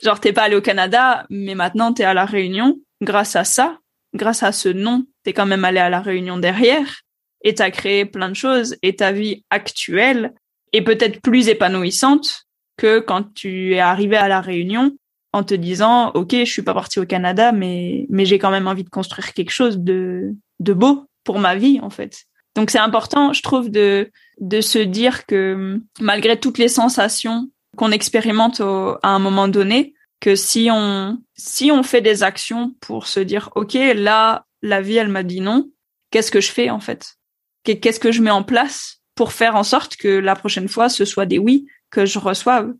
genre 0.01 0.21
t'es 0.21 0.31
pas 0.31 0.43
allé 0.43 0.55
au 0.55 0.61
Canada, 0.61 1.25
mais 1.29 1.55
maintenant 1.55 1.91
t'es 1.91 2.05
à 2.05 2.13
la 2.13 2.25
Réunion 2.25 2.79
grâce 3.01 3.35
à 3.35 3.43
ça 3.43 3.77
grâce 4.13 4.43
à 4.43 4.51
ce 4.51 4.69
nom, 4.69 5.05
t'es 5.23 5.33
quand 5.33 5.45
même 5.45 5.65
allé 5.65 5.79
à 5.79 5.89
la 5.89 6.01
réunion 6.01 6.37
derrière 6.37 7.01
et 7.43 7.55
t'as 7.55 7.71
créé 7.71 8.05
plein 8.05 8.29
de 8.29 8.35
choses 8.35 8.75
et 8.81 8.95
ta 8.95 9.11
vie 9.11 9.43
actuelle 9.49 10.33
est 10.73 10.81
peut-être 10.81 11.21
plus 11.21 11.47
épanouissante 11.47 12.45
que 12.77 12.99
quand 12.99 13.33
tu 13.33 13.75
es 13.75 13.79
arrivé 13.79 14.17
à 14.17 14.27
la 14.27 14.41
réunion 14.41 14.95
en 15.33 15.43
te 15.43 15.53
disant 15.53 16.11
ok 16.13 16.31
je 16.31 16.51
suis 16.51 16.61
pas 16.61 16.73
parti 16.73 16.99
au 16.99 17.05
Canada 17.05 17.51
mais 17.51 18.05
mais 18.09 18.25
j'ai 18.25 18.39
quand 18.39 18.51
même 18.51 18.67
envie 18.67 18.83
de 18.83 18.89
construire 18.89 19.33
quelque 19.33 19.51
chose 19.51 19.79
de 19.79 20.35
de 20.59 20.73
beau 20.73 21.05
pour 21.23 21.39
ma 21.39 21.55
vie 21.55 21.79
en 21.81 21.89
fait. 21.89 22.25
Donc 22.55 22.71
c'est 22.71 22.79
important 22.79 23.33
je 23.33 23.41
trouve 23.41 23.69
de 23.69 24.11
de 24.39 24.61
se 24.61 24.79
dire 24.79 25.25
que 25.25 25.79
malgré 25.99 26.39
toutes 26.39 26.57
les 26.57 26.69
sensations 26.69 27.49
qu'on 27.77 27.91
expérimente 27.91 28.61
à 28.61 29.09
un 29.09 29.19
moment 29.19 29.47
donné 29.47 29.93
que 30.19 30.35
si 30.35 30.69
on 30.71 31.19
si 31.35 31.71
on 31.71 31.83
fait 31.83 32.01
des 32.01 32.23
actions 32.23 32.73
pour 32.81 33.07
se 33.07 33.19
dire 33.19 33.49
ok 33.55 33.77
là 33.95 34.45
la 34.61 34.81
vie 34.81 34.97
elle 34.97 35.09
m'a 35.09 35.23
dit 35.23 35.41
non 35.41 35.69
qu'est-ce 36.11 36.31
que 36.31 36.41
je 36.41 36.51
fais 36.51 36.69
en 36.69 36.79
fait? 36.79 37.15
Qu'est-ce 37.63 37.99
que 37.99 38.11
je 38.11 38.21
mets 38.21 38.31
en 38.31 38.43
place 38.43 39.01
pour 39.15 39.33
faire 39.33 39.55
en 39.55 39.63
sorte 39.63 39.95
que 39.95 40.07
la 40.07 40.35
prochaine 40.35 40.67
fois 40.67 40.89
ce 40.89 41.05
soit 41.05 41.25
des 41.25 41.37
oui 41.39 41.67
que 41.91 42.05
je 42.05 42.19
reçoive? 42.19 42.73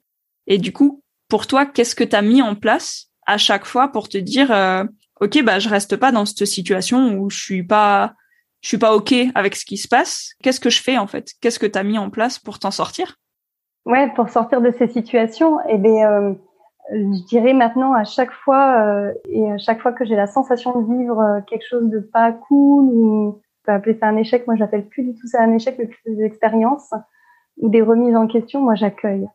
Et 0.47 0.57
du 0.57 0.73
coup 0.73 1.03
pour 1.29 1.47
toi 1.47 1.65
qu'est-ce 1.65 1.95
que 1.95 2.03
tu 2.03 2.15
as 2.15 2.21
mis 2.21 2.41
en 2.41 2.55
place 2.55 3.07
à 3.25 3.37
chaque 3.37 3.65
fois 3.65 3.89
pour 3.89 4.09
te 4.09 4.17
dire 4.17 4.51
euh, 4.51 4.83
ok 5.21 5.43
bah 5.43 5.59
je 5.59 5.69
reste 5.69 5.95
pas 5.97 6.11
dans 6.11 6.25
cette 6.25 6.45
situation 6.45 7.13
où 7.13 7.29
je 7.29 7.39
suis 7.39 7.63
pas 7.63 8.13
je 8.61 8.69
suis 8.69 8.77
pas 8.77 8.95
ok 8.95 9.13
avec 9.35 9.55
ce 9.55 9.65
qui 9.65 9.77
se 9.77 9.87
passe 9.87 10.33
qu'est-ce 10.43 10.59
que 10.59 10.69
je 10.69 10.81
fais 10.81 10.97
en 10.97 11.07
fait? 11.07 11.31
Qu'est-ce 11.41 11.59
que 11.59 11.67
tu 11.67 11.77
as 11.77 11.83
mis 11.83 11.97
en 11.97 12.09
place 12.09 12.39
pour 12.39 12.59
t'en 12.59 12.71
sortir? 12.71 13.15
Ouais 13.85 14.11
pour 14.15 14.29
sortir 14.29 14.61
de 14.61 14.71
ces 14.77 14.87
situations 14.87 15.59
et 15.61 15.75
eh 15.75 15.77
bien 15.77 16.11
euh 16.11 16.33
je 16.91 17.23
dirais 17.27 17.53
maintenant 17.53 17.93
à 17.93 18.03
chaque 18.03 18.31
fois 18.31 18.83
euh, 18.83 19.13
et 19.25 19.51
à 19.51 19.59
chaque 19.59 19.79
fois 19.79 19.93
que 19.93 20.05
j'ai 20.05 20.15
la 20.15 20.25
sensation 20.25 20.81
de 20.81 20.97
vivre 20.97 21.19
euh, 21.19 21.41
quelque 21.47 21.67
chose 21.69 21.87
de 21.87 21.99
pas 21.99 22.31
cool 22.31 22.85
ou 22.85 23.41
peux 23.69 23.75
appeler 23.75 23.97
ça 23.99 24.07
un 24.07 24.17
échec. 24.17 24.47
Moi, 24.47 24.55
j'appelle 24.55 24.87
plus 24.87 25.03
du 25.03 25.13
tout 25.13 25.27
ça 25.27 25.41
un 25.41 25.53
échec, 25.53 25.75
mais 25.77 25.85
plus 25.85 26.15
des 26.15 26.23
expériences 26.23 26.91
ou 27.57 27.69
des 27.69 27.81
remises 27.81 28.15
en 28.15 28.27
question. 28.27 28.61
Moi, 28.61 28.75
j'accueille. 28.75 29.27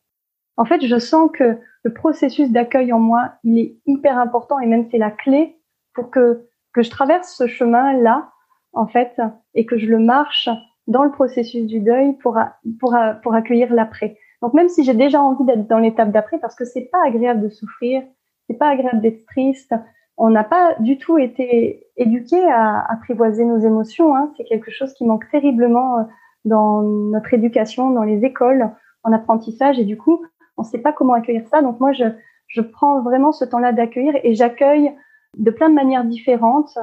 En 0.56 0.64
fait, 0.64 0.84
je 0.84 0.98
sens 0.98 1.30
que 1.32 1.58
le 1.82 1.92
processus 1.92 2.50
d'accueil 2.50 2.92
en 2.92 3.00
moi, 3.00 3.32
il 3.42 3.58
est 3.58 3.76
hyper 3.86 4.18
important 4.18 4.58
et 4.60 4.66
même 4.66 4.86
c'est 4.90 4.98
la 4.98 5.10
clé 5.10 5.56
pour 5.94 6.10
que 6.10 6.46
que 6.72 6.82
je 6.82 6.90
traverse 6.90 7.32
ce 7.36 7.46
chemin-là, 7.46 8.30
en 8.72 8.88
fait, 8.88 9.20
et 9.54 9.64
que 9.64 9.78
je 9.78 9.86
le 9.86 10.00
marche 10.00 10.48
dans 10.88 11.04
le 11.04 11.12
processus 11.12 11.66
du 11.66 11.80
deuil 11.80 12.14
pour 12.18 12.38
pour 12.80 12.96
pour 13.22 13.34
accueillir 13.34 13.72
l'après. 13.72 14.18
Donc 14.42 14.54
même 14.54 14.68
si 14.68 14.84
j'ai 14.84 14.94
déjà 14.94 15.22
envie 15.22 15.44
d'être 15.44 15.68
dans 15.68 15.78
l'étape 15.78 16.10
d'après, 16.10 16.38
parce 16.38 16.54
que 16.54 16.64
c'est 16.64 16.88
pas 16.92 16.98
agréable 17.06 17.40
de 17.40 17.48
souffrir, 17.48 18.02
c'est 18.46 18.58
pas 18.58 18.68
agréable 18.68 19.00
d'être 19.00 19.24
triste, 19.26 19.74
on 20.16 20.30
n'a 20.30 20.44
pas 20.44 20.74
du 20.80 20.98
tout 20.98 21.18
été 21.18 21.86
éduqué 21.96 22.40
à 22.44 22.84
apprivoiser 22.92 23.44
nos 23.44 23.58
émotions. 23.58 24.14
Hein. 24.14 24.32
C'est 24.36 24.44
quelque 24.44 24.70
chose 24.70 24.92
qui 24.94 25.04
manque 25.04 25.28
terriblement 25.30 25.98
euh, 25.98 26.02
dans 26.44 26.82
notre 26.82 27.32
éducation, 27.34 27.90
dans 27.90 28.02
les 28.02 28.24
écoles, 28.24 28.70
en 29.02 29.12
apprentissage, 29.12 29.78
et 29.78 29.84
du 29.84 29.96
coup, 29.96 30.24
on 30.56 30.62
ne 30.62 30.66
sait 30.66 30.78
pas 30.78 30.92
comment 30.92 31.14
accueillir 31.14 31.46
ça. 31.48 31.62
Donc 31.62 31.80
moi, 31.80 31.92
je, 31.92 32.04
je 32.48 32.60
prends 32.60 33.02
vraiment 33.02 33.32
ce 33.32 33.44
temps-là 33.44 33.72
d'accueillir 33.72 34.14
et 34.22 34.34
j'accueille 34.34 34.92
de 35.36 35.50
plein 35.50 35.68
de 35.68 35.74
manières 35.74 36.04
différentes. 36.04 36.78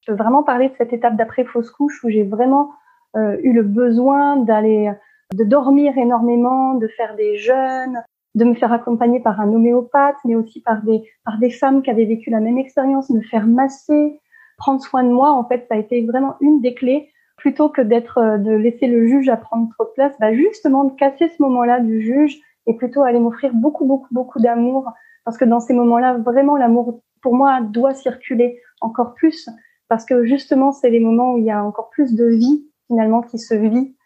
Je 0.00 0.12
veux 0.12 0.16
vraiment 0.16 0.42
parler 0.42 0.68
de 0.68 0.74
cette 0.76 0.92
étape 0.92 1.16
d'après 1.16 1.44
fausse 1.44 1.70
couche 1.70 2.02
où 2.04 2.10
j'ai 2.10 2.24
vraiment 2.24 2.72
euh, 3.16 3.36
eu 3.42 3.52
le 3.52 3.62
besoin 3.62 4.36
d'aller, 4.36 4.92
de 5.34 5.44
dormir 5.44 5.96
énormément, 5.96 6.74
de 6.74 6.88
faire 6.88 7.14
des 7.14 7.36
jeûnes, 7.36 8.02
de 8.34 8.44
me 8.44 8.54
faire 8.54 8.72
accompagner 8.72 9.20
par 9.20 9.40
un 9.40 9.52
homéopathe, 9.52 10.16
mais 10.24 10.34
aussi 10.34 10.60
par 10.60 10.82
des, 10.82 11.02
par 11.24 11.38
des 11.38 11.50
femmes 11.50 11.82
qui 11.82 11.90
avaient 11.90 12.04
vécu 12.04 12.30
la 12.30 12.40
même 12.40 12.58
expérience, 12.58 13.10
me 13.10 13.20
faire 13.20 13.46
masser, 13.46 14.20
prendre 14.56 14.80
soin 14.80 15.04
de 15.04 15.10
moi. 15.10 15.32
En 15.32 15.44
fait, 15.44 15.66
ça 15.68 15.74
a 15.74 15.78
été 15.78 16.04
vraiment 16.06 16.36
une 16.40 16.60
des 16.60 16.74
clés 16.74 17.10
plutôt 17.36 17.68
que 17.68 17.82
d'être, 17.82 18.18
euh, 18.18 18.38
de 18.38 18.52
laisser 18.52 18.86
le 18.86 19.06
juge 19.06 19.28
à 19.28 19.36
prendre 19.36 19.68
trop 19.74 19.84
de 19.84 19.92
place, 19.94 20.14
bah 20.20 20.32
justement 20.32 20.84
de 20.84 20.94
casser 20.94 21.28
ce 21.28 21.42
moment-là 21.42 21.80
du 21.80 22.00
juge 22.00 22.40
et 22.66 22.74
plutôt 22.74 23.02
aller 23.02 23.18
m'offrir 23.18 23.52
beaucoup, 23.54 23.84
beaucoup, 23.84 24.08
beaucoup 24.10 24.40
d'amour. 24.40 24.90
Parce 25.24 25.36
que 25.36 25.44
dans 25.44 25.60
ces 25.60 25.74
moments-là, 25.74 26.18
vraiment, 26.18 26.56
l'amour, 26.56 27.02
pour 27.22 27.34
moi, 27.34 27.60
doit 27.60 27.94
circuler 27.94 28.60
encore 28.80 29.14
plus. 29.14 29.48
Parce 29.88 30.04
que 30.04 30.24
justement, 30.24 30.72
c'est 30.72 30.90
les 30.90 31.00
moments 31.00 31.34
où 31.34 31.38
il 31.38 31.44
y 31.44 31.50
a 31.50 31.64
encore 31.64 31.90
plus 31.90 32.14
de 32.14 32.26
vie, 32.26 32.66
finalement, 32.86 33.22
qui 33.22 33.38
se 33.38 33.54
vit. 33.54 33.96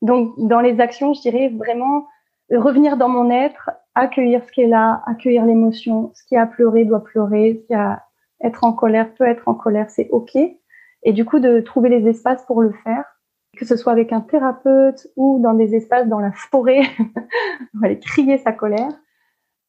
Donc, 0.00 0.34
dans 0.38 0.60
les 0.60 0.80
actions, 0.80 1.14
je 1.14 1.20
dirais 1.20 1.48
vraiment 1.48 2.06
revenir 2.50 2.96
dans 2.96 3.08
mon 3.08 3.30
être, 3.30 3.70
accueillir 3.94 4.42
ce 4.44 4.52
qui 4.52 4.62
est 4.62 4.68
là, 4.68 5.02
accueillir 5.06 5.44
l'émotion. 5.44 6.10
Ce 6.14 6.24
qui 6.24 6.36
a 6.36 6.46
pleuré 6.46 6.84
doit 6.84 7.04
pleurer. 7.04 7.60
Ce 7.62 7.66
qui 7.66 7.74
a 7.74 8.02
être 8.42 8.64
en 8.64 8.72
colère 8.72 9.14
peut 9.14 9.26
être 9.26 9.48
en 9.48 9.54
colère, 9.54 9.90
c'est 9.90 10.08
OK. 10.10 10.36
Et 11.04 11.12
du 11.12 11.24
coup, 11.24 11.38
de 11.38 11.60
trouver 11.60 11.88
les 11.88 12.08
espaces 12.08 12.44
pour 12.46 12.60
le 12.62 12.72
faire, 12.84 13.04
que 13.56 13.64
ce 13.64 13.76
soit 13.76 13.92
avec 13.92 14.12
un 14.12 14.20
thérapeute 14.20 15.06
ou 15.16 15.38
dans 15.40 15.54
des 15.54 15.74
espaces 15.74 16.08
dans 16.08 16.20
la 16.20 16.32
forêt, 16.32 16.82
on 17.74 17.82
aller 17.84 17.98
crier 17.98 18.38
sa 18.38 18.52
colère. 18.52 18.92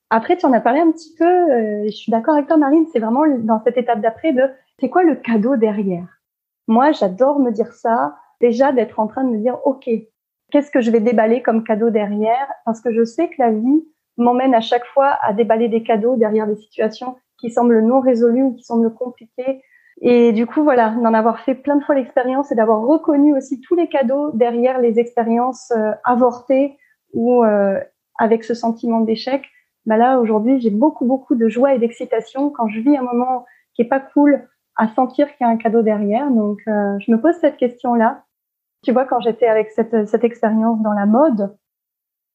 Après, 0.09 0.37
tu 0.37 0.45
en 0.45 0.53
as 0.53 0.61
parlé 0.61 0.79
un 0.79 0.91
petit 0.91 1.13
peu, 1.17 1.25
euh, 1.25 1.85
je 1.85 1.91
suis 1.91 2.11
d'accord 2.11 2.35
avec 2.35 2.47
toi 2.47 2.57
Marine, 2.57 2.85
c'est 2.91 2.99
vraiment 2.99 3.23
dans 3.39 3.61
cette 3.63 3.77
étape 3.77 3.99
d'après 3.99 4.31
de 4.31 4.43
c'est 4.79 4.89
quoi 4.89 5.03
le 5.03 5.15
cadeau 5.15 5.55
derrière? 5.55 6.07
Moi, 6.67 6.91
j'adore 6.91 7.39
me 7.39 7.51
dire 7.51 7.73
ça, 7.73 8.15
déjà 8.39 8.71
d'être 8.71 8.99
en 8.99 9.07
train 9.07 9.23
de 9.23 9.29
me 9.29 9.37
dire, 9.39 9.57
OK, 9.65 9.89
qu'est-ce 10.51 10.71
que 10.71 10.81
je 10.81 10.91
vais 10.91 10.99
déballer 10.99 11.41
comme 11.41 11.63
cadeau 11.63 11.89
derrière? 11.89 12.47
Parce 12.65 12.81
que 12.81 12.91
je 12.91 13.03
sais 13.03 13.29
que 13.29 13.35
la 13.39 13.51
vie 13.51 13.83
m'emmène 14.17 14.53
à 14.53 14.61
chaque 14.61 14.85
fois 14.85 15.17
à 15.21 15.33
déballer 15.33 15.67
des 15.67 15.83
cadeaux 15.83 16.15
derrière 16.15 16.47
des 16.47 16.55
situations 16.55 17.15
qui 17.39 17.49
semblent 17.49 17.81
non 17.81 17.99
résolues 17.99 18.43
ou 18.43 18.53
qui 18.53 18.63
semblent 18.63 18.93
compliquées. 18.93 19.61
Et 20.05 20.33
du 20.33 20.45
coup, 20.45 20.63
voilà, 20.63 20.89
d'en 20.89 21.13
avoir 21.13 21.39
fait 21.39 21.55
plein 21.55 21.77
de 21.77 21.83
fois 21.83 21.95
l'expérience 21.95 22.51
et 22.51 22.55
d'avoir 22.55 22.81
reconnu 22.81 23.35
aussi 23.35 23.61
tous 23.61 23.75
les 23.75 23.87
cadeaux 23.87 24.31
derrière 24.33 24.79
les 24.79 24.99
expériences 24.99 25.71
euh, 25.71 25.91
avortées 26.03 26.77
ou 27.13 27.43
euh, 27.43 27.79
avec 28.19 28.43
ce 28.43 28.53
sentiment 28.53 28.99
d'échec. 28.99 29.43
Bah 29.85 29.97
là, 29.97 30.19
aujourd'hui, 30.19 30.59
j'ai 30.59 30.69
beaucoup, 30.69 31.05
beaucoup 31.05 31.35
de 31.35 31.47
joie 31.47 31.73
et 31.73 31.79
d'excitation 31.79 32.49
quand 32.49 32.67
je 32.67 32.81
vis 32.81 32.97
un 32.97 33.01
moment 33.01 33.45
qui 33.73 33.81
est 33.81 33.87
pas 33.87 33.99
cool 33.99 34.47
à 34.75 34.87
sentir 34.89 35.27
qu'il 35.35 35.47
y 35.47 35.49
a 35.49 35.51
un 35.51 35.57
cadeau 35.57 35.81
derrière. 35.81 36.29
Donc, 36.29 36.59
euh, 36.67 36.97
je 36.99 37.11
me 37.11 37.19
pose 37.19 37.35
cette 37.35 37.57
question-là 37.57 38.23
tu 38.83 38.91
vois, 38.91 39.05
quand 39.05 39.21
j'étais 39.21 39.47
avec 39.47 39.71
cette, 39.71 40.07
cette 40.07 40.23
expérience 40.23 40.81
dans 40.81 40.91
la 40.91 41.05
mode, 41.05 41.55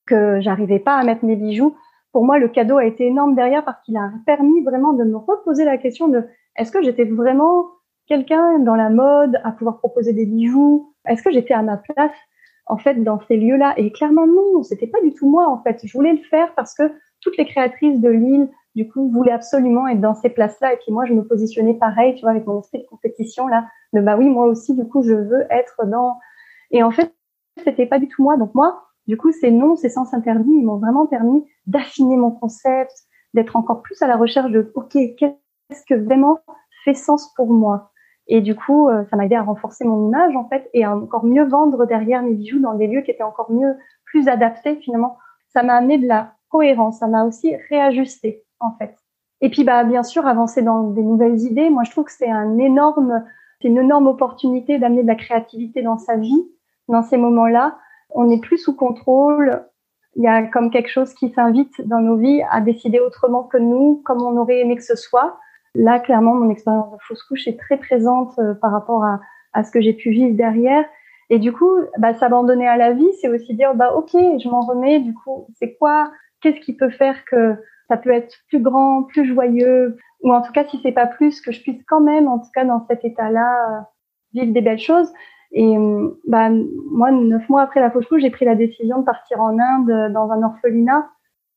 que 0.06 0.40
j'arrivais 0.40 0.78
pas 0.78 0.96
à 0.96 1.04
mettre 1.04 1.24
mes 1.24 1.36
bijoux, 1.36 1.76
pour 2.12 2.24
moi, 2.24 2.38
le 2.38 2.48
cadeau 2.48 2.78
a 2.78 2.86
été 2.86 3.06
énorme 3.06 3.34
derrière 3.34 3.64
parce 3.64 3.80
qu'il 3.82 3.96
a 3.98 4.10
permis 4.24 4.64
vraiment 4.64 4.94
de 4.94 5.04
me 5.04 5.18
reposer 5.18 5.66
la 5.66 5.76
question 5.76 6.08
de 6.08 6.26
est-ce 6.56 6.72
que 6.72 6.82
j'étais 6.82 7.04
vraiment 7.04 7.66
quelqu'un 8.06 8.58
dans 8.60 8.74
la 8.74 8.90
mode 8.90 9.40
à 9.44 9.52
pouvoir 9.52 9.78
proposer 9.78 10.12
des 10.12 10.26
bijoux? 10.26 10.94
Est-ce 11.06 11.22
que 11.22 11.30
j'étais 11.30 11.54
à 11.54 11.62
ma 11.62 11.76
place 11.76 12.16
en 12.66 12.78
fait 12.78 13.02
dans 13.02 13.20
ces 13.28 13.36
lieux-là? 13.36 13.74
Et 13.76 13.92
clairement 13.92 14.26
non, 14.26 14.62
c'était 14.62 14.86
pas 14.86 15.00
du 15.02 15.12
tout 15.14 15.28
moi 15.28 15.48
en 15.48 15.62
fait. 15.62 15.80
Je 15.84 15.92
voulais 15.96 16.12
le 16.12 16.22
faire 16.30 16.54
parce 16.54 16.74
que 16.74 16.92
toutes 17.20 17.36
les 17.36 17.46
créatrices 17.46 18.00
de 18.00 18.08
l'île 18.08 18.48
du 18.74 18.88
coup 18.88 19.10
voulaient 19.10 19.32
absolument 19.32 19.88
être 19.88 20.00
dans 20.00 20.14
ces 20.14 20.30
places-là. 20.30 20.74
Et 20.74 20.76
puis 20.76 20.92
moi 20.92 21.04
je 21.04 21.14
me 21.14 21.26
positionnais 21.26 21.74
pareil, 21.74 22.14
tu 22.14 22.22
vois, 22.22 22.30
avec 22.30 22.46
mon 22.46 22.60
esprit 22.60 22.78
de 22.78 22.86
compétition 22.86 23.46
là, 23.46 23.66
de 23.92 24.00
bah 24.00 24.16
oui 24.16 24.28
moi 24.28 24.46
aussi 24.46 24.74
du 24.74 24.86
coup 24.86 25.02
je 25.02 25.14
veux 25.14 25.46
être 25.50 25.86
dans. 25.86 26.18
Et 26.70 26.82
en 26.82 26.90
fait, 26.90 27.12
c'était 27.64 27.86
pas 27.86 27.98
du 27.98 28.08
tout 28.08 28.22
moi. 28.22 28.36
Donc 28.36 28.54
moi, 28.54 28.84
du 29.06 29.16
coup, 29.16 29.32
ces 29.32 29.50
noms, 29.50 29.74
ces 29.74 29.88
sens 29.88 30.12
interdits, 30.12 30.52
ils 30.52 30.64
m'ont 30.64 30.76
vraiment 30.76 31.06
permis 31.06 31.44
d'affiner 31.66 32.16
mon 32.16 32.30
concept, 32.30 32.92
d'être 33.34 33.56
encore 33.56 33.82
plus 33.82 34.00
à 34.02 34.06
la 34.06 34.16
recherche 34.16 34.50
de, 34.50 34.70
OK, 34.74 34.92
qu'est-ce 34.92 35.34
que 35.86 35.94
vraiment 35.94 36.38
fait 36.84 36.94
sens 36.94 37.32
pour 37.34 37.52
moi? 37.52 37.92
Et 38.26 38.40
du 38.40 38.54
coup, 38.54 38.88
euh, 38.88 39.04
ça 39.10 39.16
m'a 39.16 39.24
aidé 39.24 39.36
à 39.36 39.42
renforcer 39.42 39.84
mon 39.84 40.08
image, 40.08 40.36
en 40.36 40.48
fait, 40.48 40.68
et 40.74 40.84
à 40.84 40.94
encore 40.94 41.24
mieux 41.24 41.44
vendre 41.44 41.86
derrière 41.86 42.22
mes 42.22 42.34
bijoux 42.34 42.60
dans 42.60 42.74
des 42.74 42.86
lieux 42.86 43.00
qui 43.02 43.10
étaient 43.10 43.22
encore 43.22 43.50
mieux, 43.50 43.74
plus 44.04 44.28
adaptés, 44.28 44.76
finalement. 44.76 45.16
Ça 45.48 45.62
m'a 45.62 45.74
amené 45.74 45.98
de 45.98 46.06
la 46.06 46.34
cohérence. 46.50 46.98
Ça 46.98 47.06
m'a 47.06 47.24
aussi 47.24 47.56
réajusté, 47.70 48.44
en 48.60 48.72
fait. 48.78 48.94
Et 49.40 49.50
puis, 49.50 49.64
bah, 49.64 49.84
bien 49.84 50.02
sûr, 50.02 50.26
avancer 50.26 50.62
dans 50.62 50.90
des 50.90 51.02
nouvelles 51.02 51.40
idées. 51.40 51.70
Moi, 51.70 51.84
je 51.84 51.90
trouve 51.90 52.04
que 52.04 52.12
c'est 52.12 52.30
un 52.30 52.58
énorme, 52.58 53.24
c'est 53.60 53.68
une 53.68 53.78
énorme 53.78 54.08
opportunité 54.08 54.78
d'amener 54.78 55.02
de 55.02 55.08
la 55.08 55.14
créativité 55.14 55.82
dans 55.82 55.98
sa 55.98 56.16
vie 56.16 56.48
dans 56.88 57.02
ces 57.02 57.16
moments-là, 57.16 57.78
on 58.10 58.24
n'est 58.24 58.40
plus 58.40 58.58
sous 58.58 58.74
contrôle. 58.74 59.64
Il 60.16 60.24
y 60.24 60.26
a 60.26 60.42
comme 60.42 60.70
quelque 60.70 60.90
chose 60.90 61.14
qui 61.14 61.30
s'invite 61.30 61.86
dans 61.86 62.00
nos 62.00 62.16
vies 62.16 62.42
à 62.50 62.60
décider 62.60 62.98
autrement 62.98 63.44
que 63.44 63.58
nous, 63.58 64.02
comme 64.04 64.22
on 64.22 64.36
aurait 64.36 64.60
aimé 64.60 64.76
que 64.76 64.82
ce 64.82 64.96
soit. 64.96 65.38
Là, 65.74 66.00
clairement, 66.00 66.34
mon 66.34 66.50
expérience 66.50 66.92
de 66.92 66.98
fausse 67.02 67.22
couche 67.22 67.46
est 67.46 67.58
très 67.58 67.76
présente 67.76 68.38
euh, 68.38 68.54
par 68.54 68.72
rapport 68.72 69.04
à, 69.04 69.20
à 69.52 69.64
ce 69.64 69.70
que 69.70 69.80
j'ai 69.80 69.92
pu 69.92 70.10
vivre 70.10 70.36
derrière. 70.36 70.84
Et 71.30 71.38
du 71.38 71.52
coup, 71.52 71.70
bah, 71.98 72.14
s'abandonner 72.14 72.66
à 72.66 72.76
la 72.76 72.92
vie, 72.92 73.12
c'est 73.20 73.28
aussi 73.28 73.54
dire, 73.54 73.74
bah, 73.74 73.94
ok, 73.94 74.10
je 74.12 74.48
m'en 74.48 74.60
remets. 74.60 75.00
Du 75.00 75.14
coup, 75.14 75.46
c'est 75.58 75.74
quoi 75.74 76.10
Qu'est-ce 76.40 76.60
qui 76.60 76.74
peut 76.74 76.90
faire 76.90 77.24
que 77.24 77.56
ça 77.88 77.96
peut 77.96 78.10
être 78.10 78.34
plus 78.48 78.60
grand, 78.60 79.02
plus 79.04 79.26
joyeux, 79.26 79.96
ou 80.22 80.32
en 80.32 80.42
tout 80.42 80.52
cas, 80.52 80.64
si 80.64 80.78
c'est 80.82 80.92
pas 80.92 81.06
plus, 81.06 81.40
que 81.40 81.52
je 81.52 81.62
puisse 81.62 81.82
quand 81.86 82.00
même, 82.00 82.28
en 82.28 82.38
tout 82.38 82.50
cas, 82.54 82.64
dans 82.64 82.86
cet 82.86 83.04
état-là, 83.04 83.78
euh, 83.78 83.80
vivre 84.34 84.52
des 84.52 84.60
belles 84.60 84.78
choses. 84.78 85.12
Et 85.52 85.76
bah, 86.26 86.50
moi, 86.90 87.10
neuf 87.10 87.48
mois 87.48 87.62
après 87.62 87.80
la 87.80 87.90
fausse 87.90 88.06
couche, 88.06 88.20
j'ai 88.20 88.30
pris 88.30 88.44
la 88.44 88.54
décision 88.54 88.98
de 88.98 89.04
partir 89.04 89.40
en 89.40 89.58
Inde 89.58 89.90
euh, 89.90 90.08
dans 90.10 90.30
un 90.30 90.42
orphelinat. 90.42 91.08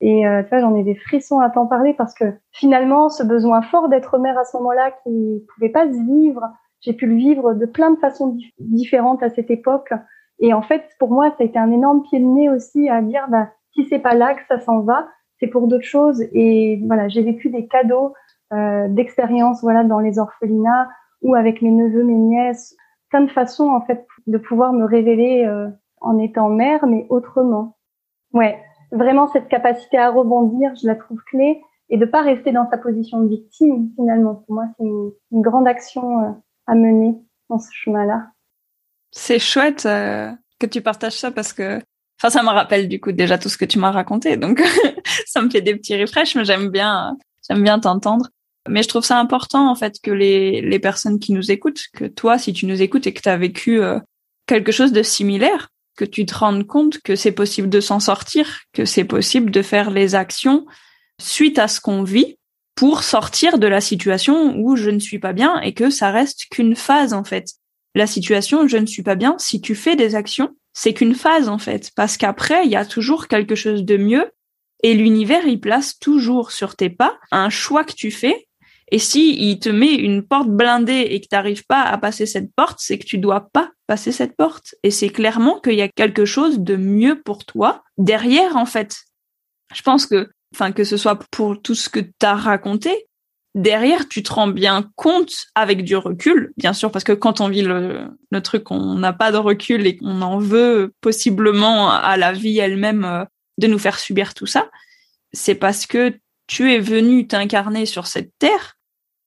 Et 0.02 0.28
euh, 0.28 0.42
tu 0.44 0.50
vois, 0.50 0.60
j'en 0.60 0.76
ai 0.76 0.84
des 0.84 0.96
frissons 0.96 1.40
à 1.40 1.50
t'en 1.50 1.68
parler 1.68 1.94
parce 1.94 2.14
que 2.14 2.26
finalement, 2.52 3.10
ce 3.10 3.24
besoin 3.24 3.62
fort 3.62 3.88
d'être 3.88 4.18
mère 4.18 4.38
à 4.38 4.44
ce 4.44 4.58
moment-là 4.58 4.92
qui 5.04 5.46
pouvait 5.54 5.70
pas 5.70 5.86
se 5.86 5.98
vivre, 6.06 6.42
j'ai 6.82 6.94
pu 6.94 7.06
le 7.06 7.16
vivre 7.16 7.54
de 7.54 7.66
plein 7.68 7.92
de 7.92 8.00
façons 8.00 8.36
différentes 8.60 9.22
à 9.22 9.30
cette 9.30 9.52
époque. 9.52 9.94
Et 10.40 10.54
en 10.54 10.64
fait, 10.64 10.84
pour 11.00 11.12
moi, 11.12 11.30
ça 11.30 11.38
a 11.42 11.44
été 11.44 11.60
un 11.60 11.72
énorme 11.72 12.02
pied 12.02 12.20
de 12.20 12.26
nez 12.26 12.50
aussi 12.50 12.90
à 12.90 13.04
dire, 13.04 13.28
bah, 13.30 13.50
si 13.74 13.86
c'est 13.86 14.00
pas 14.00 14.16
là 14.16 14.34
que 14.34 14.42
ça 14.48 14.60
s'en 14.60 14.82
va, 14.82 15.08
c'est 15.40 15.48
pour 15.48 15.68
d'autres 15.68 15.86
choses. 15.86 16.24
Et 16.34 16.82
voilà, 16.88 17.08
j'ai 17.08 17.22
vécu 17.22 17.50
des 17.50 17.68
cadeaux 17.68 18.14
euh, 18.54 18.88
d'expérience, 18.90 19.62
voilà, 19.62 19.84
dans 19.84 20.00
les 20.00 20.18
orphelinats 20.18 20.90
ou 21.22 21.36
avec 21.36 21.62
mes 21.62 21.70
neveux, 21.70 22.04
mes 22.04 22.16
nièces, 22.16 22.76
plein 23.10 23.22
de 23.22 23.32
façons 23.32 23.70
en 23.70 23.82
fait 23.82 24.08
de 24.26 24.38
pouvoir 24.40 24.74
me 24.74 24.86
révéler 24.86 25.46
euh, 25.46 25.68
en 26.00 26.18
étant 26.18 26.50
mère, 26.50 26.88
mais 26.88 27.06
autrement. 27.10 27.78
Ouais, 28.34 28.58
vraiment 28.92 29.32
cette 29.32 29.48
capacité 29.48 29.98
à 29.98 30.10
rebondir, 30.10 30.72
je 30.82 30.88
la 30.88 30.96
trouve 30.96 31.20
clé 31.26 31.62
et 31.90 31.98
de 31.98 32.06
pas 32.06 32.22
rester 32.22 32.52
dans 32.52 32.70
sa 32.70 32.78
position 32.78 33.22
de 33.22 33.30
victime 33.30 33.92
finalement. 33.96 34.36
Pour 34.36 34.56
moi, 34.56 34.66
c'est 34.78 34.86
une, 34.86 35.12
grande 35.42 35.68
action 35.68 36.20
euh, 36.20 36.32
à 36.68 36.76
mener 36.76 37.18
dans 37.50 37.60
ce 37.60 37.70
chemin-là. 37.72 38.28
C'est 39.12 39.40
chouette 39.40 39.86
euh, 39.86 40.32
que 40.60 40.66
tu 40.66 40.82
partages 40.82 41.18
ça 41.18 41.32
parce 41.32 41.52
que, 41.52 41.80
enfin, 42.20 42.30
ça 42.30 42.44
me 42.44 42.50
rappelle 42.50 42.88
du 42.88 43.02
coup 43.02 43.12
déjà 43.12 43.38
tout 43.38 43.50
ce 43.50 43.58
que 43.58 43.66
tu 43.66 43.78
m'as 43.78 43.92
raconté, 43.92 44.38
donc 44.38 44.62
ça 45.26 45.42
me 45.42 45.50
fait 45.50 45.62
des 45.62 45.76
petits 45.76 46.00
refresh, 46.00 46.36
mais 46.36 46.46
j'aime 46.46 46.70
bien, 46.70 47.18
j'aime 47.48 47.64
bien 47.64 47.80
t'entendre. 47.80 48.30
Mais 48.70 48.84
je 48.84 48.88
trouve 48.88 49.04
ça 49.04 49.20
important 49.20 49.70
en 49.70 49.76
fait 49.76 49.96
que 50.02 50.12
les, 50.12 50.62
les 50.62 50.80
personnes 50.80 51.20
qui 51.20 51.34
nous 51.34 51.52
écoutent, 51.52 51.82
que 51.94 52.06
toi 52.06 52.38
si 52.38 52.54
tu 52.54 52.68
nous 52.68 52.82
écoutes 52.82 53.08
et 53.08 53.14
que 53.14 53.22
tu 53.22 53.30
as 53.30 53.38
vécu 53.38 53.82
euh, 53.82 54.00
quelque 54.46 54.72
chose 54.72 54.92
de 54.94 55.02
similaire, 55.02 55.71
que 55.96 56.06
tu 56.06 56.26
te 56.26 56.36
rendes 56.36 56.66
compte 56.66 57.00
que 57.02 57.16
c'est 57.16 57.32
possible 57.32 57.70
de 57.70 57.80
s'en 57.80 58.00
sortir, 58.00 58.62
que 58.74 58.86
c'est 58.86 59.04
possible 59.04 59.52
de 59.52 59.62
faire 59.62 59.92
les 59.92 60.16
actions 60.16 60.66
suite 61.20 61.60
à 61.60 61.68
ce 61.68 61.80
qu'on 61.80 62.04
vit 62.04 62.38
pour 62.76 63.04
sortir 63.04 63.60
de 63.60 63.68
la 63.68 63.82
situation 63.82 64.56
où 64.58 64.76
je 64.76 64.90
ne 64.90 65.00
suis 65.00 65.20
pas 65.20 65.34
bien 65.34 65.60
et 65.62 65.74
que 65.74 65.90
ça 65.90 66.12
reste 66.12 66.46
qu'une 66.50 66.76
phase 66.76 67.14
en 67.14 67.24
fait. 67.24 67.54
la 67.94 68.08
situation, 68.08 68.68
je 68.68 68.78
ne 68.78 68.86
suis 68.86 69.04
pas 69.04 69.16
bien. 69.16 69.36
Si 69.38 69.60
tu 69.60 69.76
fais 69.76 69.98
des 69.98 70.16
actions, 70.16 70.56
c'est 70.74 70.94
qu'une 70.94 71.16
phase 71.16 71.50
en 71.50 71.58
fait, 71.58 71.92
parce 71.96 72.16
qu'après, 72.16 72.66
il 72.66 72.72
y 72.72 72.78
a 72.78 72.86
toujours 72.86 73.28
quelque 73.28 73.56
chose 73.56 73.84
de 73.84 73.98
mieux 73.98 74.32
et 74.84 74.94
l'univers, 74.94 75.46
il 75.46 75.60
place 75.60 76.00
toujours 76.00 76.52
sur 76.52 76.76
tes 76.76 76.90
pas 76.90 77.20
un 77.32 77.50
choix 77.50 77.84
que 77.84 77.94
tu 77.94 78.12
fais. 78.12 78.48
Et 78.92 79.00
si 79.00 79.50
il 79.50 79.60
te 79.60 79.70
met 79.70 79.96
une 79.96 80.22
porte 80.22 80.50
blindée 80.50 81.08
et 81.10 81.22
que 81.22 81.28
tu 81.28 81.36
n'arrives 81.36 81.66
pas 81.66 81.82
à 81.82 81.98
passer 81.98 82.26
cette 82.26 82.54
porte, 82.54 82.80
c'est 82.82 83.00
que 83.00 83.06
tu 83.06 83.18
dois 83.18 83.50
pas 83.54 83.72
passer 83.88 84.12
cette 84.12 84.36
porte. 84.36 84.76
Et 84.84 84.92
c'est 84.92 85.10
clairement 85.10 85.62
qu'il 85.62 85.76
y 85.76 85.82
a 85.82 85.88
quelque 85.88 86.26
chose 86.26 86.60
de 86.60 86.76
mieux 86.76 87.22
pour 87.22 87.46
toi 87.46 87.84
derrière, 87.98 88.58
en 88.58 88.66
fait. 88.66 88.98
Je 89.74 89.82
pense 89.82 90.06
que, 90.06 90.30
enfin, 90.54 90.74
que 90.74 90.84
ce 90.84 90.98
soit 90.98 91.18
pour 91.32 91.62
tout 91.62 91.74
ce 91.74 91.88
que 91.88 92.02
tu 92.02 92.12
as 92.26 92.36
raconté, 92.36 93.08
derrière, 93.56 94.10
tu 94.10 94.24
te 94.24 94.34
rends 94.34 94.50
bien 94.50 94.90
compte 94.98 95.34
avec 95.56 95.86
du 95.86 95.96
recul, 95.96 96.52
bien 96.58 96.74
sûr, 96.74 96.92
parce 96.92 97.06
que 97.06 97.14
quand 97.14 97.40
on 97.40 97.48
vit 97.48 97.62
le, 97.62 98.10
truc, 98.44 98.72
on 98.72 98.96
n'a 98.96 99.14
pas 99.14 99.32
de 99.32 99.38
recul 99.38 99.88
et 99.88 99.96
qu'on 99.96 100.22
en 100.22 100.38
veut 100.38 100.94
possiblement 101.00 101.92
à 101.92 102.18
la 102.18 102.34
vie 102.34 102.60
elle-même 102.60 103.06
euh, 103.06 103.24
de 103.58 103.68
nous 103.68 103.80
faire 103.80 104.00
subir 104.00 104.34
tout 104.34 104.48
ça. 104.48 104.70
C'est 105.32 105.56
parce 105.56 105.86
que 105.86 106.14
tu 106.48 106.74
es 106.74 106.80
venu 106.80 107.28
t'incarner 107.28 107.86
sur 107.86 108.08
cette 108.08 108.32
terre 108.38 108.76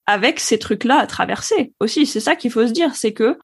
avec 0.07 0.41
ces 0.41 0.59
trucs-là 0.59 0.99
à 0.99 1.07
traverser 1.07 1.73
aussi. 1.81 2.07
C'est 2.07 2.21
ça 2.21 2.37
qu'il 2.37 2.51
faut 2.51 2.67
se 2.67 2.73
dire, 2.73 2.95
c'est 2.95 3.13
que 3.13 3.39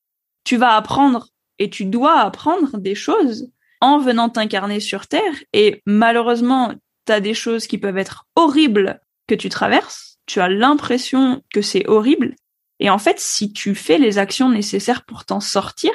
tu 0.44 0.56
vas 0.56 0.74
apprendre 0.76 1.28
et 1.58 1.70
tu 1.70 1.84
dois 1.84 2.20
apprendre 2.20 2.78
des 2.78 2.94
choses 2.94 3.50
en 3.80 3.98
venant 3.98 4.28
t'incarner 4.28 4.80
sur 4.80 5.06
terre 5.06 5.34
et 5.52 5.82
malheureusement, 5.86 6.74
tu 7.06 7.12
as 7.12 7.20
des 7.20 7.34
choses 7.34 7.66
qui 7.66 7.78
peuvent 7.78 7.98
être 7.98 8.26
horribles 8.36 9.00
que 9.26 9.34
tu 9.34 9.48
traverses 9.48 10.10
tu 10.30 10.40
as 10.40 10.48
l'impression 10.48 11.42
que 11.52 11.60
c'est 11.60 11.88
horrible. 11.88 12.36
Et 12.78 12.88
en 12.88 12.98
fait, 12.98 13.18
si 13.18 13.52
tu 13.52 13.74
fais 13.74 13.98
les 13.98 14.16
actions 14.16 14.48
nécessaires 14.48 15.04
pour 15.04 15.24
t'en 15.24 15.40
sortir, 15.40 15.90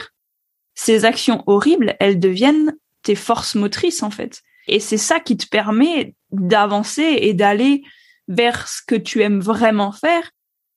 ces 0.73 1.05
actions 1.05 1.41
horribles, 1.47 1.95
elles 2.01 2.19
deviennent 2.19 2.75
tes 3.01 3.15
forces 3.15 3.55
motrices, 3.55 4.03
en 4.03 4.11
fait. 4.11 4.41
Et 4.67 4.81
c'est 4.81 4.97
ça 4.97 5.21
qui 5.21 5.37
te 5.37 5.47
permet 5.47 6.15
d'avancer 6.31 7.17
et 7.21 7.33
d'aller 7.33 7.83
vers 8.27 8.67
ce 8.67 8.81
que 8.85 8.95
tu 8.95 9.21
aimes 9.21 9.39
vraiment 9.39 9.93
faire, 9.93 10.31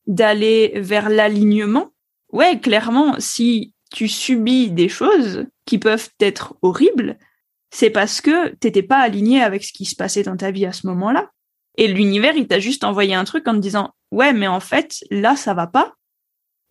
d'aller 0.09 0.73
vers 0.75 1.09
l'alignement. 1.09 1.93
Ouais, 2.33 2.59
clairement, 2.59 3.15
si 3.19 3.75
tu 3.93 4.09
subis 4.09 4.71
des 4.71 4.89
choses 4.89 5.47
qui 5.65 5.79
peuvent 5.79 6.09
être 6.19 6.57
horribles, 6.63 7.19
c'est 7.71 7.91
parce 7.91 8.21
que 8.21 8.49
t'étais 8.57 8.83
pas 8.83 8.99
aligné 8.99 9.43
avec 9.43 9.63
ce 9.63 9.73
qui 9.73 9.85
se 9.85 9.95
passait 9.95 10.23
dans 10.23 10.37
ta 10.37 10.51
vie 10.51 10.67
à 10.67 10.73
ce 10.73 10.87
moment-là. 10.89 11.31
Et 11.77 11.87
l'univers, 11.87 12.35
il 12.37 12.49
t'a 12.49 12.59
juste 12.59 12.83
envoyé 12.83 13.15
un 13.15 13.25
truc 13.25 13.47
en 13.47 13.55
te 13.55 13.59
disant, 13.59 13.93
ouais, 14.11 14.33
mais 14.33 14.49
en 14.49 14.61
fait, 14.61 15.05
là, 15.11 15.37
ça 15.37 15.55
va 15.55 15.67
pas. 15.67 15.95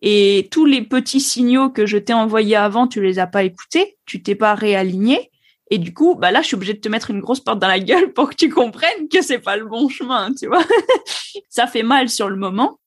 Et 0.02 0.48
tous 0.50 0.64
les 0.64 0.82
petits 0.82 1.20
signaux 1.20 1.70
que 1.70 1.86
je 1.86 1.98
t'ai 1.98 2.12
envoyés 2.12 2.56
avant, 2.56 2.86
tu 2.86 3.00
les 3.00 3.18
as 3.18 3.26
pas 3.26 3.42
écoutés, 3.42 3.98
tu 4.04 4.22
t'es 4.22 4.34
pas 4.34 4.54
réaligné. 4.54 5.30
Et 5.70 5.78
du 5.78 5.92
coup, 5.92 6.14
bah 6.14 6.30
là, 6.30 6.40
je 6.42 6.48
suis 6.48 6.54
obligée 6.54 6.74
de 6.74 6.80
te 6.80 6.88
mettre 6.88 7.10
une 7.10 7.20
grosse 7.20 7.40
porte 7.40 7.58
dans 7.58 7.68
la 7.68 7.80
gueule 7.80 8.12
pour 8.12 8.30
que 8.30 8.34
tu 8.34 8.48
comprennes 8.48 9.08
que 9.08 9.22
c'est 9.22 9.38
pas 9.38 9.56
le 9.56 9.66
bon 9.66 9.88
chemin, 9.88 10.32
tu 10.34 10.46
vois. 10.46 10.64
ça 11.48 11.66
fait 11.66 11.82
mal 11.82 12.08
sur 12.08 12.28
le 12.28 12.36
moment. 12.36 12.78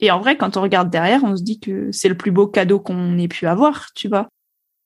Et 0.00 0.10
en 0.10 0.20
vrai, 0.20 0.36
quand 0.36 0.56
on 0.56 0.62
regarde 0.62 0.90
derrière, 0.90 1.24
on 1.24 1.36
se 1.36 1.42
dit 1.42 1.60
que 1.60 1.92
c'est 1.92 2.08
le 2.08 2.16
plus 2.16 2.30
beau 2.30 2.46
cadeau 2.46 2.80
qu'on 2.80 3.18
ait 3.18 3.28
pu 3.28 3.46
avoir, 3.46 3.92
tu 3.94 4.08
vois. 4.08 4.28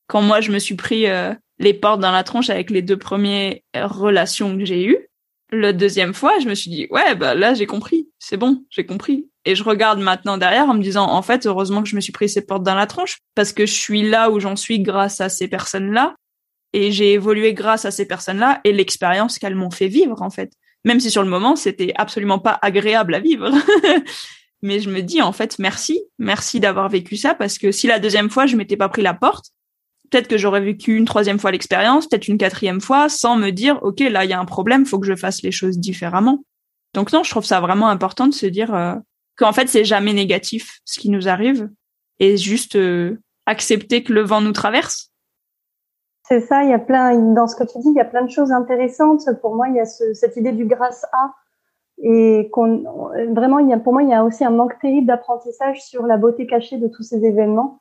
Quand 0.09 0.23
moi, 0.23 0.41
je 0.41 0.51
me 0.51 0.59
suis 0.59 0.75
pris 0.75 1.07
euh, 1.07 1.33
les 1.59 1.73
portes 1.73 2.01
dans 2.01 2.11
la 2.11 2.25
tronche 2.25 2.51
avec 2.51 2.71
les 2.71 2.83
deux 2.83 2.99
premières 2.99 3.61
relations 3.75 4.59
que 4.59 4.65
j'ai 4.65 4.85
eues, 4.85 5.09
le 5.51 5.73
deuxième 5.73 6.15
fois, 6.15 6.39
je 6.41 6.49
me 6.49 6.55
suis 6.55 6.71
dit, 6.71 6.87
ouais, 6.91 7.15
bah 7.15 7.35
là, 7.35 7.55
j'ai 7.55 7.67
compris. 7.67 8.09
C'est 8.19 8.37
bon, 8.37 8.65
j'ai 8.71 8.85
compris. 8.85 9.29
Et 9.45 9.55
je 9.55 9.63
regarde 9.63 10.01
maintenant 10.01 10.37
derrière 10.37 10.69
en 10.69 10.75
me 10.75 10.83
disant, 10.83 11.09
en 11.09 11.23
fait, 11.23 11.47
heureusement 11.47 11.83
que 11.83 11.89
je 11.89 11.97
me 11.97 12.01
suis 12.01 12.13
pris 12.13 12.29
ces 12.29 12.45
portes 12.45 12.65
dans 12.65 12.75
la 12.75 12.87
tronche 12.87 13.19
parce 13.35 13.53
que 13.53 13.67
je 13.67 13.73
suis 13.73 14.03
là 14.03 14.31
où 14.31 14.41
j'en 14.41 14.57
suis 14.57 14.81
grâce 14.81 15.21
à 15.21 15.29
ces 15.29 15.49
personnes-là. 15.49 16.15
Et 16.73 16.91
j'ai 16.91 17.13
évolué 17.13 17.55
grâce 17.55 17.85
à 17.85 17.93
ces 17.93 18.07
personnes-là 18.07 18.61
et 18.65 18.73
l'expérience 18.73 19.39
qu'elles 19.39 19.55
m'ont 19.55 19.71
fait 19.71 19.87
vivre, 19.87 20.23
en 20.23 20.31
fait. 20.31 20.53
Même 20.85 20.99
si 20.99 21.11
sur 21.11 21.23
le 21.23 21.29
moment, 21.29 21.55
c'était 21.55 21.93
absolument 21.95 22.41
pas 22.41 22.59
agréable 22.63 23.15
à 23.15 23.21
vivre. 23.21 23.51
Mais 24.65 24.81
je 24.81 24.89
me 24.89 25.03
dis, 25.03 25.21
en 25.21 25.33
fait, 25.33 25.59
merci. 25.59 26.03
Merci 26.19 26.59
d'avoir 26.59 26.89
vécu 26.89 27.19
ça 27.19 27.35
parce 27.35 27.59
que 27.59 27.71
si 27.71 27.87
la 27.87 27.99
deuxième 27.99 28.31
fois, 28.31 28.47
je 28.47 28.57
m'étais 28.57 28.79
pas 28.79 28.89
pris 28.89 29.03
la 29.03 29.13
porte, 29.13 29.51
peut-être 30.11 30.27
que 30.27 30.39
j'aurais 30.39 30.63
vécu 30.63 30.97
une 30.97 31.05
troisième 31.05 31.39
fois 31.39 31.51
l'expérience, 31.51 32.07
peut-être 32.07 32.29
une 32.29 32.39
quatrième 32.39 32.81
fois, 32.81 33.11
sans 33.11 33.37
me 33.37 33.51
dire, 33.51 33.79
OK, 33.83 34.01
là, 34.01 34.25
il 34.25 34.31
y 34.31 34.33
a 34.33 34.41
un 34.41 34.47
problème, 34.47 34.87
faut 34.87 34.99
que 34.99 35.07
je 35.07 35.17
fasse 35.17 35.43
les 35.43 35.53
choses 35.53 35.79
différemment. 35.79 36.45
Donc 36.95 37.13
non, 37.13 37.23
je 37.23 37.31
trouve 37.31 37.45
ça 37.45 37.61
vraiment 37.61 37.89
important 37.89 38.27
de 38.27 38.33
se 38.33 38.47
dire 38.47 38.75
euh, 38.75 38.95
qu'en 39.37 39.53
fait, 39.53 39.69
c'est 39.69 39.85
jamais 39.85 40.15
négatif 40.15 40.81
ce 40.87 40.99
qui 40.99 41.11
nous 41.11 41.29
arrive 41.29 41.69
et 42.19 42.39
juste 42.39 42.77
euh, 42.77 43.21
accepter 43.45 44.03
que 44.03 44.15
le 44.15 44.23
vent 44.23 44.41
nous 44.41 44.53
traverse. 44.53 45.11
C'est 46.27 46.41
ça, 46.41 46.65
il 46.65 46.71
y 46.71 46.73
a 46.73 46.79
plein, 46.79 47.19
dans 47.35 47.47
ce 47.47 47.55
que 47.55 47.65
tu 47.65 47.79
dis, 47.81 47.89
il 47.89 47.97
y 47.97 48.01
a 48.01 48.07
plein 48.07 48.25
de 48.25 48.31
choses 48.31 48.51
intéressantes. 48.51 49.21
Pour 49.43 49.57
moi, 49.57 49.69
il 49.69 49.75
y 49.75 49.81
a 49.81 49.85
cette 49.85 50.39
idée 50.39 50.53
du 50.53 50.65
grâce 50.65 51.05
à 51.13 51.35
et 52.03 52.51
vraiment, 53.31 53.59
il 53.61 53.69
y 53.69 53.73
a, 53.73 53.79
pour 53.79 53.93
moi, 53.93 54.03
il 54.03 54.09
y 54.09 54.15
a 54.15 54.25
aussi 54.25 54.45
un 54.45 54.51
manque 54.51 54.79
terrible 54.81 55.07
d'apprentissage 55.07 55.83
sur 55.83 56.07
la 56.07 56.17
beauté 56.17 56.47
cachée 56.47 56.79
de 56.79 56.89
tous 56.89 57.03
ces 57.03 57.25
événements 57.25 57.81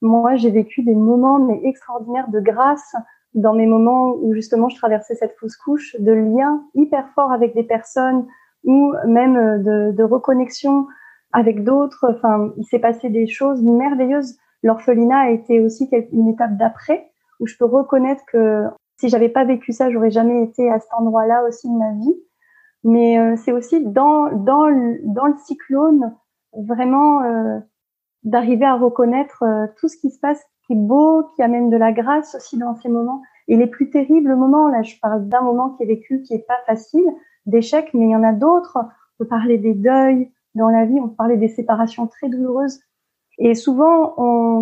moi, 0.00 0.36
j'ai 0.36 0.50
vécu 0.50 0.82
des 0.82 0.94
moments 0.94 1.38
mais 1.38 1.60
extraordinaires 1.64 2.28
de 2.30 2.40
grâce 2.40 2.94
dans 3.34 3.54
mes 3.54 3.66
moments 3.66 4.14
où 4.14 4.32
justement 4.32 4.68
je 4.68 4.76
traversais 4.76 5.14
cette 5.14 5.36
fausse 5.38 5.56
couche, 5.56 5.96
de 5.98 6.12
liens 6.12 6.62
hyper 6.74 7.08
forts 7.14 7.32
avec 7.32 7.54
des 7.54 7.64
personnes 7.64 8.26
ou 8.64 8.94
même 9.06 9.62
de, 9.62 9.92
de 9.92 10.02
reconnexion 10.02 10.86
avec 11.32 11.64
d'autres. 11.64 12.06
Enfin, 12.08 12.52
il 12.56 12.64
s'est 12.64 12.78
passé 12.78 13.10
des 13.10 13.26
choses 13.26 13.62
merveilleuses. 13.62 14.38
L'orphelinat 14.62 15.18
a 15.18 15.30
été 15.30 15.60
aussi 15.60 15.88
une 16.12 16.28
étape 16.28 16.56
d'après 16.56 17.10
où 17.40 17.46
je 17.46 17.56
peux 17.56 17.64
reconnaître 17.64 18.24
que 18.26 18.64
si 18.96 19.08
j'avais 19.08 19.28
pas 19.28 19.44
vécu 19.44 19.72
ça, 19.72 19.90
j'aurais 19.90 20.10
jamais 20.10 20.42
été 20.42 20.70
à 20.70 20.80
cet 20.80 20.92
endroit-là 20.96 21.44
aussi 21.46 21.68
de 21.68 21.76
ma 21.76 21.92
vie. 21.92 22.16
Mais 22.88 23.18
euh, 23.18 23.36
c'est 23.36 23.52
aussi 23.52 23.84
dans 23.84 24.30
le, 24.30 25.36
cyclone 25.44 26.16
vraiment 26.54 27.22
euh, 27.22 27.58
d'arriver 28.22 28.64
à 28.64 28.76
reconnaître 28.76 29.42
euh, 29.42 29.66
tout 29.76 29.88
ce 29.88 29.98
qui 29.98 30.08
se 30.08 30.18
passe, 30.18 30.42
qui 30.66 30.72
est 30.72 30.76
beau, 30.76 31.24
qui 31.36 31.42
amène 31.42 31.68
de 31.68 31.76
la 31.76 31.92
grâce 31.92 32.34
aussi 32.34 32.56
dans 32.56 32.74
ces 32.76 32.88
moments. 32.88 33.20
Et 33.46 33.56
les 33.56 33.66
plus 33.66 33.90
terribles 33.90 34.34
moments, 34.34 34.68
là, 34.68 34.80
je 34.80 34.94
parle 35.02 35.28
d'un 35.28 35.42
moment 35.42 35.68
qui 35.76 35.82
est 35.82 35.86
vécu, 35.86 36.22
qui 36.22 36.32
est 36.32 36.46
pas 36.48 36.56
facile, 36.66 37.04
d'échec, 37.44 37.90
mais 37.92 38.06
il 38.06 38.10
y 38.10 38.16
en 38.16 38.24
a 38.24 38.32
d'autres. 38.32 38.78
On 38.78 39.24
peut 39.24 39.28
parler 39.28 39.58
des 39.58 39.74
deuils 39.74 40.32
dans 40.54 40.70
la 40.70 40.86
vie, 40.86 40.98
on 40.98 41.08
peut 41.08 41.16
parler 41.16 41.36
des 41.36 41.48
séparations 41.48 42.06
très 42.06 42.30
douloureuses. 42.30 42.80
Et 43.36 43.54
souvent, 43.54 44.14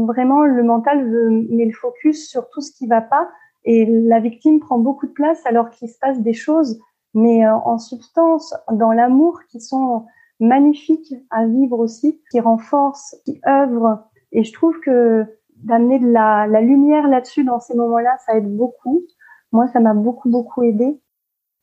vraiment, 0.04 0.42
le 0.42 0.64
mental 0.64 1.06
met 1.48 1.64
le 1.64 1.72
focus 1.72 2.28
sur 2.28 2.48
tout 2.50 2.60
ce 2.60 2.72
qui 2.72 2.88
va 2.88 3.00
pas, 3.00 3.28
et 3.64 3.86
la 3.86 4.18
victime 4.18 4.58
prend 4.58 4.78
beaucoup 4.78 5.06
de 5.06 5.12
place 5.12 5.46
alors 5.46 5.70
qu'il 5.70 5.88
se 5.88 5.98
passe 5.98 6.20
des 6.20 6.32
choses, 6.32 6.80
mais 7.16 7.46
euh, 7.46 7.54
en 7.54 7.78
substance, 7.78 8.54
dans 8.70 8.92
l'amour, 8.92 9.40
qui 9.48 9.58
sont 9.58 10.04
magnifique 10.38 11.14
à 11.30 11.46
vivre 11.46 11.78
aussi, 11.78 12.20
qui 12.30 12.40
renforce, 12.40 13.16
qui 13.24 13.40
œuvre. 13.48 14.04
Et 14.32 14.44
je 14.44 14.52
trouve 14.52 14.78
que 14.80 15.24
d'amener 15.56 15.98
de 15.98 16.06
la, 16.06 16.46
la 16.46 16.60
lumière 16.60 17.08
là-dessus 17.08 17.42
dans 17.42 17.58
ces 17.58 17.74
moments-là, 17.74 18.18
ça 18.26 18.36
aide 18.36 18.54
beaucoup. 18.54 19.02
Moi, 19.50 19.66
ça 19.68 19.80
m'a 19.80 19.94
beaucoup, 19.94 20.28
beaucoup 20.28 20.62
aidé. 20.62 21.00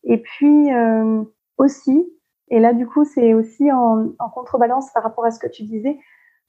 Et 0.03 0.17
puis 0.17 0.73
euh, 0.73 1.23
aussi, 1.59 2.03
et 2.49 2.59
là 2.59 2.73
du 2.73 2.87
coup, 2.87 3.05
c'est 3.05 3.35
aussi 3.35 3.71
en, 3.71 4.07
en, 4.17 4.29
contrebalance 4.29 4.91
par 4.91 5.03
rapport 5.03 5.25
à 5.25 5.29
ce 5.29 5.39
que 5.39 5.47
tu 5.47 5.63
disais. 5.63 5.99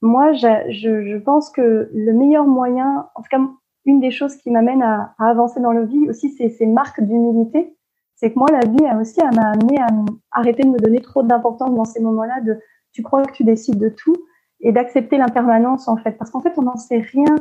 Moi, 0.01 0.33
je, 0.33 0.47
je, 0.71 1.05
je, 1.05 1.17
pense 1.17 1.51
que 1.51 1.91
le 1.93 2.11
meilleur 2.11 2.47
moyen, 2.47 3.07
en 3.13 3.21
tout 3.21 3.29
cas, 3.29 3.39
une 3.85 3.99
des 3.99 4.11
choses 4.11 4.35
qui 4.37 4.49
m'amène 4.49 4.81
à, 4.81 5.13
à, 5.19 5.29
avancer 5.29 5.59
dans 5.59 5.71
la 5.71 5.83
vie 5.83 6.09
aussi, 6.09 6.31
c'est 6.31 6.49
ces 6.49 6.65
marques 6.65 7.01
d'humilité 7.01 7.74
c'est 8.15 8.31
que 8.31 8.39
moi, 8.39 8.47
la 8.51 8.67
vie 8.67 8.85
a 8.85 8.97
aussi 8.97 9.19
m'a 9.21 9.49
amené 9.51 9.79
à 9.79 9.87
arrêter 10.31 10.63
de 10.63 10.69
me 10.69 10.79
donner 10.79 11.01
trop 11.01 11.23
d'importance 11.23 11.73
dans 11.73 11.85
ces 11.85 12.01
moments-là 12.01 12.41
de 12.41 12.59
tu 12.91 13.03
crois 13.03 13.23
que 13.23 13.33
tu 13.33 13.43
décides 13.43 13.77
de 13.77 13.89
tout 13.89 14.15
et 14.61 14.71
d'accepter 14.71 15.17
l'impermanence 15.17 15.87
en 15.87 15.97
fait. 15.97 16.13
Parce 16.13 16.31
qu'en 16.31 16.39
fait, 16.39 16.53
on 16.57 16.63
n'en 16.63 16.77
sait 16.77 16.99
rien, 16.99 17.35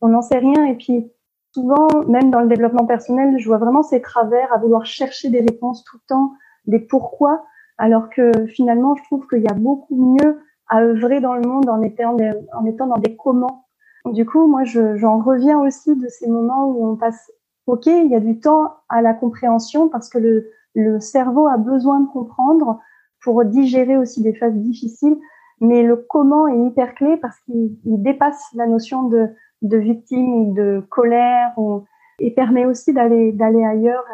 on 0.00 0.08
n'en 0.08 0.22
sait 0.22 0.38
rien. 0.38 0.64
Et 0.66 0.76
puis, 0.76 1.10
souvent, 1.52 1.88
même 2.08 2.30
dans 2.30 2.40
le 2.40 2.48
développement 2.48 2.86
personnel, 2.86 3.36
je 3.38 3.48
vois 3.48 3.58
vraiment 3.58 3.82
ces 3.82 4.00
travers 4.00 4.52
à 4.52 4.58
vouloir 4.58 4.86
chercher 4.86 5.28
des 5.28 5.40
réponses 5.40 5.82
tout 5.84 5.96
le 5.96 6.06
temps, 6.06 6.32
des 6.66 6.78
pourquoi, 6.78 7.44
alors 7.78 8.08
que 8.08 8.30
finalement, 8.46 8.94
je 8.94 9.02
trouve 9.04 9.26
qu'il 9.26 9.42
y 9.42 9.48
a 9.48 9.54
beaucoup 9.54 9.96
mieux 9.96 10.38
à 10.68 10.82
œuvrer 10.82 11.20
dans 11.20 11.34
le 11.34 11.42
monde 11.42 11.68
en 11.68 11.82
étant, 11.82 12.16
en 12.54 12.64
étant 12.64 12.86
dans 12.86 12.98
des 12.98 13.16
comment. 13.16 13.66
Du 14.06 14.24
coup, 14.24 14.46
moi, 14.46 14.62
j'en 14.64 15.18
reviens 15.18 15.60
aussi 15.60 15.96
de 15.96 16.08
ces 16.08 16.28
moments 16.28 16.66
où 16.68 16.86
on 16.86 16.96
passe 16.96 17.30
ok, 17.66 17.86
il 17.86 18.08
y 18.08 18.14
a 18.14 18.20
du 18.20 18.40
temps 18.40 18.74
à 18.88 19.02
la 19.02 19.14
compréhension 19.14 19.88
parce 19.88 20.08
que 20.08 20.18
le, 20.18 20.50
le 20.74 21.00
cerveau 21.00 21.46
a 21.46 21.56
besoin 21.56 22.00
de 22.00 22.08
comprendre 22.08 22.80
pour 23.22 23.44
digérer 23.44 23.96
aussi 23.96 24.22
des 24.22 24.34
phases 24.34 24.54
difficiles, 24.54 25.16
mais 25.60 25.82
le 25.82 25.96
comment 25.96 26.48
est 26.48 26.58
hyper 26.58 26.94
clé 26.94 27.16
parce 27.18 27.38
qu'il 27.40 27.76
dépasse 27.84 28.42
la 28.54 28.66
notion 28.66 29.04
de, 29.04 29.28
de 29.62 29.76
victime 29.76 30.34
ou 30.34 30.54
de 30.54 30.82
colère 30.90 31.52
ou, 31.56 31.84
et 32.18 32.34
permet 32.34 32.66
aussi 32.66 32.92
d'aller 32.92 33.32
d'aller 33.32 33.64
ailleurs, 33.64 34.04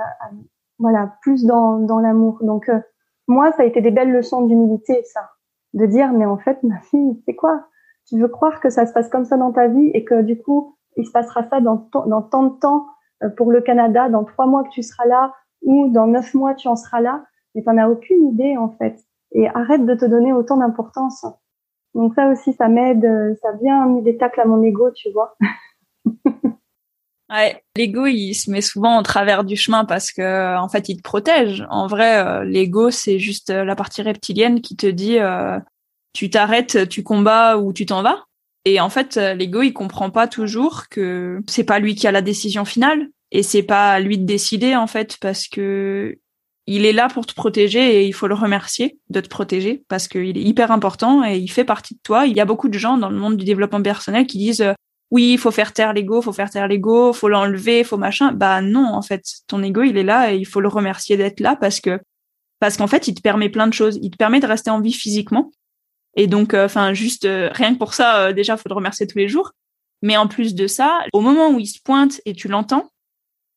voilà, 0.79 1.15
plus 1.23 1.45
dans, 1.45 1.79
dans 1.79 2.01
l'amour. 2.01 2.39
Donc 2.43 2.69
euh, 2.69 2.79
moi, 3.27 3.53
ça 3.53 3.63
a 3.63 3.67
été 3.67 3.81
des 3.81 3.91
belles 3.91 4.13
leçons 4.13 4.47
d'humilité, 4.47 5.03
ça, 5.05 5.31
de 5.73 5.87
dire 5.87 6.13
mais 6.13 6.27
en 6.27 6.37
fait 6.37 6.63
ma 6.63 6.81
fille, 6.81 7.23
c'est 7.25 7.35
quoi? 7.35 7.65
Tu 8.07 8.19
veux 8.19 8.29
croire 8.29 8.61
que 8.61 8.71
ça 8.71 8.87
se 8.87 8.93
passe 8.93 9.09
comme 9.09 9.25
ça 9.25 9.37
dans 9.37 9.53
ta 9.53 9.69
vie 9.69 9.91
et 9.95 10.05
que 10.05 10.23
du 10.23 10.39
coup, 10.39 10.77
il 10.97 11.07
se 11.07 11.13
passera 11.13 11.45
ça 11.45 11.61
dans, 11.61 11.89
dans 12.07 12.23
tant 12.23 12.43
de 12.43 12.59
temps 12.59 12.87
euh, 12.87 12.93
pour 13.37 13.51
le 13.51 13.61
Canada, 13.61 14.09
dans 14.09 14.25
trois 14.25 14.47
mois 14.47 14.65
que 14.65 14.71
tu 14.71 14.83
seras 14.83 15.07
là 15.07 15.35
ou 15.63 15.91
dans 15.91 16.07
neuf 16.07 16.35
mois 16.35 16.55
tu 16.55 16.69
en 16.69 16.77
seras 16.77 17.01
là, 17.01 17.25
mais 17.55 17.63
tu 17.63 17.69
n'en 17.69 17.79
as 17.79 17.89
aucune 17.89 18.29
idée 18.29 18.57
en 18.57 18.71
fait. 18.79 18.99
Et 19.33 19.49
arrête 19.49 19.85
de 19.85 19.95
te 19.95 20.05
donner 20.05 20.33
autant 20.33 20.57
d'importance. 20.57 21.25
Donc 21.95 22.15
ça 22.15 22.29
aussi, 22.29 22.53
ça 22.55 22.69
m'aide, 22.69 23.05
euh, 23.05 23.35
ça 23.43 23.53
bien 23.53 23.85
mis 23.87 24.03
des 24.03 24.17
tacles 24.17 24.41
à 24.41 24.45
mon 24.45 24.63
ego, 24.63 24.91
tu 24.91 25.11
vois. 25.13 25.37
Ouais, 27.31 27.63
l'ego 27.77 28.07
il 28.07 28.33
se 28.33 28.51
met 28.51 28.63
souvent 28.63 28.97
en 28.97 29.03
travers 29.03 29.45
du 29.45 29.55
chemin 29.55 29.85
parce 29.85 30.13
que 30.13 30.57
en 30.57 30.71
fait 30.71 30.89
il 30.89 30.97
te 30.97 31.03
protège. 31.03 31.63
En 31.69 31.87
vrai, 31.87 32.25
euh, 32.25 32.43
l'ego 32.45 32.91
c'est 32.91 33.19
juste 33.19 33.51
la 33.51 33.77
partie 33.77 34.01
reptilienne 34.01 34.63
qui 34.63 34.77
te 34.77 34.87
dit 34.87 35.19
tu 36.15 36.31
t'arrêtes, 36.31 36.89
tu 36.89 37.03
combats 37.03 37.59
ou 37.59 37.75
tu 37.75 37.85
t'en 37.85 38.03
vas. 38.03 38.25
Et 38.69 38.81
en 38.81 38.91
fait, 38.91 39.17
euh, 39.17 39.33
l'ego, 39.33 39.63
il 39.63 39.73
comprend 39.73 40.11
pas 40.11 40.29
toujours 40.29 40.89
que 40.91 41.41
c'est 41.49 41.65
pas 41.65 41.79
lui 41.79 41.95
qui 41.95 42.07
a 42.07 42.13
la 42.13 42.21
décision 42.21 42.67
finale 42.67 43.09
et 43.31 43.43
c'est 43.43 43.63
pas 43.63 43.99
lui 43.99 44.19
de 44.19 44.27
décider 44.27 44.77
en 44.77 44.87
fait 44.87 45.17
parce 45.23 45.49
que 45.49 46.19
il 46.67 46.85
est 46.85 46.93
là 46.93 47.09
pour 47.09 47.25
te 47.25 47.33
protéger 47.33 47.97
et 47.97 48.07
il 48.07 48.13
faut 48.13 48.27
le 48.27 48.35
remercier 48.35 48.99
de 49.09 49.21
te 49.21 49.29
protéger 49.29 49.85
parce 49.89 50.07
qu'il 50.07 50.37
est 50.37 50.43
hyper 50.43 50.71
important 50.71 51.25
et 51.25 51.39
il 51.39 51.49
fait 51.49 51.65
partie 51.65 51.95
de 51.95 52.01
toi. 52.03 52.27
Il 52.27 52.37
y 52.37 52.41
a 52.41 52.45
beaucoup 52.45 52.69
de 52.69 52.79
gens 52.79 52.99
dans 52.99 53.09
le 53.09 53.17
monde 53.17 53.39
du 53.39 53.47
développement 53.47 53.83
personnel 53.83 54.27
qui 54.27 54.37
disent 54.37 54.61
euh, 54.61 54.75
oui, 55.11 55.33
il 55.33 55.39
faut 55.39 55.51
faire 55.51 55.73
taire 55.73 55.95
l'ego, 55.95 56.21
faut 56.21 56.35
faire 56.35 56.51
taire 56.51 56.69
l'ego, 56.69 57.15
faut 57.15 57.29
l'enlever, 57.31 57.85
faut 57.85 57.97
machin. 57.97 58.33
Bah 58.33 58.61
non, 58.61 58.85
en 58.85 59.01
fait, 59.01 59.25
ton 59.47 59.63
ego, 59.63 59.83
il 59.83 59.97
est 59.97 60.05
là 60.05 60.35
et 60.35 60.37
il 60.37 60.47
faut 60.47 60.61
le 60.61 60.69
remercier 60.69 61.17
d'être 61.17 61.41
là 61.41 61.57
parce 61.57 61.81
que 61.81 61.99
parce 62.61 62.77
qu'en 62.77 62.87
fait, 62.87 63.09
il 63.09 63.15
te 63.15 63.23
permet 63.23 63.49
plein 63.49 63.67
de 63.67 63.73
choses. 63.73 63.99
Il 64.03 64.11
te 64.11 64.17
permet 64.19 64.41
de 64.41 64.47
rester 64.47 64.69
en 64.69 64.83
vie 64.83 64.93
physiquement 64.93 65.51
et 66.15 66.27
donc, 66.27 66.55
euh, 66.55 66.65
enfin, 66.65 66.95
juste 66.95 67.25
euh, 67.25 67.51
rien 67.53 67.75
que 67.75 67.79
pour 67.79 67.95
ça, 67.95 68.27
euh, 68.27 68.33
déjà, 68.33 68.57
faut 68.57 68.69
le 68.69 68.75
remercier 68.75 69.07
tous 69.07 69.19
les 69.19 69.29
jours. 69.29 69.53
Mais 70.03 70.17
en 70.17 70.29
plus 70.29 70.55
de 70.55 70.67
ça, 70.67 71.01
au 71.13 71.21
moment 71.21 71.51
où 71.51 71.59
il 71.59 71.67
se 71.67 71.81
pointe 71.81 72.21
et 72.25 72.35
tu 72.35 72.49
l'entends, 72.49 72.91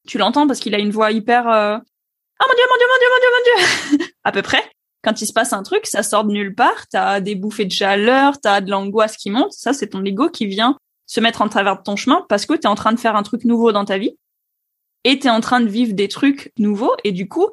tu 0.08 0.18
l'entends 0.18 0.48
parce 0.48 0.60
qu'il 0.60 0.74
a 0.74 0.80
une 0.80 0.90
voix 0.90 1.12
hyper 1.12 1.48
euh... 1.48 1.78
oh 1.78 2.46
mon 2.48 2.54
dieu, 2.56 2.64
mon 2.70 2.78
dieu, 2.78 2.88
mon 2.90 2.98
dieu, 3.00 3.08
mon 3.12 3.20
dieu, 3.20 3.98
mon 3.98 3.98
dieu, 3.98 4.08
à 4.24 4.32
peu 4.32 4.42
près. 4.42 4.64
Quand 5.04 5.22
il 5.22 5.26
se 5.26 5.34
passe 5.34 5.54
un 5.54 5.64
truc, 5.64 5.88
ça 5.88 6.04
sort 6.04 6.26
de 6.26 6.32
nulle 6.32 6.54
part. 6.54 6.88
T'as 6.88 7.20
des 7.20 7.36
bouffées 7.36 7.66
de 7.66 7.72
chaleur, 7.72 8.40
t'as 8.40 8.62
de 8.62 8.70
l'angoisse 8.70 9.18
qui 9.18 9.32
monte. 9.32 9.52
Ça, 9.52 9.74
c'est 9.74 9.90
ton 9.90 10.04
ego 10.06 10.30
qui 10.30 10.46
vient 10.46 10.78
se 11.08 11.20
mettre 11.20 11.42
en 11.42 11.50
travers 11.50 11.78
de 11.78 11.84
ton 11.84 11.96
chemin 11.96 12.26
parce 12.30 12.46
que 12.46 12.54
t'es 12.54 12.68
en 12.68 12.76
train 12.76 12.94
de 12.94 13.00
faire 13.00 13.16
un 13.16 13.24
truc 13.24 13.44
nouveau 13.44 13.72
dans 13.72 13.86
ta 13.86 13.98
vie 13.98 14.16
et 15.04 15.18
t'es 15.18 15.30
en 15.30 15.42
train 15.42 15.62
de 15.62 15.68
vivre 15.68 15.94
des 15.94 16.08
trucs 16.08 16.52
nouveaux 16.58 16.96
et 17.04 17.12
du 17.12 17.28
coup, 17.28 17.48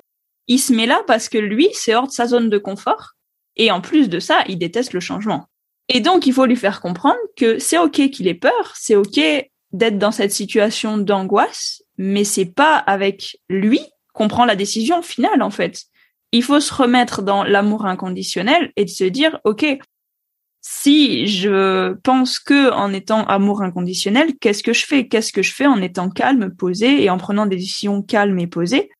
il 0.46 0.58
se 0.58 0.72
met 0.72 0.86
là 0.86 1.02
parce 1.06 1.28
que 1.28 1.38
lui, 1.38 1.68
c'est 1.72 1.94
hors 1.94 2.06
de 2.06 2.12
sa 2.12 2.26
zone 2.26 2.50
de 2.50 2.58
confort 2.58 3.14
et 3.58 3.70
en 3.70 3.80
plus 3.80 4.08
de 4.08 4.20
ça, 4.20 4.44
il 4.48 4.58
déteste 4.58 4.92
le 4.92 5.00
changement. 5.00 5.46
Et 5.88 6.00
donc, 6.00 6.26
il 6.26 6.32
faut 6.32 6.46
lui 6.46 6.56
faire 6.56 6.80
comprendre 6.80 7.18
que 7.36 7.58
c'est 7.58 7.78
OK 7.78 8.10
qu'il 8.10 8.28
ait 8.28 8.34
peur, 8.34 8.74
c'est 8.76 8.96
OK 8.96 9.20
d'être 9.72 9.98
dans 9.98 10.12
cette 10.12 10.32
situation 10.32 10.98
d'angoisse, 10.98 11.82
mais 11.98 12.24
c'est 12.24 12.46
pas 12.46 12.76
avec 12.76 13.38
lui 13.48 13.80
qu'on 14.12 14.28
prend 14.28 14.44
la 14.44 14.56
décision 14.56 15.02
finale, 15.02 15.42
en 15.42 15.50
fait. 15.50 15.84
Il 16.32 16.42
faut 16.42 16.60
se 16.60 16.72
remettre 16.72 17.22
dans 17.22 17.42
l'amour 17.42 17.86
inconditionnel 17.86 18.72
et 18.76 18.84
de 18.84 18.90
se 18.90 19.04
dire, 19.04 19.40
OK, 19.44 19.64
si 20.60 21.26
je 21.26 21.94
pense 22.02 22.38
que 22.38 22.70
en 22.72 22.92
étant 22.92 23.24
amour 23.24 23.62
inconditionnel, 23.62 24.36
qu'est-ce 24.38 24.62
que 24.62 24.72
je 24.72 24.84
fais? 24.84 25.08
Qu'est-ce 25.08 25.32
que 25.32 25.42
je 25.42 25.54
fais 25.54 25.66
en 25.66 25.80
étant 25.80 26.10
calme, 26.10 26.54
posé 26.54 27.02
et 27.02 27.10
en 27.10 27.16
prenant 27.16 27.46
des 27.46 27.56
décisions 27.56 28.02
calmes 28.02 28.38
et 28.38 28.46
posées? 28.46 28.90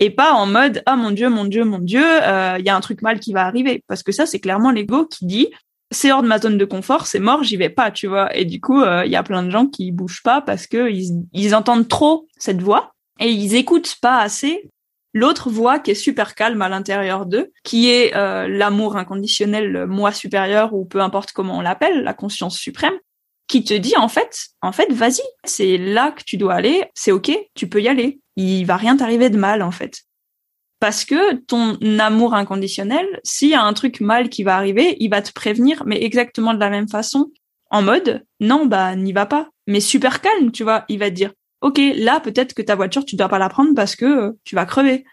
Et 0.00 0.10
pas 0.10 0.32
en 0.32 0.46
mode 0.46 0.82
ah 0.86 0.96
mon 0.96 1.10
dieu 1.10 1.28
mon 1.28 1.44
dieu 1.44 1.64
mon 1.64 1.78
dieu 1.78 2.00
il 2.00 2.28
euh, 2.28 2.58
y 2.58 2.68
a 2.68 2.76
un 2.76 2.80
truc 2.80 3.02
mal 3.02 3.20
qui 3.20 3.32
va 3.32 3.44
arriver 3.46 3.82
parce 3.86 4.02
que 4.02 4.12
ça 4.12 4.26
c'est 4.26 4.40
clairement 4.40 4.70
l'ego 4.70 5.06
qui 5.06 5.26
dit 5.26 5.48
c'est 5.90 6.12
hors 6.12 6.22
de 6.22 6.28
ma 6.28 6.38
zone 6.38 6.58
de 6.58 6.64
confort 6.64 7.06
c'est 7.06 7.18
mort 7.18 7.42
j'y 7.42 7.56
vais 7.56 7.70
pas 7.70 7.90
tu 7.90 8.06
vois 8.06 8.34
et 8.36 8.44
du 8.44 8.60
coup 8.60 8.80
il 8.80 8.88
euh, 8.88 9.06
y 9.06 9.16
a 9.16 9.22
plein 9.22 9.42
de 9.42 9.50
gens 9.50 9.66
qui 9.66 9.90
bougent 9.90 10.22
pas 10.22 10.40
parce 10.40 10.66
que 10.66 10.90
ils, 10.90 11.24
ils 11.32 11.54
entendent 11.54 11.88
trop 11.88 12.26
cette 12.38 12.62
voix 12.62 12.92
et 13.20 13.30
ils 13.30 13.54
écoutent 13.54 13.96
pas 14.00 14.18
assez 14.18 14.70
l'autre 15.14 15.50
voix 15.50 15.78
qui 15.78 15.92
est 15.92 15.94
super 15.94 16.34
calme 16.34 16.62
à 16.62 16.68
l'intérieur 16.68 17.26
d'eux 17.26 17.50
qui 17.64 17.90
est 17.90 18.14
euh, 18.14 18.46
l'amour 18.46 18.96
inconditionnel 18.96 19.86
moi 19.86 20.12
supérieur 20.12 20.74
ou 20.74 20.84
peu 20.84 21.00
importe 21.00 21.32
comment 21.32 21.58
on 21.58 21.62
l'appelle 21.62 22.04
la 22.04 22.14
conscience 22.14 22.56
suprême 22.56 22.98
qui 23.48 23.64
te 23.64 23.74
dit 23.74 23.96
en 23.96 24.08
fait 24.08 24.50
en 24.62 24.72
fait 24.72 24.92
vas-y 24.92 25.22
c'est 25.42 25.78
là 25.78 26.12
que 26.12 26.22
tu 26.22 26.36
dois 26.36 26.54
aller 26.54 26.84
c'est 26.94 27.10
ok 27.10 27.36
tu 27.54 27.68
peux 27.68 27.80
y 27.80 27.88
aller 27.88 28.20
il 28.38 28.64
va 28.64 28.76
rien 28.76 28.96
t'arriver 28.96 29.30
de 29.30 29.36
mal 29.36 29.62
en 29.62 29.70
fait. 29.70 30.04
Parce 30.80 31.04
que 31.04 31.34
ton 31.46 31.76
amour 31.98 32.34
inconditionnel, 32.34 33.06
s'il 33.24 33.48
y 33.48 33.54
a 33.54 33.62
un 33.62 33.72
truc 33.72 34.00
mal 34.00 34.28
qui 34.28 34.44
va 34.44 34.56
arriver, 34.56 34.96
il 35.00 35.10
va 35.10 35.22
te 35.22 35.32
prévenir, 35.32 35.82
mais 35.86 36.02
exactement 36.04 36.54
de 36.54 36.60
la 36.60 36.70
même 36.70 36.88
façon, 36.88 37.32
en 37.70 37.82
mode 37.82 38.24
non 38.38 38.66
bah 38.66 38.94
n'y 38.94 39.12
va 39.12 39.26
pas, 39.26 39.48
mais 39.66 39.80
super 39.80 40.20
calme, 40.20 40.52
tu 40.52 40.62
vois. 40.62 40.84
Il 40.88 41.00
va 41.00 41.10
te 41.10 41.16
dire 41.16 41.32
ok 41.62 41.80
là 41.96 42.20
peut-être 42.20 42.54
que 42.54 42.62
ta 42.62 42.76
voiture 42.76 43.04
tu 43.04 43.16
dois 43.16 43.28
pas 43.28 43.40
la 43.40 43.48
prendre 43.48 43.74
parce 43.74 43.96
que 43.96 44.04
euh, 44.04 44.32
tu 44.44 44.54
vas 44.54 44.64
crever 44.64 45.04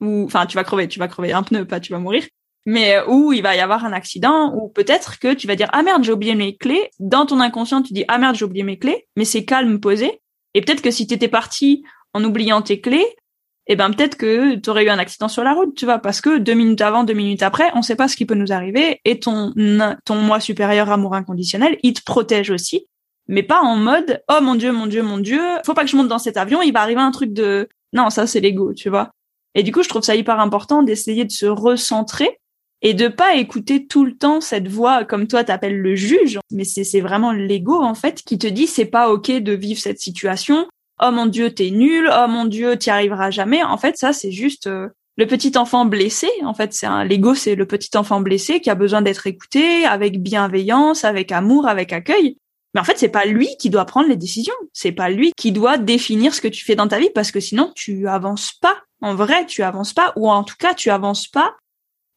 ou 0.00 0.24
enfin 0.24 0.46
tu 0.46 0.56
vas 0.56 0.64
crever, 0.64 0.88
tu 0.88 0.98
vas 0.98 1.06
crever 1.06 1.32
un 1.32 1.44
pneu, 1.44 1.64
pas 1.64 1.78
tu 1.78 1.92
vas 1.92 2.00
mourir. 2.00 2.24
Mais 2.68 2.96
euh, 2.96 3.06
où 3.06 3.32
il 3.32 3.42
va 3.42 3.54
y 3.54 3.60
avoir 3.60 3.84
un 3.84 3.92
accident, 3.92 4.52
ou 4.56 4.68
peut-être 4.68 5.20
que 5.20 5.34
tu 5.34 5.46
vas 5.46 5.54
dire 5.54 5.68
ah 5.72 5.84
merde 5.84 6.02
j'ai 6.02 6.12
oublié 6.12 6.34
mes 6.34 6.56
clés. 6.56 6.90
Dans 6.98 7.26
ton 7.26 7.38
inconscient 7.38 7.82
tu 7.82 7.92
dis 7.92 8.04
ah 8.08 8.18
merde 8.18 8.34
j'ai 8.34 8.44
oublié 8.44 8.64
mes 8.64 8.78
clés, 8.78 9.06
mais 9.16 9.24
c'est 9.24 9.44
calme 9.44 9.78
posé. 9.78 10.20
Et 10.54 10.62
peut-être 10.62 10.82
que 10.82 10.90
si 10.90 11.06
t'étais 11.06 11.28
parti 11.28 11.84
en 12.16 12.24
oubliant 12.24 12.62
tes 12.62 12.80
clés, 12.80 13.06
eh 13.66 13.76
ben 13.76 13.90
peut-être 13.90 14.16
que 14.16 14.54
tu 14.54 14.70
aurais 14.70 14.84
eu 14.84 14.88
un 14.88 14.98
accident 14.98 15.28
sur 15.28 15.44
la 15.44 15.52
route, 15.52 15.74
tu 15.74 15.84
vois, 15.84 15.98
parce 15.98 16.20
que 16.20 16.38
deux 16.38 16.54
minutes 16.54 16.80
avant, 16.80 17.04
deux 17.04 17.14
minutes 17.14 17.42
après, 17.42 17.70
on 17.74 17.82
sait 17.82 17.96
pas 17.96 18.08
ce 18.08 18.16
qui 18.16 18.24
peut 18.24 18.34
nous 18.34 18.52
arriver, 18.52 19.00
et 19.04 19.18
ton 19.18 19.52
ton 20.04 20.16
moi 20.16 20.40
supérieur 20.40 20.90
amour 20.90 21.14
inconditionnel, 21.14 21.78
il 21.82 21.92
te 21.92 22.02
protège 22.02 22.50
aussi, 22.50 22.86
mais 23.28 23.42
pas 23.42 23.60
en 23.60 23.76
mode 23.76 24.22
oh 24.30 24.40
mon 24.40 24.54
dieu, 24.54 24.72
mon 24.72 24.86
dieu, 24.86 25.02
mon 25.02 25.18
dieu, 25.18 25.42
faut 25.64 25.74
pas 25.74 25.84
que 25.84 25.90
je 25.90 25.96
monte 25.96 26.08
dans 26.08 26.18
cet 26.18 26.36
avion, 26.36 26.62
il 26.62 26.72
va 26.72 26.80
arriver 26.80 27.00
un 27.00 27.10
truc 27.10 27.32
de 27.32 27.68
non, 27.92 28.08
ça 28.10 28.26
c'est 28.26 28.40
l'ego, 28.40 28.72
tu 28.72 28.88
vois. 28.88 29.10
Et 29.54 29.62
du 29.62 29.72
coup, 29.72 29.82
je 29.82 29.88
trouve 29.88 30.02
ça 30.02 30.14
hyper 30.14 30.38
important 30.38 30.82
d'essayer 30.82 31.24
de 31.24 31.32
se 31.32 31.46
recentrer 31.46 32.38
et 32.82 32.94
de 32.94 33.08
pas 33.08 33.36
écouter 33.36 33.86
tout 33.86 34.04
le 34.04 34.16
temps 34.16 34.40
cette 34.40 34.68
voix 34.68 35.04
comme 35.04 35.26
toi 35.26 35.44
t'appelles 35.44 35.78
le 35.78 35.94
juge, 35.94 36.38
mais 36.52 36.64
c'est 36.64 37.00
vraiment 37.00 37.32
l'ego 37.32 37.82
en 37.82 37.94
fait 37.94 38.22
qui 38.22 38.38
te 38.38 38.46
dit 38.46 38.66
c'est 38.66 38.84
pas 38.84 39.10
ok 39.10 39.30
de 39.30 39.52
vivre 39.52 39.80
cette 39.80 39.98
situation, 39.98 40.68
oh 41.00 41.10
mon 41.10 41.26
dieu 41.26 41.54
t'es 41.54 41.70
nul, 41.70 42.10
oh 42.12 42.28
mon 42.28 42.44
dieu 42.44 42.76
t'y 42.76 42.90
arriveras 42.90 43.30
jamais. 43.30 43.62
En 43.62 43.78
fait 43.78 43.96
ça 43.96 44.12
c'est 44.12 44.32
juste 44.32 44.66
euh, 44.66 44.88
le 45.16 45.26
petit 45.26 45.56
enfant 45.56 45.84
blessé. 45.84 46.28
En 46.44 46.54
fait 46.54 46.72
c'est 46.72 46.86
un 46.86 47.04
l'ego 47.04 47.34
c'est 47.34 47.54
le 47.54 47.66
petit 47.66 47.96
enfant 47.96 48.20
blessé 48.20 48.60
qui 48.60 48.70
a 48.70 48.74
besoin 48.74 49.02
d'être 49.02 49.26
écouté 49.26 49.84
avec 49.84 50.22
bienveillance, 50.22 51.04
avec 51.04 51.32
amour, 51.32 51.66
avec 51.68 51.92
accueil. 51.92 52.36
Mais 52.74 52.80
en 52.80 52.84
fait 52.84 52.98
c'est 52.98 53.08
pas 53.08 53.24
lui 53.24 53.48
qui 53.58 53.70
doit 53.70 53.84
prendre 53.84 54.08
les 54.08 54.16
décisions. 54.16 54.54
C'est 54.72 54.92
pas 54.92 55.10
lui 55.10 55.32
qui 55.36 55.52
doit 55.52 55.78
définir 55.78 56.34
ce 56.34 56.40
que 56.40 56.48
tu 56.48 56.64
fais 56.64 56.76
dans 56.76 56.88
ta 56.88 56.98
vie 56.98 57.10
parce 57.14 57.30
que 57.30 57.40
sinon 57.40 57.72
tu 57.74 58.08
avances 58.08 58.52
pas. 58.52 58.76
En 59.02 59.14
vrai 59.14 59.46
tu 59.46 59.62
avances 59.62 59.92
pas 59.92 60.12
ou 60.16 60.30
en 60.30 60.44
tout 60.44 60.56
cas 60.58 60.74
tu 60.74 60.90
avances 60.90 61.28
pas 61.28 61.54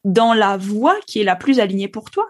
dans 0.04 0.32
la 0.32 0.56
voie 0.56 0.96
qui 1.06 1.20
est 1.20 1.24
la 1.24 1.36
plus 1.36 1.60
alignée 1.60 1.88
pour 1.88 2.10
toi. 2.10 2.26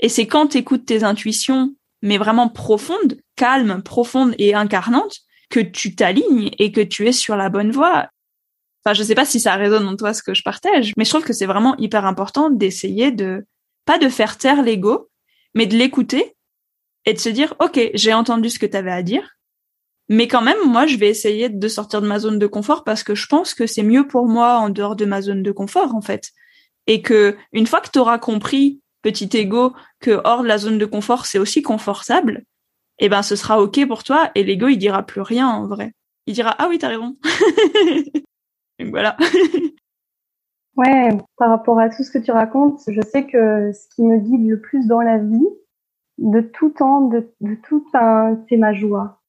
Et 0.00 0.08
c'est 0.08 0.26
quand 0.26 0.48
tu 0.48 0.58
écoutes 0.58 0.84
tes 0.84 1.04
intuitions, 1.04 1.74
mais 2.02 2.18
vraiment 2.18 2.48
profondes, 2.48 3.18
calmes, 3.36 3.82
profondes 3.82 4.34
et 4.38 4.54
incarnantes, 4.54 5.20
que 5.54 5.60
tu 5.60 5.94
t'alignes 5.94 6.50
et 6.58 6.72
que 6.72 6.80
tu 6.80 7.06
es 7.06 7.12
sur 7.12 7.36
la 7.36 7.48
bonne 7.48 7.70
voie. 7.70 8.08
Enfin, 8.84 8.92
je 8.92 9.04
sais 9.04 9.14
pas 9.14 9.24
si 9.24 9.38
ça 9.38 9.54
résonne 9.54 9.86
en 9.86 9.94
toi 9.94 10.12
ce 10.12 10.20
que 10.20 10.34
je 10.34 10.42
partage, 10.42 10.92
mais 10.96 11.04
je 11.04 11.10
trouve 11.10 11.22
que 11.22 11.32
c'est 11.32 11.46
vraiment 11.46 11.76
hyper 11.76 12.06
important 12.06 12.50
d'essayer 12.50 13.12
de 13.12 13.46
pas 13.84 13.98
de 13.98 14.08
faire 14.08 14.36
taire 14.36 14.64
l'ego, 14.64 15.10
mais 15.54 15.66
de 15.66 15.76
l'écouter 15.76 16.34
et 17.04 17.12
de 17.12 17.20
se 17.20 17.28
dire 17.28 17.54
OK, 17.60 17.78
j'ai 17.94 18.12
entendu 18.12 18.50
ce 18.50 18.58
que 18.58 18.66
tu 18.66 18.76
avais 18.76 18.90
à 18.90 19.04
dire, 19.04 19.36
mais 20.08 20.26
quand 20.26 20.42
même 20.42 20.58
moi 20.66 20.86
je 20.88 20.96
vais 20.96 21.08
essayer 21.08 21.48
de 21.48 21.68
sortir 21.68 22.02
de 22.02 22.08
ma 22.08 22.18
zone 22.18 22.40
de 22.40 22.48
confort 22.48 22.82
parce 22.82 23.04
que 23.04 23.14
je 23.14 23.28
pense 23.28 23.54
que 23.54 23.68
c'est 23.68 23.84
mieux 23.84 24.08
pour 24.08 24.26
moi 24.26 24.56
en 24.56 24.70
dehors 24.70 24.96
de 24.96 25.04
ma 25.04 25.22
zone 25.22 25.44
de 25.44 25.52
confort 25.52 25.94
en 25.94 26.02
fait. 26.02 26.32
Et 26.88 27.00
que 27.00 27.36
une 27.52 27.68
fois 27.68 27.80
que 27.80 27.90
tu 27.92 28.00
auras 28.00 28.18
compris 28.18 28.80
petit 29.02 29.30
ego 29.36 29.72
que 30.00 30.20
hors 30.24 30.42
de 30.42 30.48
la 30.48 30.58
zone 30.58 30.78
de 30.78 30.84
confort, 30.84 31.26
c'est 31.26 31.38
aussi 31.38 31.62
confortable, 31.62 32.42
eh 32.98 33.08
ben 33.08 33.22
ce 33.22 33.36
sera 33.36 33.60
ok 33.60 33.86
pour 33.86 34.04
toi 34.04 34.30
et 34.34 34.44
l'ego 34.44 34.68
il 34.68 34.78
dira 34.78 35.02
plus 35.02 35.20
rien 35.20 35.48
en 35.48 35.66
vrai. 35.66 35.92
Il 36.26 36.34
dira 36.34 36.54
ah 36.58 36.66
oui 36.68 36.78
t'as 36.78 36.88
raison. 36.88 37.16
Voilà. 38.80 39.16
ouais, 40.76 41.08
par 41.36 41.50
rapport 41.50 41.78
à 41.78 41.88
tout 41.88 42.02
ce 42.02 42.10
que 42.10 42.18
tu 42.18 42.30
racontes, 42.30 42.80
je 42.88 43.00
sais 43.02 43.26
que 43.26 43.72
ce 43.72 43.88
qui 43.94 44.02
me 44.02 44.18
guide 44.18 44.48
le 44.48 44.60
plus 44.60 44.86
dans 44.86 45.00
la 45.00 45.18
vie, 45.18 45.46
de 46.18 46.40
tout 46.40 46.70
temps, 46.70 47.02
de, 47.02 47.28
tout 47.66 47.84
temps, 47.92 48.36
c'est 48.48 48.56
ma 48.56 48.72
joie. 48.72 49.20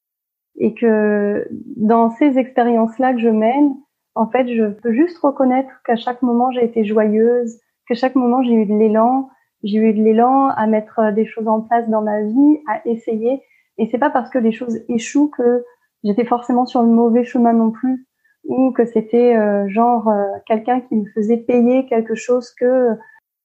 Et 0.58 0.74
que 0.74 1.46
dans 1.76 2.10
ces 2.10 2.38
expériences-là 2.38 3.12
que 3.12 3.20
je 3.20 3.28
mène, 3.28 3.74
en 4.14 4.26
fait, 4.28 4.48
je 4.48 4.70
peux 4.70 4.92
juste 4.92 5.18
reconnaître 5.18 5.70
qu'à 5.84 5.96
chaque 5.96 6.22
moment 6.22 6.50
j'ai 6.50 6.64
été 6.64 6.84
joyeuse, 6.84 7.60
qu'à 7.86 7.94
chaque 7.94 8.14
moment 8.14 8.42
j'ai 8.42 8.54
eu 8.54 8.66
de 8.66 8.74
l'élan, 8.74 9.28
j'ai 9.62 9.78
eu 9.78 9.92
de 9.92 10.02
l'élan 10.02 10.48
à 10.48 10.66
mettre 10.66 11.12
des 11.12 11.26
choses 11.26 11.46
en 11.46 11.60
place 11.60 11.88
dans 11.90 12.02
ma 12.02 12.22
vie, 12.22 12.58
à 12.68 12.86
essayer. 12.88 13.42
Et 13.78 13.88
c'est 13.90 13.98
pas 13.98 14.10
parce 14.10 14.30
que 14.30 14.38
les 14.38 14.52
choses 14.52 14.78
échouent 14.88 15.28
que 15.28 15.64
j'étais 16.04 16.24
forcément 16.24 16.66
sur 16.66 16.82
le 16.82 16.88
mauvais 16.88 17.24
chemin 17.24 17.52
non 17.52 17.70
plus, 17.70 18.06
ou 18.44 18.72
que 18.72 18.86
c'était 18.86 19.36
euh, 19.36 19.68
genre 19.68 20.08
euh, 20.08 20.24
quelqu'un 20.46 20.80
qui 20.80 20.96
me 20.96 21.06
faisait 21.14 21.36
payer 21.36 21.86
quelque 21.86 22.14
chose 22.14 22.52
que, 22.58 22.90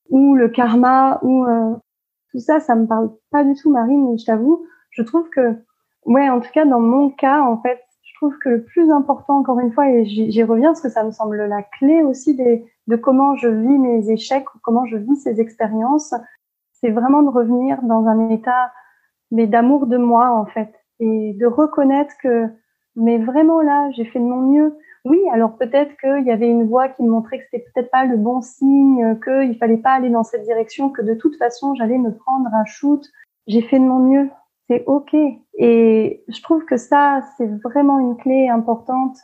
ou 0.10 0.36
le 0.36 0.50
karma, 0.50 1.20
ou 1.24 1.46
euh, 1.46 1.74
tout 2.32 2.40
ça, 2.40 2.60
ça 2.60 2.76
me 2.76 2.88
parle 2.88 3.12
pas 3.32 3.44
du 3.44 3.56
tout, 3.56 3.72
Marine, 3.72 4.18
je 4.18 4.26
t'avoue. 4.26 4.66
Je 4.92 5.02
trouve 5.04 5.30
que, 5.30 5.56
ouais, 6.06 6.30
en 6.30 6.40
tout 6.40 6.52
cas, 6.54 6.66
dans 6.66 6.80
mon 6.80 7.10
cas, 7.10 7.42
en 7.42 7.62
fait, 7.62 7.82
je 8.04 8.14
trouve 8.16 8.38
que 8.38 8.50
le 8.50 8.64
plus 8.64 8.92
important, 8.92 9.40
encore 9.40 9.60
une 9.60 9.74
fois, 9.74 9.90
et 9.90 10.06
j'y 10.06 10.44
reviens 10.44 10.70
parce 10.70 10.82
que 10.82 10.90
ça 10.90 11.04
me 11.04 11.12
semble 11.12 11.38
la 11.46 11.64
clé 11.64 12.04
aussi 12.04 12.36
des, 12.36 12.66
de 12.88 12.96
comment 12.96 13.36
je 13.36 13.48
vis 13.48 13.78
mes 13.78 14.12
échecs 14.12 14.54
ou 14.54 14.60
comment 14.62 14.86
je 14.86 14.98
vis 14.98 15.16
ces 15.16 15.42
expériences, 15.42 16.14
c'est 16.74 16.92
vraiment 16.92 17.24
de 17.24 17.30
revenir 17.30 17.82
dans 17.84 18.06
un 18.06 18.30
état 18.30 18.72
mais 19.32 19.48
d'amour 19.48 19.88
de 19.88 19.98
moi 19.98 20.32
en 20.32 20.46
fait. 20.46 20.70
Et 21.00 21.34
de 21.40 21.46
reconnaître 21.46 22.14
que 22.22 22.48
mais 22.96 23.18
vraiment 23.18 23.62
là 23.62 23.90
j'ai 23.92 24.06
fait 24.06 24.20
de 24.20 24.26
mon 24.26 24.42
mieux. 24.42 24.78
Oui 25.06 25.20
alors 25.32 25.58
peut-être 25.58 25.96
qu'il 25.98 26.26
y 26.26 26.32
avait 26.32 26.50
une 26.50 26.68
voix 26.68 26.90
qui 26.90 27.04
me 27.04 27.10
montrait 27.10 27.40
que 27.40 27.46
c'était 27.52 27.66
peut-être 27.74 27.90
pas 27.90 28.06
le 28.06 28.18
bon 28.18 28.42
signe 28.42 29.18
qu'il 29.24 29.58
fallait 29.58 29.78
pas 29.78 29.92
aller 29.92 30.10
dans 30.10 30.24
cette 30.24 30.44
direction 30.44 30.90
que 30.90 31.02
de 31.02 31.16
toute 31.16 31.38
façon 31.38 31.74
j'allais 31.76 31.98
me 31.98 32.14
prendre 32.14 32.54
un 32.54 32.66
shoot. 32.66 33.04
J'ai 33.48 33.62
fait 33.62 33.80
de 33.80 33.86
mon 33.86 34.00
mieux. 34.00 34.30
C'est 34.70 34.84
ok. 34.86 35.16
Et 35.56 36.24
je 36.28 36.42
trouve 36.44 36.66
que 36.66 36.78
ça 36.78 37.22
c'est 37.38 37.50
vraiment 37.64 38.00
une 38.00 38.18
clé 38.18 38.50
importante. 38.50 39.18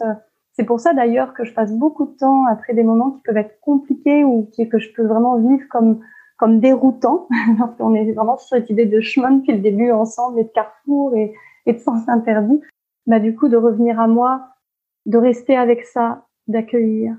C'est 0.53 0.65
pour 0.65 0.79
ça 0.79 0.93
d'ailleurs 0.93 1.35
que 1.35 1.43
je 1.43 1.53
passe 1.53 1.71
beaucoup 1.71 2.05
de 2.07 2.17
temps 2.17 2.45
après 2.47 2.73
des 2.73 2.83
moments 2.83 3.11
qui 3.11 3.21
peuvent 3.21 3.37
être 3.37 3.59
compliqués 3.61 4.23
ou 4.23 4.49
que 4.71 4.79
je 4.79 4.91
peux 4.93 5.05
vraiment 5.05 5.37
vivre 5.37 5.67
comme 5.69 5.99
comme 6.37 6.59
déroutant, 6.59 7.27
parce 7.57 7.75
qu'on 7.75 7.93
est 7.95 8.11
vraiment 8.13 8.37
sur 8.37 8.57
cette 8.57 8.69
idée 8.69 8.85
de 8.85 9.01
chemin 9.01 9.31
depuis 9.31 9.53
le 9.53 9.59
début 9.59 9.91
ensemble 9.91 10.39
et 10.39 10.43
de 10.43 10.49
carrefour 10.49 11.15
et, 11.15 11.33
de 11.65 11.77
sens 11.79 12.07
interdit, 12.07 12.61
bah 13.07 13.19
du 13.19 13.35
coup 13.35 13.49
de 13.49 13.57
revenir 13.57 13.99
à 13.99 14.07
moi, 14.07 14.47
de 15.05 15.17
rester 15.17 15.57
avec 15.57 15.85
ça, 15.85 16.25
d'accueillir. 16.47 17.17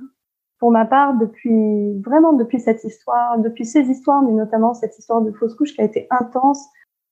Pour 0.59 0.70
ma 0.70 0.87
part, 0.87 1.18
depuis 1.18 2.00
vraiment 2.00 2.33
depuis 2.33 2.59
cette 2.59 2.83
histoire, 2.83 3.38
depuis 3.38 3.66
ces 3.66 3.83
histoires, 3.90 4.22
mais 4.22 4.33
notamment 4.33 4.72
cette 4.72 4.98
histoire 4.98 5.20
de 5.20 5.33
fausse 5.33 5.54
couche 5.54 5.74
qui 5.74 5.83
a 5.83 5.85
été 5.85 6.07
intense, 6.11 6.66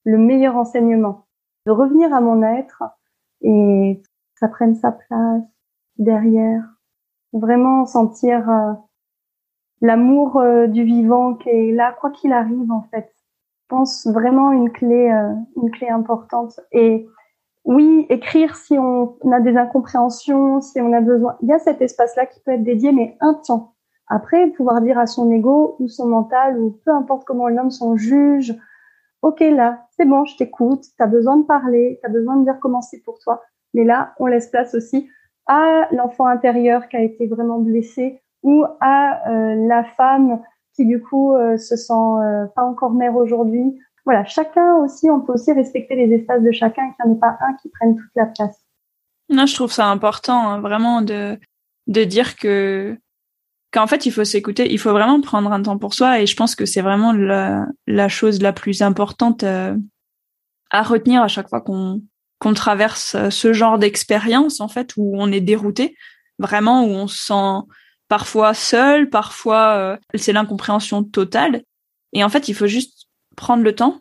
le 0.05 0.17
meilleur 0.17 0.57
enseignement, 0.57 1.27
de 1.67 1.73
revenir 1.73 2.15
à 2.15 2.21
mon 2.23 2.43
être 2.43 2.83
et 3.43 4.01
que 4.03 4.09
ça 4.39 4.49
prenne 4.49 4.75
sa 4.75 4.93
place 4.93 5.43
derrière, 5.99 6.65
vraiment 7.33 7.85
sentir 7.85 8.49
euh, 8.49 8.73
l'amour 9.81 10.39
euh, 10.39 10.67
du 10.67 10.85
vivant 10.85 11.35
qui 11.35 11.49
est 11.49 11.73
là, 11.73 11.95
quoi 12.01 12.11
qu'il 12.11 12.33
arrive 12.33 12.71
en 12.71 12.83
fait. 12.91 13.13
Je 13.63 13.67
pense 13.69 14.07
vraiment 14.07 14.53
une 14.53 14.71
clé, 14.71 15.11
euh, 15.11 15.33
une 15.57 15.71
clé 15.71 15.89
importante. 15.89 16.61
Et 16.73 17.09
oui, 17.65 18.07
écrire 18.09 18.55
si 18.57 18.79
on 18.79 19.17
a 19.33 19.41
des 19.41 19.57
incompréhensions, 19.57 20.61
si 20.61 20.81
on 20.81 20.93
a 20.93 21.01
besoin. 21.01 21.37
Il 21.43 21.49
y 21.49 21.53
a 21.53 21.59
cet 21.59 21.83
espace-là 21.83 22.27
qui 22.27 22.41
peut 22.41 22.53
être 22.53 22.63
dédié, 22.63 22.93
mais 22.93 23.17
un 23.21 23.35
temps. 23.35 23.75
Après, 24.09 24.47
pouvoir 24.51 24.81
dire 24.83 24.99
à 24.99 25.07
son 25.07 25.31
ego 25.33 25.77
ou 25.81 25.89
son 25.89 26.07
mental 26.07 26.61
ou 26.61 26.79
peu 26.85 26.93
importe 26.93 27.25
comment 27.25 27.45
on 27.45 27.51
nomme 27.51 27.73
son 27.73 27.97
juge, 27.97 28.55
ok 29.23 29.41
là, 29.41 29.85
c'est 29.97 30.05
bon, 30.05 30.25
je 30.25 30.37
t'écoute, 30.37 30.85
tu 30.97 31.03
as 31.03 31.09
besoin 31.09 31.39
de 31.39 31.45
parler, 31.45 31.99
tu 32.01 32.07
as 32.07 32.13
besoin 32.13 32.37
de 32.37 32.45
dire 32.45 32.59
comment 32.61 32.83
c'est 32.83 33.01
pour 33.01 33.19
toi. 33.19 33.43
Mais 33.75 33.83
là, 33.83 34.15
on 34.21 34.27
laisse 34.27 34.49
place 34.49 34.75
aussi 34.75 35.11
à 35.47 35.89
l'enfant 35.91 36.27
intérieur 36.27 36.89
qui 36.89 36.97
a 36.97 37.03
été 37.03 37.27
vraiment 37.27 37.59
blessé 37.59 38.23
ou 38.43 38.65
à 38.81 39.29
euh, 39.29 39.67
la 39.67 39.85
femme 39.97 40.41
qui 40.75 40.87
du 40.87 41.03
coup 41.03 41.35
euh, 41.35 41.57
se 41.57 41.77
sent 41.77 41.93
euh, 41.93 42.47
pas 42.55 42.63
encore 42.63 42.93
mère 42.93 43.17
aujourd'hui. 43.17 43.79
Voilà, 44.05 44.25
chacun 44.25 44.77
aussi, 44.77 45.11
on 45.11 45.21
peut 45.21 45.33
aussi 45.33 45.53
respecter 45.53 45.97
les 45.97 46.15
espaces 46.15 46.43
de 46.43 46.53
chacun, 46.53 46.83
qu'il 46.93 47.05
n'y 47.05 47.13
en 47.13 47.17
ait 47.17 47.21
pas 47.21 47.37
un 47.41 47.55
qui 47.55 47.69
prenne 47.71 47.97
toute 47.97 48.11
la 48.15 48.27
place. 48.27 48.57
Non, 49.29 49.47
je 49.47 49.55
trouve 49.55 49.73
ça 49.73 49.87
important, 49.87 50.49
hein, 50.49 50.61
vraiment 50.61 51.03
de 51.03 51.39
de 51.89 52.05
dire 52.05 52.37
que 52.37 52.97
qu'en 53.73 53.87
fait 53.87 54.07
il 54.07 54.13
faut 54.13 54.25
s'écouter, 54.25 54.73
il 54.73 54.79
faut 54.79 54.93
vraiment 54.93 55.21
prendre 55.21 55.53
un 55.53 55.63
temps 55.63 55.79
pour 55.79 55.95
soi, 55.95 56.21
et 56.21 56.27
je 56.27 56.37
pense 56.37 56.55
que 56.55 56.67
c'est 56.67 56.83
vraiment 56.83 57.13
la, 57.13 57.67
la 57.87 58.09
chose 58.09 58.41
la 58.41 58.53
plus 58.53 58.83
importante 58.83 59.45
à 59.45 60.83
retenir 60.83 61.23
à 61.23 61.29
chaque 61.29 61.49
fois 61.49 61.61
qu'on 61.61 62.03
qu'on 62.39 62.55
traverse 62.55 63.17
ce 63.31 63.53
genre 63.53 63.79
d'expérience 63.79 64.61
en 64.61 64.69
fait 64.69 64.93
où 64.97 65.17
on 65.17 65.33
est 65.33 65.41
dérouté, 65.41 65.97
vraiment 66.39 66.85
où 66.85 66.91
on 66.91 67.09
se 67.09 67.27
sent 67.27 67.67
parfois 68.09 68.55
seul, 68.55 69.11
parfois 69.11 69.77
euh, 69.77 69.97
c'est 70.15 70.33
l'incompréhension 70.33 71.03
totale. 71.05 71.63
Et 72.13 72.25
en 72.25 72.29
fait, 72.29 72.49
il 72.49 72.55
faut 72.55 72.67
juste 72.67 73.09
prendre 73.37 73.63
le 73.63 73.75
temps 73.75 74.01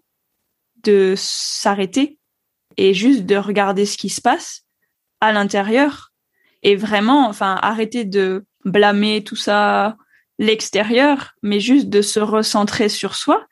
de 0.83 1.13
s'arrêter 1.17 2.19
et 2.77 2.93
juste 2.93 3.25
de 3.25 3.35
regarder 3.35 3.85
ce 3.85 3.97
qui 3.97 4.09
se 4.09 4.21
passe 4.21 4.63
à 5.21 5.31
l'intérieur 5.31 6.11
et 6.63 6.75
vraiment, 6.75 7.27
enfin, 7.27 7.59
arrêter 7.61 8.05
de 8.05 8.45
blâmer 8.65 9.23
tout 9.23 9.35
ça 9.35 9.97
l'extérieur, 10.39 11.35
mais 11.43 11.59
juste 11.59 11.89
de 11.89 12.01
se 12.01 12.19
recentrer 12.19 12.89
sur 12.89 13.15
soi 13.15 13.45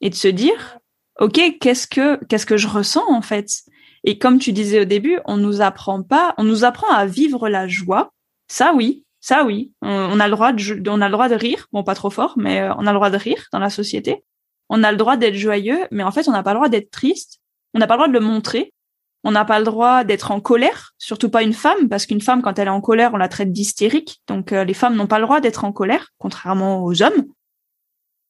et 0.00 0.10
de 0.10 0.14
se 0.14 0.28
dire, 0.28 0.78
ok, 1.18 1.58
qu'est-ce 1.60 1.86
que 1.86 2.24
qu'est-ce 2.26 2.46
que 2.46 2.56
je 2.56 2.68
ressens 2.68 3.04
en 3.08 3.22
fait? 3.22 3.62
Et 4.04 4.18
comme 4.18 4.38
tu 4.38 4.52
disais 4.52 4.80
au 4.80 4.84
début, 4.84 5.18
on 5.26 5.36
nous 5.36 5.60
apprend 5.60 6.02
pas, 6.02 6.34
on 6.38 6.44
nous 6.44 6.64
apprend 6.64 6.88
à 6.88 7.06
vivre 7.06 7.48
la 7.48 7.68
joie. 7.68 8.12
Ça 8.48 8.72
oui, 8.74 9.04
ça, 9.20 9.44
oui, 9.44 9.72
on, 9.82 10.18
a 10.18 10.26
le 10.26 10.30
droit 10.30 10.52
de, 10.52 10.88
on 10.88 11.00
a 11.02 11.06
le 11.08 11.12
droit 11.12 11.28
de 11.28 11.34
rire, 11.34 11.68
bon 11.72 11.84
pas 11.84 11.94
trop 11.94 12.08
fort, 12.08 12.34
mais 12.36 12.62
euh, 12.62 12.74
on 12.78 12.86
a 12.86 12.92
le 12.92 12.96
droit 12.96 13.10
de 13.10 13.18
rire 13.18 13.46
dans 13.52 13.58
la 13.58 13.68
société. 13.68 14.24
On 14.70 14.82
a 14.82 14.90
le 14.90 14.96
droit 14.96 15.16
d'être 15.16 15.34
joyeux, 15.34 15.86
mais 15.90 16.02
en 16.02 16.10
fait, 16.10 16.26
on 16.28 16.32
n'a 16.32 16.42
pas 16.42 16.52
le 16.52 16.58
droit 16.58 16.68
d'être 16.68 16.90
triste. 16.90 17.38
On 17.74 17.78
n'a 17.78 17.86
pas 17.86 17.94
le 17.94 17.98
droit 17.98 18.08
de 18.08 18.12
le 18.14 18.20
montrer. 18.20 18.72
On 19.22 19.32
n'a 19.32 19.44
pas 19.44 19.58
le 19.58 19.66
droit 19.66 20.04
d'être 20.04 20.30
en 20.30 20.40
colère, 20.40 20.94
surtout 20.96 21.28
pas 21.28 21.42
une 21.42 21.52
femme, 21.52 21.90
parce 21.90 22.06
qu'une 22.06 22.22
femme, 22.22 22.40
quand 22.40 22.58
elle 22.58 22.68
est 22.68 22.70
en 22.70 22.80
colère, 22.80 23.12
on 23.12 23.18
la 23.18 23.28
traite 23.28 23.52
d'hystérique. 23.52 24.22
Donc 24.26 24.52
euh, 24.52 24.64
les 24.64 24.72
femmes 24.72 24.96
n'ont 24.96 25.06
pas 25.06 25.18
le 25.18 25.26
droit 25.26 25.40
d'être 25.40 25.64
en 25.64 25.72
colère, 25.72 26.08
contrairement 26.16 26.82
aux 26.82 27.02
hommes. 27.02 27.26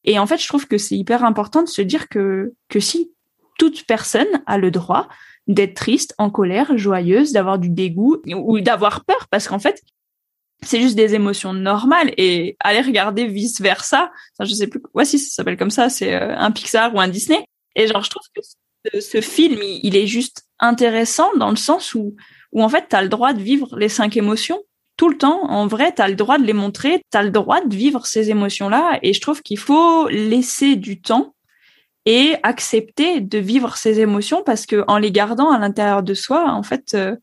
Et 0.02 0.18
en 0.18 0.26
fait, 0.26 0.38
je 0.38 0.48
trouve 0.48 0.66
que 0.66 0.78
c'est 0.78 0.96
hyper 0.96 1.24
important 1.24 1.62
de 1.62 1.68
se 1.68 1.82
dire 1.82 2.08
que 2.08 2.54
que 2.68 2.80
si 2.80 3.12
toute 3.58 3.86
personne 3.86 4.42
a 4.46 4.58
le 4.58 4.72
droit 4.72 5.08
d'être 5.46 5.74
triste, 5.74 6.14
en 6.18 6.30
colère, 6.30 6.76
joyeuse, 6.76 7.32
d'avoir 7.32 7.60
du 7.60 7.68
dégoût 7.68 8.16
ou 8.26 8.60
d'avoir 8.60 9.04
peur, 9.04 9.28
parce 9.30 9.46
qu'en 9.46 9.58
fait, 9.60 9.82
c'est 10.62 10.80
juste 10.80 10.96
des 10.96 11.14
émotions 11.14 11.52
normales 11.52 12.12
et 12.16 12.56
aller 12.60 12.80
regarder 12.80 13.26
vice 13.26 13.60
versa. 13.60 14.10
Enfin, 14.38 14.48
je 14.48 14.54
sais 14.54 14.66
plus. 14.66 14.82
Ouais, 14.94 15.04
si 15.04 15.18
ça 15.18 15.36
s'appelle 15.36 15.56
comme 15.56 15.70
ça, 15.70 15.88
c'est 15.88 16.14
euh, 16.14 16.36
un 16.36 16.50
Pixar 16.50 16.94
ou 16.94 17.00
un 17.00 17.08
Disney. 17.08 17.44
Et 17.76 17.86
genre, 17.86 18.02
je 18.02 18.10
trouve 18.10 18.22
que 18.34 19.00
ce, 19.00 19.20
film, 19.20 19.58
il, 19.62 19.96
est 19.96 20.06
juste 20.06 20.44
intéressant 20.58 21.30
dans 21.36 21.50
le 21.50 21.56
sens 21.56 21.94
où, 21.94 22.16
où 22.52 22.62
en 22.62 22.68
fait, 22.68 22.86
t'as 22.88 23.02
le 23.02 23.08
droit 23.08 23.32
de 23.32 23.40
vivre 23.40 23.76
les 23.78 23.88
cinq 23.88 24.16
émotions 24.16 24.60
tout 24.96 25.08
le 25.08 25.16
temps. 25.16 25.44
En 25.50 25.66
vrai, 25.66 25.92
t'as 25.92 26.08
le 26.08 26.14
droit 26.14 26.38
de 26.38 26.44
les 26.44 26.52
montrer, 26.52 27.02
t'as 27.10 27.22
le 27.22 27.30
droit 27.30 27.64
de 27.64 27.74
vivre 27.74 28.06
ces 28.06 28.30
émotions-là. 28.30 28.98
Et 29.02 29.14
je 29.14 29.20
trouve 29.20 29.42
qu'il 29.42 29.58
faut 29.58 30.08
laisser 30.08 30.76
du 30.76 31.00
temps 31.00 31.34
et 32.04 32.36
accepter 32.42 33.20
de 33.20 33.38
vivre 33.38 33.76
ces 33.76 34.00
émotions 34.00 34.42
parce 34.44 34.66
que 34.66 34.84
en 34.88 34.98
les 34.98 35.12
gardant 35.12 35.50
à 35.50 35.58
l'intérieur 35.58 36.02
de 36.02 36.14
soi, 36.14 36.50
en 36.50 36.62
fait, 36.62 36.94
euh, 36.94 37.16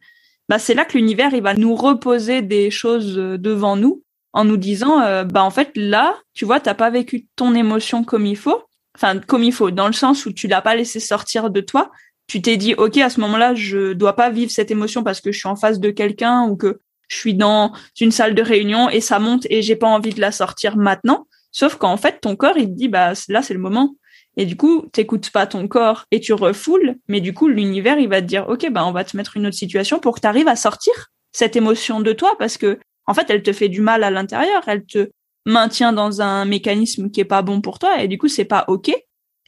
bah 0.49 0.59
c'est 0.59 0.73
là 0.73 0.85
que 0.85 0.97
l'univers 0.97 1.33
il 1.33 1.41
va 1.43 1.53
nous 1.55 1.75
reposer 1.75 2.41
des 2.41 2.71
choses 2.71 3.17
euh, 3.17 3.37
devant 3.37 3.75
nous 3.75 4.03
en 4.33 4.45
nous 4.45 4.57
disant 4.57 5.01
euh, 5.01 5.23
bah 5.23 5.43
en 5.43 5.49
fait 5.49 5.71
là 5.75 6.17
tu 6.33 6.45
vois 6.45 6.59
t'as 6.59 6.73
pas 6.73 6.89
vécu 6.89 7.27
ton 7.35 7.53
émotion 7.55 8.03
comme 8.03 8.25
il 8.25 8.37
faut. 8.37 8.63
Enfin 8.95 9.19
comme 9.19 9.43
il 9.43 9.53
faut 9.53 9.71
dans 9.71 9.87
le 9.87 9.93
sens 9.93 10.25
où 10.25 10.33
tu 10.33 10.47
l'as 10.47 10.61
pas 10.61 10.75
laissé 10.75 10.99
sortir 10.99 11.49
de 11.49 11.61
toi. 11.61 11.91
Tu 12.27 12.41
t'es 12.41 12.57
dit 12.57 12.73
ok 12.75 12.97
à 12.97 13.09
ce 13.09 13.19
moment-là 13.21 13.55
je 13.55 13.93
dois 13.93 14.15
pas 14.15 14.29
vivre 14.29 14.51
cette 14.51 14.71
émotion 14.71 15.03
parce 15.03 15.21
que 15.21 15.31
je 15.31 15.39
suis 15.39 15.47
en 15.47 15.55
face 15.55 15.79
de 15.79 15.91
quelqu'un 15.91 16.43
ou 16.43 16.55
que 16.55 16.79
je 17.09 17.15
suis 17.15 17.33
dans 17.33 17.71
une 17.99 18.11
salle 18.11 18.35
de 18.35 18.41
réunion 18.41 18.89
et 18.89 19.01
ça 19.01 19.19
monte 19.19 19.47
et 19.49 19.61
j'ai 19.61 19.75
pas 19.75 19.87
envie 19.87 20.13
de 20.13 20.21
la 20.21 20.31
sortir 20.31 20.77
maintenant. 20.77 21.27
Sauf 21.51 21.75
qu'en 21.75 21.97
fait 21.97 22.19
ton 22.21 22.35
corps 22.35 22.57
il 22.57 22.67
te 22.67 22.73
dit 22.73 22.89
bah 22.89 23.13
là 23.29 23.41
c'est 23.41 23.53
le 23.53 23.59
moment 23.59 23.95
et 24.37 24.45
du 24.45 24.55
coup, 24.55 24.87
t'écoutes 24.93 25.31
pas 25.31 25.47
ton 25.47 25.67
corps 25.67 26.05
et 26.11 26.19
tu 26.19 26.31
refoules, 26.31 26.95
mais 27.07 27.21
du 27.21 27.33
coup, 27.33 27.47
l'univers, 27.47 27.97
il 27.97 28.07
va 28.07 28.21
te 28.21 28.27
dire, 28.27 28.47
OK, 28.47 28.69
bah, 28.71 28.85
on 28.85 28.91
va 28.91 29.03
te 29.03 29.17
mettre 29.17 29.35
une 29.35 29.47
autre 29.47 29.57
situation 29.57 29.99
pour 29.99 30.15
que 30.15 30.21
tu 30.21 30.27
arrives 30.27 30.47
à 30.47 30.55
sortir 30.55 30.93
cette 31.33 31.55
émotion 31.55 31.99
de 31.99 32.13
toi 32.13 32.35
parce 32.37 32.57
que, 32.57 32.79
en 33.07 33.13
fait, 33.13 33.29
elle 33.29 33.41
te 33.41 33.51
fait 33.51 33.67
du 33.67 33.81
mal 33.81 34.03
à 34.03 34.11
l'intérieur, 34.11 34.63
elle 34.67 34.85
te 34.85 35.09
maintient 35.45 35.91
dans 35.91 36.21
un 36.21 36.45
mécanisme 36.45 37.09
qui 37.09 37.19
est 37.19 37.25
pas 37.25 37.41
bon 37.41 37.61
pour 37.61 37.79
toi 37.79 38.01
et 38.01 38.07
du 38.07 38.17
coup, 38.17 38.27
c'est 38.27 38.45
pas 38.45 38.65
OK. 38.67 38.89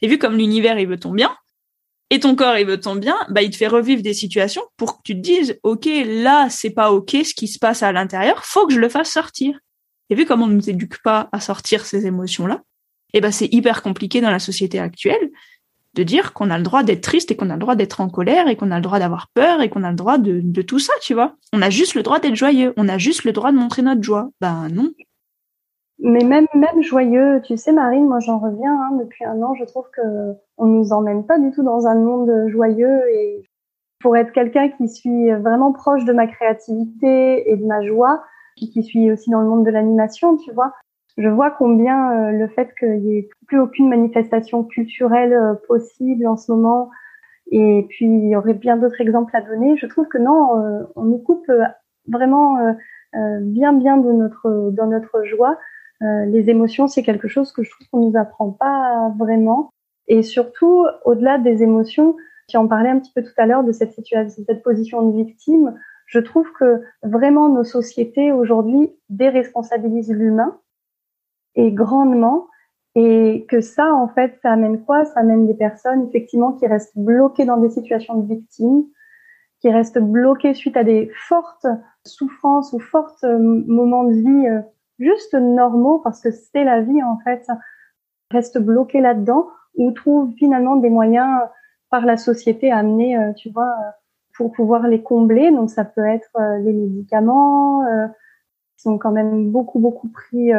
Et 0.02 0.08
vu 0.08 0.18
comme 0.18 0.36
l'univers, 0.36 0.78
il 0.78 0.88
veut 0.88 0.98
ton 0.98 1.12
bien, 1.12 1.36
et 2.12 2.18
ton 2.18 2.34
corps, 2.34 2.58
il 2.58 2.66
veut 2.66 2.80
ton 2.80 2.96
bien, 2.96 3.16
bah, 3.28 3.42
il 3.42 3.50
te 3.50 3.56
fait 3.56 3.68
revivre 3.68 4.02
des 4.02 4.14
situations 4.14 4.62
pour 4.76 4.96
que 4.96 5.02
tu 5.04 5.14
te 5.14 5.20
dises, 5.20 5.60
OK, 5.62 5.88
là, 6.04 6.48
c'est 6.50 6.70
pas 6.70 6.90
OK 6.90 7.10
ce 7.10 7.34
qui 7.34 7.46
se 7.46 7.60
passe 7.60 7.84
à 7.84 7.92
l'intérieur, 7.92 8.44
faut 8.44 8.66
que 8.66 8.74
je 8.74 8.80
le 8.80 8.88
fasse 8.88 9.10
sortir. 9.10 9.56
Et 10.08 10.16
vu 10.16 10.26
comme 10.26 10.42
on 10.42 10.48
nous 10.48 10.68
éduque 10.68 11.00
pas 11.04 11.28
à 11.30 11.38
sortir 11.38 11.86
ces 11.86 12.06
émotions-là, 12.06 12.62
eh 13.12 13.20
ben 13.20 13.30
c'est 13.30 13.52
hyper 13.52 13.82
compliqué 13.82 14.20
dans 14.20 14.30
la 14.30 14.38
société 14.38 14.78
actuelle 14.78 15.30
de 15.94 16.02
dire 16.02 16.32
qu'on 16.32 16.50
a 16.50 16.58
le 16.58 16.64
droit 16.64 16.82
d'être 16.82 17.00
triste 17.00 17.30
et 17.30 17.36
qu'on 17.36 17.50
a 17.50 17.54
le 17.54 17.60
droit 17.60 17.74
d'être 17.74 18.00
en 18.00 18.08
colère 18.08 18.48
et 18.48 18.56
qu'on 18.56 18.70
a 18.70 18.76
le 18.76 18.82
droit 18.82 18.98
d'avoir 18.98 19.28
peur 19.34 19.60
et 19.60 19.68
qu'on 19.68 19.82
a 19.82 19.90
le 19.90 19.96
droit 19.96 20.18
de, 20.18 20.62
tout 20.62 20.78
ça, 20.78 20.92
tu 21.02 21.14
vois. 21.14 21.34
On 21.52 21.62
a 21.62 21.70
juste 21.70 21.94
le 21.94 22.02
droit 22.02 22.20
d'être 22.20 22.36
joyeux, 22.36 22.72
on 22.76 22.88
a 22.88 22.96
juste 22.96 23.24
le 23.24 23.32
droit 23.32 23.50
de 23.50 23.56
montrer 23.56 23.82
notre 23.82 24.02
joie. 24.02 24.30
Ben 24.40 24.68
non. 24.72 24.90
Mais 25.98 26.24
même 26.24 26.46
même 26.54 26.82
joyeux, 26.82 27.42
tu 27.44 27.58
sais 27.58 27.72
Marine, 27.72 28.06
moi 28.06 28.20
j'en 28.20 28.38
reviens 28.38 28.72
hein, 28.72 28.96
depuis 28.98 29.24
un 29.24 29.42
an, 29.42 29.54
je 29.54 29.64
trouve 29.64 29.84
que 29.92 30.00
on 30.56 30.66
nous 30.66 30.92
emmène 30.92 31.26
pas 31.26 31.38
du 31.38 31.50
tout 31.50 31.62
dans 31.62 31.86
un 31.86 31.94
monde 31.94 32.48
joyeux 32.48 33.02
et 33.12 33.42
pour 34.00 34.16
être 34.16 34.32
quelqu'un 34.32 34.70
qui 34.70 34.88
suis 34.88 35.30
vraiment 35.30 35.72
proche 35.72 36.06
de 36.06 36.14
ma 36.14 36.26
créativité 36.26 37.50
et 37.50 37.56
de 37.56 37.66
ma 37.66 37.84
joie, 37.84 38.22
qui 38.68 38.82
suis 38.82 39.10
aussi 39.10 39.30
dans 39.30 39.40
le 39.40 39.48
monde 39.48 39.64
de 39.64 39.70
l'animation, 39.70 40.36
tu 40.36 40.52
vois, 40.52 40.72
je 41.20 41.28
vois 41.28 41.50
combien 41.52 42.32
le 42.32 42.48
fait 42.48 42.74
qu'il 42.78 43.00
n'y 43.02 43.18
ait 43.18 43.28
plus 43.46 43.60
aucune 43.60 43.88
manifestation 43.88 44.64
culturelle 44.64 45.38
possible 45.68 46.26
en 46.26 46.36
ce 46.36 46.50
moment, 46.50 46.90
et 47.52 47.86
puis 47.88 48.06
il 48.06 48.28
y 48.28 48.36
aurait 48.36 48.54
bien 48.54 48.76
d'autres 48.76 49.00
exemples 49.00 49.36
à 49.36 49.40
donner, 49.42 49.76
je 49.76 49.86
trouve 49.86 50.08
que 50.08 50.18
non, 50.18 50.86
on 50.96 51.04
nous 51.04 51.18
coupe 51.18 51.50
vraiment 52.08 52.56
bien 53.40 53.72
bien 53.72 53.96
de 53.96 54.10
notre 54.10 54.70
dans 54.72 54.86
notre 54.86 55.24
joie. 55.24 55.56
les 56.00 56.50
émotions, 56.50 56.88
c'est 56.88 57.02
quelque 57.02 57.28
chose 57.28 57.52
que 57.52 57.62
je 57.62 57.70
trouve 57.70 57.86
qu'on 57.88 58.10
nous 58.10 58.16
apprend 58.16 58.50
pas 58.50 59.12
vraiment. 59.18 59.70
Et 60.08 60.22
surtout, 60.22 60.86
au-delà 61.04 61.38
des 61.38 61.62
émotions, 61.62 62.16
tu 62.48 62.56
en 62.56 62.66
parlais 62.66 62.88
un 62.88 62.98
petit 62.98 63.12
peu 63.14 63.22
tout 63.22 63.32
à 63.36 63.46
l'heure 63.46 63.64
de 63.64 63.72
cette 63.72 63.92
situation, 63.92 64.42
cette 64.46 64.62
position 64.62 65.08
de 65.08 65.16
victime. 65.16 65.74
Je 66.06 66.18
trouve 66.18 66.50
que 66.58 66.82
vraiment 67.02 67.48
nos 67.48 67.64
sociétés 67.64 68.32
aujourd'hui 68.32 68.92
déresponsabilisent 69.08 70.12
l'humain 70.12 70.58
et 71.54 71.72
grandement. 71.72 72.46
Et 72.96 73.46
que 73.48 73.60
ça, 73.60 73.94
en 73.94 74.08
fait, 74.08 74.38
ça 74.42 74.52
amène 74.52 74.84
quoi? 74.84 75.04
Ça 75.04 75.20
amène 75.20 75.46
des 75.46 75.54
personnes, 75.54 76.08
effectivement, 76.08 76.52
qui 76.52 76.66
restent 76.66 76.98
bloquées 76.98 77.44
dans 77.44 77.58
des 77.58 77.70
situations 77.70 78.16
de 78.16 78.26
victime, 78.26 78.84
qui 79.60 79.70
restent 79.70 80.00
bloquées 80.00 80.54
suite 80.54 80.76
à 80.76 80.82
des 80.82 81.08
fortes 81.28 81.68
souffrances 82.04 82.72
ou 82.72 82.80
forts 82.80 83.14
euh, 83.22 83.38
moments 83.38 84.04
de 84.04 84.14
vie 84.14 84.48
euh, 84.48 84.60
juste 84.98 85.34
normaux, 85.34 86.00
parce 86.00 86.20
que 86.20 86.30
c'est 86.32 86.64
la 86.64 86.80
vie, 86.80 87.02
en 87.02 87.18
fait, 87.20 87.46
restent 88.32 88.58
bloquées 88.58 89.00
là-dedans, 89.00 89.48
ou 89.76 89.92
trouvent 89.92 90.32
finalement 90.36 90.74
des 90.76 90.90
moyens 90.90 91.42
par 91.90 92.06
la 92.06 92.16
société 92.16 92.70
amenés, 92.72 93.16
euh, 93.18 93.32
tu 93.34 93.50
vois, 93.50 93.74
pour 94.36 94.52
pouvoir 94.52 94.86
les 94.86 95.02
combler. 95.02 95.50
Donc 95.50 95.70
ça 95.70 95.84
peut 95.84 96.06
être 96.06 96.30
euh, 96.38 96.58
les 96.58 96.72
médicaments, 96.72 97.84
euh, 97.84 98.06
qui 98.76 98.82
sont 98.82 98.98
quand 98.98 99.10
même 99.10 99.50
beaucoup 99.50 99.78
beaucoup 99.78 100.08
pris 100.08 100.52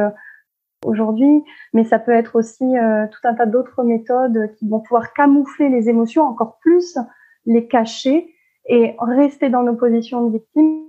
aujourd'hui, 0.86 1.44
mais 1.74 1.84
ça 1.84 2.00
peut 2.00 2.12
être 2.12 2.36
aussi 2.36 2.66
tout 2.66 3.28
un 3.28 3.34
tas 3.34 3.46
d'autres 3.46 3.84
méthodes 3.84 4.52
qui 4.56 4.68
vont 4.68 4.80
pouvoir 4.80 5.14
camoufler 5.14 5.70
les 5.70 5.90
émotions 5.90 6.24
encore 6.24 6.58
plus, 6.60 6.98
les 7.46 7.68
cacher 7.68 8.34
et 8.68 8.96
rester 9.00 9.50
dans 9.50 9.64
nos 9.64 9.76
positions 9.76 10.28
de 10.28 10.34
victime. 10.34 10.84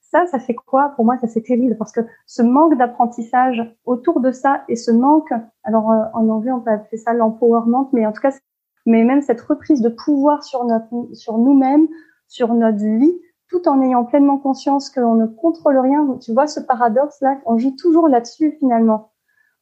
Ça, 0.00 0.26
ça 0.26 0.38
fait 0.38 0.54
quoi? 0.54 0.92
Pour 0.96 1.04
moi, 1.04 1.16
ça 1.18 1.26
c'est 1.26 1.42
terrible 1.42 1.76
parce 1.76 1.90
que 1.90 2.00
ce 2.26 2.42
manque 2.42 2.76
d'apprentissage 2.78 3.60
autour 3.84 4.20
de 4.20 4.30
ça 4.30 4.62
et 4.68 4.76
ce 4.76 4.90
manque, 4.92 5.32
alors 5.64 5.86
en 5.86 6.28
anglais 6.28 6.52
on 6.52 6.60
peut 6.60 6.70
appeler 6.70 6.98
ça 6.98 7.12
l'empowerment, 7.14 7.88
mais 7.92 8.06
en 8.06 8.12
tout 8.12 8.20
cas 8.20 8.32
mais 8.86 9.04
même 9.04 9.22
cette 9.22 9.40
reprise 9.40 9.80
de 9.80 9.88
pouvoir 9.88 10.44
sur 10.44 10.64
notre, 10.64 11.14
sur 11.14 11.38
nous-mêmes, 11.38 11.88
sur 12.28 12.52
notre 12.54 12.84
vie, 12.84 13.18
tout 13.48 13.66
en 13.68 13.80
ayant 13.82 14.04
pleinement 14.04 14.38
conscience 14.38 14.90
qu'on 14.90 15.14
ne 15.14 15.26
contrôle 15.26 15.78
rien. 15.78 16.18
Tu 16.20 16.32
vois 16.32 16.46
ce 16.46 16.60
paradoxe-là, 16.60 17.38
on 17.46 17.56
joue 17.56 17.74
toujours 17.76 18.08
là-dessus 18.08 18.56
finalement. 18.58 19.13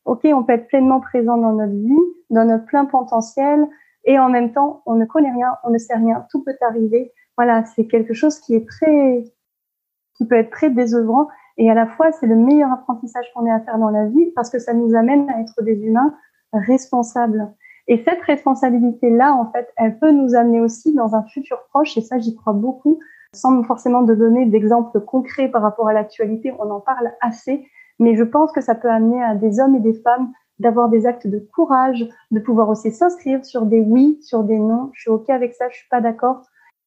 Ok, 0.04 0.20
on 0.24 0.42
peut 0.42 0.54
être 0.54 0.66
pleinement 0.66 1.00
présent 1.00 1.36
dans 1.36 1.52
notre 1.52 1.72
vie, 1.72 1.98
dans 2.30 2.44
notre 2.44 2.64
plein 2.64 2.84
potentiel, 2.84 3.68
et 4.04 4.18
en 4.18 4.28
même 4.28 4.52
temps, 4.52 4.82
on 4.86 4.94
ne 4.94 5.04
connaît 5.04 5.30
rien, 5.30 5.54
on 5.64 5.70
ne 5.70 5.78
sait 5.78 5.94
rien, 5.94 6.26
tout 6.30 6.42
peut 6.42 6.56
arriver. 6.62 7.12
Voilà, 7.36 7.64
c'est 7.64 7.86
quelque 7.86 8.14
chose 8.14 8.40
qui 8.40 8.54
est 8.54 8.68
très, 8.68 9.24
qui 10.14 10.26
peut 10.26 10.36
être 10.36 10.50
très 10.50 10.70
désœuvrant, 10.70 11.28
et 11.56 11.70
à 11.70 11.74
la 11.74 11.86
fois, 11.86 12.10
c'est 12.12 12.26
le 12.26 12.36
meilleur 12.36 12.72
apprentissage 12.72 13.26
qu'on 13.34 13.46
ait 13.46 13.52
à 13.52 13.60
faire 13.60 13.78
dans 13.78 13.90
la 13.90 14.06
vie, 14.06 14.32
parce 14.34 14.50
que 14.50 14.58
ça 14.58 14.74
nous 14.74 14.94
amène 14.94 15.30
à 15.30 15.40
être 15.40 15.62
des 15.62 15.80
humains 15.80 16.14
responsables. 16.52 17.52
Et 17.88 18.02
cette 18.04 18.22
responsabilité-là, 18.22 19.34
en 19.34 19.50
fait, 19.52 19.68
elle 19.76 19.98
peut 19.98 20.12
nous 20.12 20.34
amener 20.34 20.60
aussi 20.60 20.94
dans 20.94 21.14
un 21.14 21.22
futur 21.24 21.64
proche, 21.68 21.96
et 21.96 22.00
ça, 22.00 22.18
j'y 22.18 22.34
crois 22.34 22.52
beaucoup, 22.52 22.98
sans 23.34 23.62
forcément 23.62 24.02
de 24.02 24.14
donner 24.14 24.46
d'exemples 24.46 25.00
concrets 25.00 25.48
par 25.48 25.62
rapport 25.62 25.88
à 25.88 25.92
l'actualité, 25.92 26.52
on 26.58 26.70
en 26.70 26.80
parle 26.80 27.12
assez, 27.20 27.66
mais 28.02 28.16
je 28.16 28.24
pense 28.24 28.50
que 28.52 28.60
ça 28.60 28.74
peut 28.74 28.90
amener 28.90 29.22
à 29.22 29.36
des 29.36 29.60
hommes 29.60 29.76
et 29.76 29.80
des 29.80 29.94
femmes 29.94 30.32
d'avoir 30.58 30.88
des 30.88 31.06
actes 31.06 31.26
de 31.26 31.38
courage, 31.38 32.06
de 32.30 32.40
pouvoir 32.40 32.68
aussi 32.68 32.90
s'inscrire 32.90 33.44
sur 33.44 33.64
des 33.64 33.80
oui, 33.80 34.18
sur 34.22 34.42
des 34.42 34.58
non. 34.58 34.90
Je 34.92 35.02
suis 35.02 35.10
ok 35.10 35.30
avec 35.30 35.54
ça, 35.54 35.68
je 35.70 35.76
suis 35.76 35.88
pas 35.88 36.00
d'accord, 36.00 36.42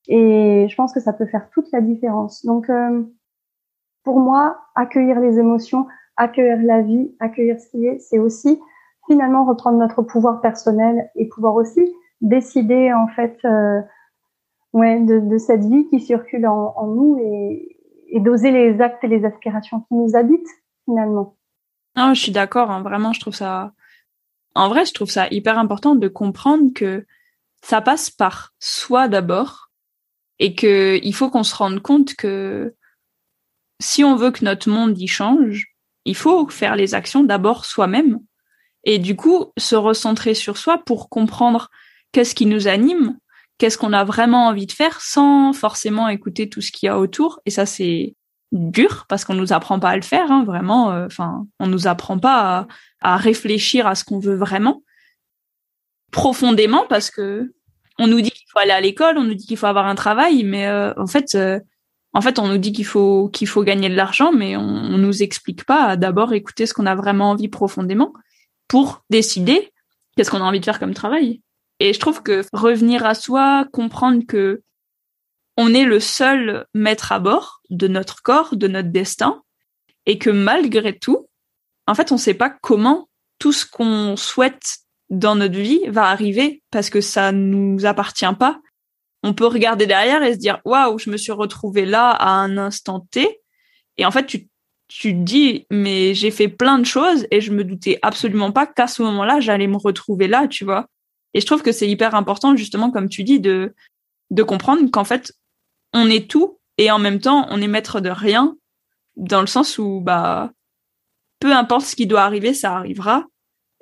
et 0.07 0.67
je 0.69 0.75
pense 0.75 0.93
que 0.93 0.99
ça 0.99 1.13
peut 1.13 1.25
faire 1.25 1.49
toute 1.51 1.71
la 1.71 1.81
différence. 1.81 2.45
Donc, 2.45 2.69
euh, 2.69 3.03
pour 4.03 4.19
moi, 4.19 4.59
accueillir 4.75 5.19
les 5.19 5.39
émotions, 5.39 5.87
accueillir 6.17 6.61
la 6.61 6.81
vie, 6.81 7.15
accueillir 7.19 7.59
ce 7.59 7.69
qui 7.69 7.85
est, 7.85 7.99
c'est 7.99 8.19
aussi 8.19 8.59
finalement 9.07 9.45
reprendre 9.45 9.77
notre 9.77 10.01
pouvoir 10.01 10.41
personnel 10.41 11.09
et 11.15 11.27
pouvoir 11.27 11.55
aussi 11.55 11.81
décider 12.21 12.93
en 12.93 13.07
fait 13.07 13.37
euh, 13.45 13.81
de, 14.73 15.37
cette 15.37 15.63
vie 15.63 15.87
qui 15.87 15.99
circule 15.99 16.45
en, 16.45 16.87
nous 16.87 17.17
et 17.19 18.19
d'oser 18.19 18.51
les 18.51 18.81
actes 18.81 19.03
et 19.03 19.07
les 19.07 19.25
aspirations 19.25 19.81
qui 19.81 19.95
nous 19.95 20.15
habitent 20.15 20.49
finalement. 20.85 21.37
Non, 21.95 22.13
je 22.13 22.21
suis 22.21 22.31
d'accord, 22.31 22.71
hein, 22.71 22.81
vraiment, 22.81 23.13
je 23.13 23.19
trouve 23.19 23.35
ça. 23.35 23.73
En 24.53 24.69
vrai, 24.69 24.85
je 24.85 24.93
trouve 24.93 25.09
ça 25.09 25.27
hyper 25.31 25.57
important 25.59 25.95
de 25.95 26.07
comprendre 26.07 26.71
que 26.73 27.05
ça 27.61 27.81
passe 27.81 28.09
par 28.09 28.53
soi 28.59 29.07
d'abord 29.07 29.69
et 30.39 30.55
que 30.55 30.99
il 31.01 31.13
faut 31.13 31.29
qu'on 31.29 31.43
se 31.43 31.55
rende 31.55 31.81
compte 31.81 32.15
que 32.15 32.75
si 33.81 34.03
on 34.03 34.15
veut 34.15 34.31
que 34.31 34.45
notre 34.45 34.69
monde 34.69 34.97
y 34.97 35.07
change, 35.07 35.75
il 36.05 36.15
faut 36.15 36.47
faire 36.47 36.75
les 36.75 36.93
actions 36.93 37.23
d'abord 37.23 37.65
soi-même 37.65 38.19
et 38.83 38.99
du 38.99 39.15
coup 39.15 39.51
se 39.57 39.75
recentrer 39.75 40.33
sur 40.33 40.57
soi 40.57 40.77
pour 40.77 41.09
comprendre 41.09 41.69
qu'est-ce 42.11 42.35
qui 42.35 42.45
nous 42.45 42.67
anime, 42.67 43.17
qu'est-ce 43.57 43.77
qu'on 43.77 43.93
a 43.93 44.03
vraiment 44.03 44.47
envie 44.47 44.67
de 44.67 44.71
faire 44.71 45.01
sans 45.01 45.51
forcément 45.53 46.07
écouter 46.07 46.49
tout 46.49 46.61
ce 46.61 46.71
qu'il 46.71 46.87
y 46.87 46.89
a 46.89 46.99
autour. 46.99 47.41
Et 47.45 47.49
ça, 47.49 47.65
c'est 47.65 48.15
dur 48.55 49.05
parce 49.07 49.25
qu'on 49.25 49.33
nous 49.33 49.53
apprend 49.53 49.79
pas 49.79 49.89
à 49.89 49.95
le 49.95 50.01
faire, 50.01 50.31
hein, 50.31 50.43
vraiment. 50.43 50.91
Euh, 50.91 51.05
enfin, 51.05 51.45
on 51.59 51.67
nous 51.67 51.87
apprend 51.87 52.17
pas 52.19 52.67
à, 53.01 53.17
réfléchir 53.17 53.87
à 53.87 53.95
ce 53.95 54.03
qu'on 54.03 54.19
veut 54.19 54.35
vraiment 54.35 54.81
profondément 56.11 56.85
parce 56.87 57.11
que 57.11 57.53
on 57.99 58.07
nous 58.07 58.21
dit 58.21 58.31
qu'il 58.31 58.47
faut 58.51 58.59
aller 58.59 58.71
à 58.71 58.81
l'école, 58.81 59.17
on 59.17 59.23
nous 59.23 59.35
dit 59.35 59.45
qu'il 59.45 59.57
faut 59.57 59.67
avoir 59.67 59.87
un 59.87 59.95
travail, 59.95 60.43
mais 60.43 60.67
euh, 60.67 60.93
en 60.97 61.07
fait, 61.07 61.35
euh, 61.35 61.59
en 62.13 62.21
fait, 62.21 62.39
on 62.39 62.47
nous 62.47 62.57
dit 62.57 62.71
qu'il 62.71 62.85
faut 62.85 63.29
qu'il 63.29 63.47
faut 63.47 63.63
gagner 63.63 63.89
de 63.89 63.95
l'argent, 63.95 64.31
mais 64.31 64.57
on, 64.57 64.61
on 64.61 64.97
nous 64.97 65.23
explique 65.23 65.65
pas 65.65 65.83
à 65.83 65.95
d'abord 65.97 66.33
écouter 66.33 66.65
ce 66.65 66.73
qu'on 66.73 66.85
a 66.85 66.95
vraiment 66.95 67.31
envie 67.31 67.47
profondément 67.47 68.13
pour 68.67 69.03
décider 69.09 69.71
qu'est-ce 70.15 70.31
qu'on 70.31 70.41
a 70.41 70.45
envie 70.45 70.59
de 70.59 70.65
faire 70.65 70.79
comme 70.79 70.93
travail. 70.93 71.41
Et 71.79 71.93
je 71.93 71.99
trouve 71.99 72.23
que 72.23 72.43
revenir 72.53 73.05
à 73.05 73.13
soi, 73.15 73.65
comprendre 73.71 74.23
que 74.25 74.61
on 75.57 75.73
est 75.73 75.85
le 75.85 75.99
seul 75.99 76.65
maître 76.73 77.11
à 77.11 77.19
bord 77.19 77.61
de 77.69 77.87
notre 77.87 78.21
corps, 78.21 78.55
de 78.55 78.67
notre 78.67 78.89
destin, 78.89 79.41
et 80.05 80.17
que 80.17 80.29
malgré 80.29 80.97
tout, 80.97 81.27
en 81.87 81.95
fait, 81.95 82.11
on 82.11 82.15
ne 82.15 82.19
sait 82.19 82.33
pas 82.33 82.49
comment 82.49 83.09
tout 83.39 83.51
ce 83.51 83.65
qu'on 83.65 84.15
souhaite 84.17 84.77
dans 85.09 85.35
notre 85.35 85.57
vie 85.57 85.81
va 85.87 86.05
arriver 86.05 86.63
parce 86.71 86.89
que 86.89 87.01
ça 87.01 87.31
nous 87.31 87.85
appartient 87.85 88.25
pas. 88.39 88.59
On 89.23 89.33
peut 89.33 89.45
regarder 89.45 89.87
derrière 89.87 90.23
et 90.23 90.33
se 90.33 90.39
dire 90.39 90.61
waouh, 90.65 90.97
je 90.97 91.09
me 91.09 91.17
suis 91.17 91.31
retrouvé 91.31 91.85
là 91.85 92.09
à 92.09 92.29
un 92.29 92.57
instant 92.57 93.01
T. 93.11 93.41
Et 93.97 94.05
en 94.05 94.11
fait, 94.11 94.25
tu 94.25 94.47
tu 94.87 95.13
te 95.13 95.23
dis 95.23 95.65
mais 95.71 96.13
j'ai 96.13 96.31
fait 96.31 96.47
plein 96.47 96.77
de 96.77 96.85
choses 96.85 97.25
et 97.31 97.41
je 97.41 97.51
me 97.51 97.63
doutais 97.63 97.97
absolument 98.01 98.51
pas 98.51 98.67
qu'à 98.67 98.87
ce 98.87 99.01
moment-là 99.01 99.39
j'allais 99.39 99.65
me 99.65 99.77
retrouver 99.77 100.27
là 100.27 100.47
tu 100.47 100.63
vois 100.63 100.85
et 101.33 101.41
je 101.41 101.45
trouve 101.47 101.63
que 101.63 101.71
c'est 101.71 101.89
hyper 101.89 102.13
important 102.13 102.55
justement 102.55 102.91
comme 102.91 103.09
tu 103.09 103.23
dis 103.23 103.39
de 103.39 103.73
de 104.29 104.43
comprendre 104.43 104.89
qu'en 104.91 105.03
fait 105.03 105.33
on 105.95 106.07
est 106.07 106.29
tout 106.29 106.59
et 106.77 106.91
en 106.91 106.99
même 106.99 107.19
temps 107.19 107.47
on 107.49 107.61
est 107.61 107.67
maître 107.67 107.99
de 107.99 108.09
rien 108.09 108.55
dans 109.15 109.41
le 109.41 109.47
sens 109.47 109.79
où 109.79 110.01
bah 110.01 110.51
peu 111.39 111.51
importe 111.51 111.85
ce 111.85 111.95
qui 111.95 112.05
doit 112.05 112.21
arriver 112.21 112.53
ça 112.53 112.75
arrivera 112.75 113.25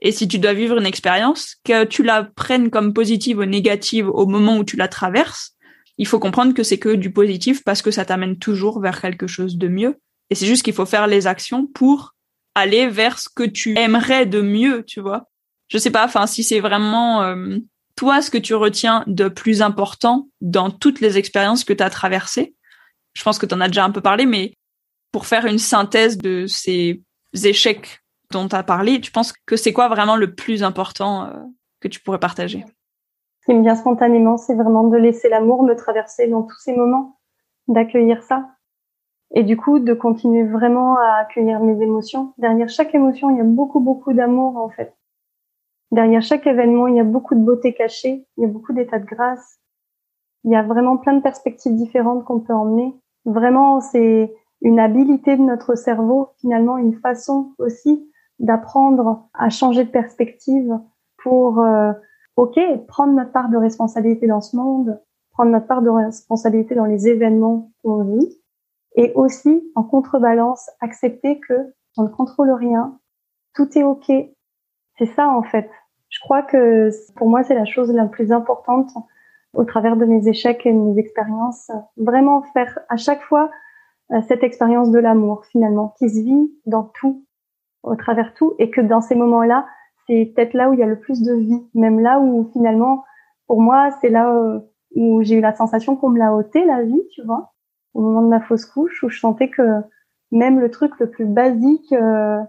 et 0.01 0.11
si 0.11 0.27
tu 0.27 0.39
dois 0.39 0.53
vivre 0.53 0.77
une 0.77 0.85
expérience 0.85 1.57
que 1.65 1.83
tu 1.83 2.03
la 2.03 2.23
prennes 2.23 2.69
comme 2.69 2.93
positive 2.93 3.39
ou 3.39 3.45
négative 3.45 4.07
au 4.07 4.25
moment 4.25 4.57
où 4.57 4.63
tu 4.63 4.77
la 4.77 4.87
traverses 4.87 5.57
il 5.97 6.07
faut 6.07 6.19
comprendre 6.19 6.53
que 6.53 6.63
c'est 6.63 6.79
que 6.79 6.95
du 6.95 7.11
positif 7.11 7.63
parce 7.63 7.81
que 7.81 7.91
ça 7.91 8.05
t'amène 8.05 8.37
toujours 8.37 8.79
vers 8.79 9.01
quelque 9.01 9.27
chose 9.27 9.57
de 9.57 9.67
mieux 9.67 9.99
et 10.29 10.35
c'est 10.35 10.45
juste 10.45 10.63
qu'il 10.63 10.73
faut 10.73 10.85
faire 10.85 11.07
les 11.07 11.27
actions 11.27 11.67
pour 11.67 12.13
aller 12.55 12.87
vers 12.87 13.19
ce 13.19 13.29
que 13.33 13.43
tu 13.43 13.77
aimerais 13.77 14.25
de 14.25 14.41
mieux, 14.41 14.83
tu 14.85 14.99
vois. 15.01 15.29
Je 15.69 15.77
sais 15.77 15.91
pas, 15.91 16.05
enfin, 16.05 16.27
si 16.27 16.43
c'est 16.43 16.59
vraiment 16.59 17.23
euh, 17.23 17.57
toi 17.95 18.21
ce 18.21 18.31
que 18.31 18.37
tu 18.37 18.55
retiens 18.55 19.03
de 19.07 19.27
plus 19.27 19.61
important 19.61 20.27
dans 20.41 20.69
toutes 20.69 20.99
les 20.99 21.17
expériences 21.17 21.63
que 21.63 21.73
tu 21.73 21.83
as 21.83 21.89
traversées? 21.89 22.55
Je 23.13 23.23
pense 23.23 23.37
que 23.37 23.45
tu 23.45 23.53
en 23.53 23.61
as 23.61 23.67
déjà 23.67 23.85
un 23.85 23.91
peu 23.91 24.01
parlé, 24.01 24.25
mais 24.25 24.53
pour 25.11 25.25
faire 25.27 25.45
une 25.45 25.59
synthèse 25.59 26.17
de 26.17 26.45
ces 26.47 27.03
échecs 27.33 28.01
dont 28.31 28.47
tu 28.47 28.55
as 28.55 28.63
parlé, 28.63 28.99
tu 28.99 29.11
penses 29.11 29.33
que 29.45 29.55
c'est 29.55 29.73
quoi 29.73 29.87
vraiment 29.87 30.15
le 30.15 30.33
plus 30.33 30.63
important 30.63 31.25
euh, 31.25 31.33
que 31.79 31.87
tu 31.87 31.99
pourrais 31.99 32.19
partager? 32.19 32.65
Ce 33.41 33.51
qui 33.51 33.57
me 33.57 33.61
vient 33.61 33.75
spontanément, 33.75 34.37
c'est 34.37 34.55
vraiment 34.55 34.87
de 34.87 34.97
laisser 34.97 35.29
l'amour 35.29 35.63
me 35.63 35.75
traverser 35.75 36.27
dans 36.27 36.43
tous 36.43 36.57
ces 36.59 36.75
moments, 36.75 37.19
d'accueillir 37.67 38.23
ça, 38.23 38.47
et 39.35 39.43
du 39.43 39.57
coup 39.57 39.79
de 39.79 39.93
continuer 39.93 40.43
vraiment 40.43 40.97
à 40.97 41.21
accueillir 41.21 41.59
mes 41.59 41.81
émotions. 41.81 42.33
Derrière 42.37 42.69
chaque 42.69 42.95
émotion, 42.95 43.29
il 43.31 43.37
y 43.37 43.41
a 43.41 43.45
beaucoup, 43.45 43.79
beaucoup 43.79 44.13
d'amour 44.13 44.57
en 44.57 44.69
fait. 44.69 44.95
Derrière 45.93 46.23
chaque 46.23 46.47
événement, 46.47 46.87
il 46.87 46.95
y 46.95 46.99
a 46.99 47.03
beaucoup 47.03 47.35
de 47.35 47.43
beauté 47.43 47.75
cachée, 47.75 48.25
il 48.37 48.41
y 48.41 48.45
a 48.45 48.49
beaucoup 48.49 48.73
d'états 48.73 48.97
de 48.97 49.05
grâce. 49.05 49.59
Il 50.43 50.51
y 50.51 50.55
a 50.55 50.63
vraiment 50.63 50.97
plein 50.97 51.13
de 51.13 51.21
perspectives 51.21 51.75
différentes 51.75 52.25
qu'on 52.25 52.39
peut 52.39 52.51
emmener. 52.51 52.95
Vraiment, 53.25 53.79
c'est 53.79 54.33
une 54.61 54.79
habilité 54.79 55.37
de 55.37 55.43
notre 55.43 55.75
cerveau, 55.75 56.29
finalement 56.41 56.79
une 56.79 56.95
façon 56.95 57.53
aussi 57.59 58.09
d'apprendre 58.39 59.29
à 59.35 59.51
changer 59.51 59.83
de 59.83 59.91
perspective 59.91 60.79
pour, 61.21 61.59
euh, 61.59 61.93
ok, 62.37 62.59
prendre 62.87 63.13
notre 63.13 63.31
part 63.31 63.49
de 63.49 63.57
responsabilité 63.57 64.25
dans 64.25 64.41
ce 64.41 64.55
monde, 64.55 64.99
prendre 65.31 65.51
notre 65.51 65.67
part 65.67 65.83
de 65.83 65.91
responsabilité 65.91 66.73
dans 66.73 66.85
les 66.85 67.07
événements 67.07 67.71
qu'on 67.83 68.03
vit, 68.03 68.41
et 68.95 69.13
aussi 69.13 69.71
en 69.75 69.83
contrebalance 69.83 70.71
accepter 70.81 71.39
que 71.39 71.75
on 71.97 72.03
ne 72.03 72.09
contrôle 72.09 72.49
rien, 72.49 72.97
tout 73.53 73.77
est 73.77 73.83
ok. 73.83 74.11
C'est 74.97 75.13
ça 75.15 75.29
en 75.29 75.43
fait. 75.43 75.69
Je 76.13 76.19
crois 76.19 76.43
que 76.43 76.89
pour 77.15 77.27
moi 77.27 77.43
c'est 77.43 77.55
la 77.55 77.65
chose 77.65 77.91
la 77.91 78.05
plus 78.05 78.31
importante 78.31 78.91
au 79.53 79.65
travers 79.65 79.97
de 79.97 80.05
mes 80.05 80.27
échecs 80.27 80.63
et 80.65 80.71
mes 80.71 80.99
expériences, 80.99 81.71
vraiment 81.97 82.43
faire 82.53 82.77
à 82.89 82.97
chaque 82.97 83.23
fois 83.23 83.49
euh, 84.11 84.21
cette 84.27 84.43
expérience 84.43 84.91
de 84.91 84.99
l'amour 84.99 85.43
finalement 85.45 85.95
qui 85.97 86.09
se 86.09 86.21
vit 86.21 86.53
dans 86.67 86.83
tout, 86.83 87.25
au 87.81 87.95
travers 87.95 88.35
tout, 88.35 88.53
et 88.59 88.69
que 88.69 88.81
dans 88.81 89.01
ces 89.01 89.15
moments-là, 89.15 89.65
c'est 90.05 90.31
peut-être 90.35 90.53
là 90.53 90.69
où 90.69 90.73
il 90.73 90.79
y 90.79 90.83
a 90.83 90.87
le 90.87 90.99
plus 90.99 91.23
de 91.23 91.33
vie, 91.33 91.67
même 91.73 91.99
là 91.99 92.19
où 92.19 92.47
finalement, 92.53 93.03
pour 93.47 93.59
moi, 93.59 93.89
c'est 93.99 94.09
là 94.09 94.35
euh, 94.35 94.59
où 94.95 95.23
j'ai 95.23 95.35
eu 95.35 95.41
la 95.41 95.55
sensation 95.55 95.95
qu'on 95.95 96.09
me 96.09 96.19
l'a 96.19 96.33
ôté 96.33 96.63
la 96.63 96.83
vie, 96.83 97.01
tu 97.11 97.23
vois, 97.23 97.53
au 97.95 98.01
moment 98.01 98.21
de 98.21 98.27
ma 98.27 98.39
fausse 98.39 98.65
couche, 98.65 99.03
où 99.03 99.09
je 99.09 99.19
sentais 99.19 99.49
que 99.49 99.81
même 100.31 100.59
le 100.59 100.69
truc 100.69 100.99
le 100.99 101.09
plus 101.09 101.25
basique, 101.25 101.91
euh, 101.91 102.39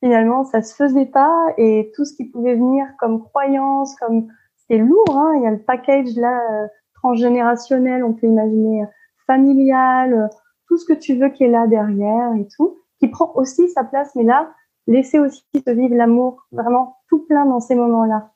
finalement, 0.00 0.44
ça 0.44 0.62
se 0.62 0.74
faisait 0.74 1.06
pas, 1.06 1.46
et 1.56 1.92
tout 1.94 2.04
ce 2.04 2.14
qui 2.14 2.24
pouvait 2.24 2.54
venir 2.54 2.86
comme 2.98 3.22
croyance, 3.22 3.94
comme 3.96 4.28
c'est 4.68 4.78
lourd, 4.78 5.16
hein, 5.16 5.34
il 5.36 5.42
y 5.42 5.46
a 5.46 5.50
le 5.50 5.62
package 5.62 6.16
là 6.16 6.40
euh, 6.50 6.66
transgénérationnel, 6.94 8.04
on 8.04 8.12
peut 8.12 8.26
imaginer 8.26 8.84
familial, 9.26 10.30
tout 10.66 10.76
ce 10.76 10.84
que 10.84 10.98
tu 10.98 11.16
veux 11.16 11.28
qui 11.30 11.44
est 11.44 11.48
là 11.48 11.66
derrière 11.66 12.32
et 12.34 12.46
tout, 12.56 12.78
qui 12.98 13.08
prend 13.08 13.32
aussi 13.34 13.68
sa 13.70 13.84
place, 13.84 14.14
mais 14.14 14.24
là, 14.24 14.52
laisser 14.86 15.18
aussi 15.18 15.44
te 15.52 15.70
vivre 15.70 15.94
l'amour 15.94 16.46
vraiment 16.52 16.96
tout 17.08 17.24
plein 17.26 17.46
dans 17.46 17.60
ces 17.60 17.74
moments-là. 17.74 18.30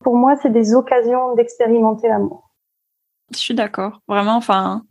Pour 0.00 0.16
moi, 0.16 0.36
c'est 0.36 0.50
des 0.50 0.74
occasions 0.74 1.34
d'expérimenter 1.34 2.08
l'amour. 2.08 2.50
Je 3.32 3.38
suis 3.38 3.54
d'accord. 3.54 4.00
Vraiment, 4.06 4.36
enfin, 4.36 4.82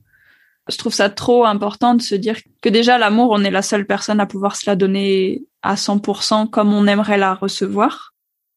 je 0.69 0.77
trouve 0.77 0.93
ça 0.93 1.09
trop 1.09 1.45
important 1.45 1.93
de 1.93 2.01
se 2.01 2.15
dire 2.15 2.37
que 2.61 2.69
déjà 2.69 2.97
l'amour, 2.97 3.31
on 3.31 3.43
est 3.43 3.51
la 3.51 3.61
seule 3.61 3.85
personne 3.85 4.19
à 4.19 4.25
pouvoir 4.25 4.55
se 4.55 4.69
la 4.69 4.75
donner 4.75 5.43
à 5.61 5.75
100% 5.75 6.49
comme 6.49 6.73
on 6.73 6.87
aimerait 6.87 7.17
la 7.17 7.33
recevoir. 7.33 8.13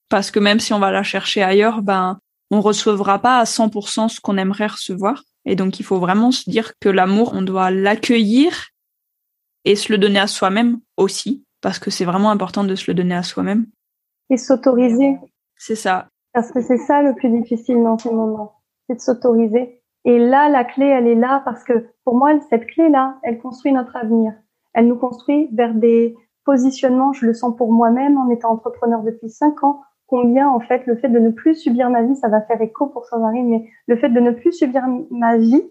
Parce 0.08 0.30
que 0.30 0.38
même 0.38 0.60
si 0.60 0.72
on 0.72 0.78
va 0.78 0.92
la 0.92 1.02
chercher 1.02 1.42
ailleurs, 1.42 1.82
ben, 1.82 2.18
on 2.50 2.60
recevra 2.60 3.18
pas 3.18 3.38
à 3.38 3.44
100% 3.44 4.08
ce 4.08 4.20
qu'on 4.20 4.36
aimerait 4.36 4.68
recevoir. 4.68 5.24
Et 5.44 5.56
donc, 5.56 5.80
il 5.80 5.84
faut 5.84 5.98
vraiment 5.98 6.30
se 6.30 6.48
dire 6.48 6.72
que 6.80 6.88
l'amour, 6.88 7.32
on 7.34 7.42
doit 7.42 7.70
l'accueillir 7.70 8.68
et 9.64 9.74
se 9.74 9.90
le 9.92 9.98
donner 9.98 10.20
à 10.20 10.28
soi-même 10.28 10.78
aussi 10.96 11.44
parce 11.60 11.80
que 11.80 11.90
c'est 11.90 12.04
vraiment 12.04 12.30
important 12.30 12.62
de 12.62 12.74
se 12.76 12.88
le 12.88 12.94
donner 12.94 13.16
à 13.16 13.24
soi-même. 13.24 13.66
Et 14.30 14.36
s'autoriser. 14.36 15.16
C'est 15.56 15.74
ça. 15.74 16.08
Parce 16.32 16.52
que 16.52 16.62
c'est 16.62 16.78
ça 16.78 17.02
le 17.02 17.14
plus 17.14 17.30
difficile 17.30 17.82
dans 17.82 17.98
ces 17.98 18.10
moments, 18.10 18.60
c'est 18.86 18.96
de 18.96 19.00
s'autoriser. 19.00 19.82
Et 20.06 20.20
là, 20.20 20.48
la 20.48 20.62
clé, 20.62 20.86
elle 20.86 21.08
est 21.08 21.16
là 21.16 21.42
parce 21.44 21.64
que 21.64 21.88
pour 22.04 22.16
moi, 22.16 22.30
cette 22.48 22.66
clé-là, 22.66 23.18
elle 23.24 23.38
construit 23.38 23.72
notre 23.72 23.96
avenir. 23.96 24.32
Elle 24.72 24.86
nous 24.86 24.96
construit 24.96 25.50
vers 25.52 25.74
des 25.74 26.16
positionnements, 26.44 27.12
je 27.12 27.26
le 27.26 27.34
sens 27.34 27.56
pour 27.56 27.72
moi-même 27.72 28.16
en 28.16 28.30
étant 28.30 28.52
entrepreneur 28.52 29.02
depuis 29.02 29.28
cinq 29.28 29.64
ans, 29.64 29.82
combien 30.06 30.48
en 30.48 30.60
fait 30.60 30.86
le 30.86 30.94
fait 30.94 31.08
de 31.08 31.18
ne 31.18 31.30
plus 31.30 31.56
subir 31.56 31.90
ma 31.90 32.02
vie, 32.02 32.14
ça 32.14 32.28
va 32.28 32.40
faire 32.42 32.62
écho 32.62 32.86
pour 32.86 33.04
Sandrine, 33.06 33.48
mais 33.48 33.68
le 33.88 33.96
fait 33.96 34.08
de 34.08 34.20
ne 34.20 34.30
plus 34.30 34.52
subir 34.52 34.84
ma 35.10 35.38
vie, 35.38 35.64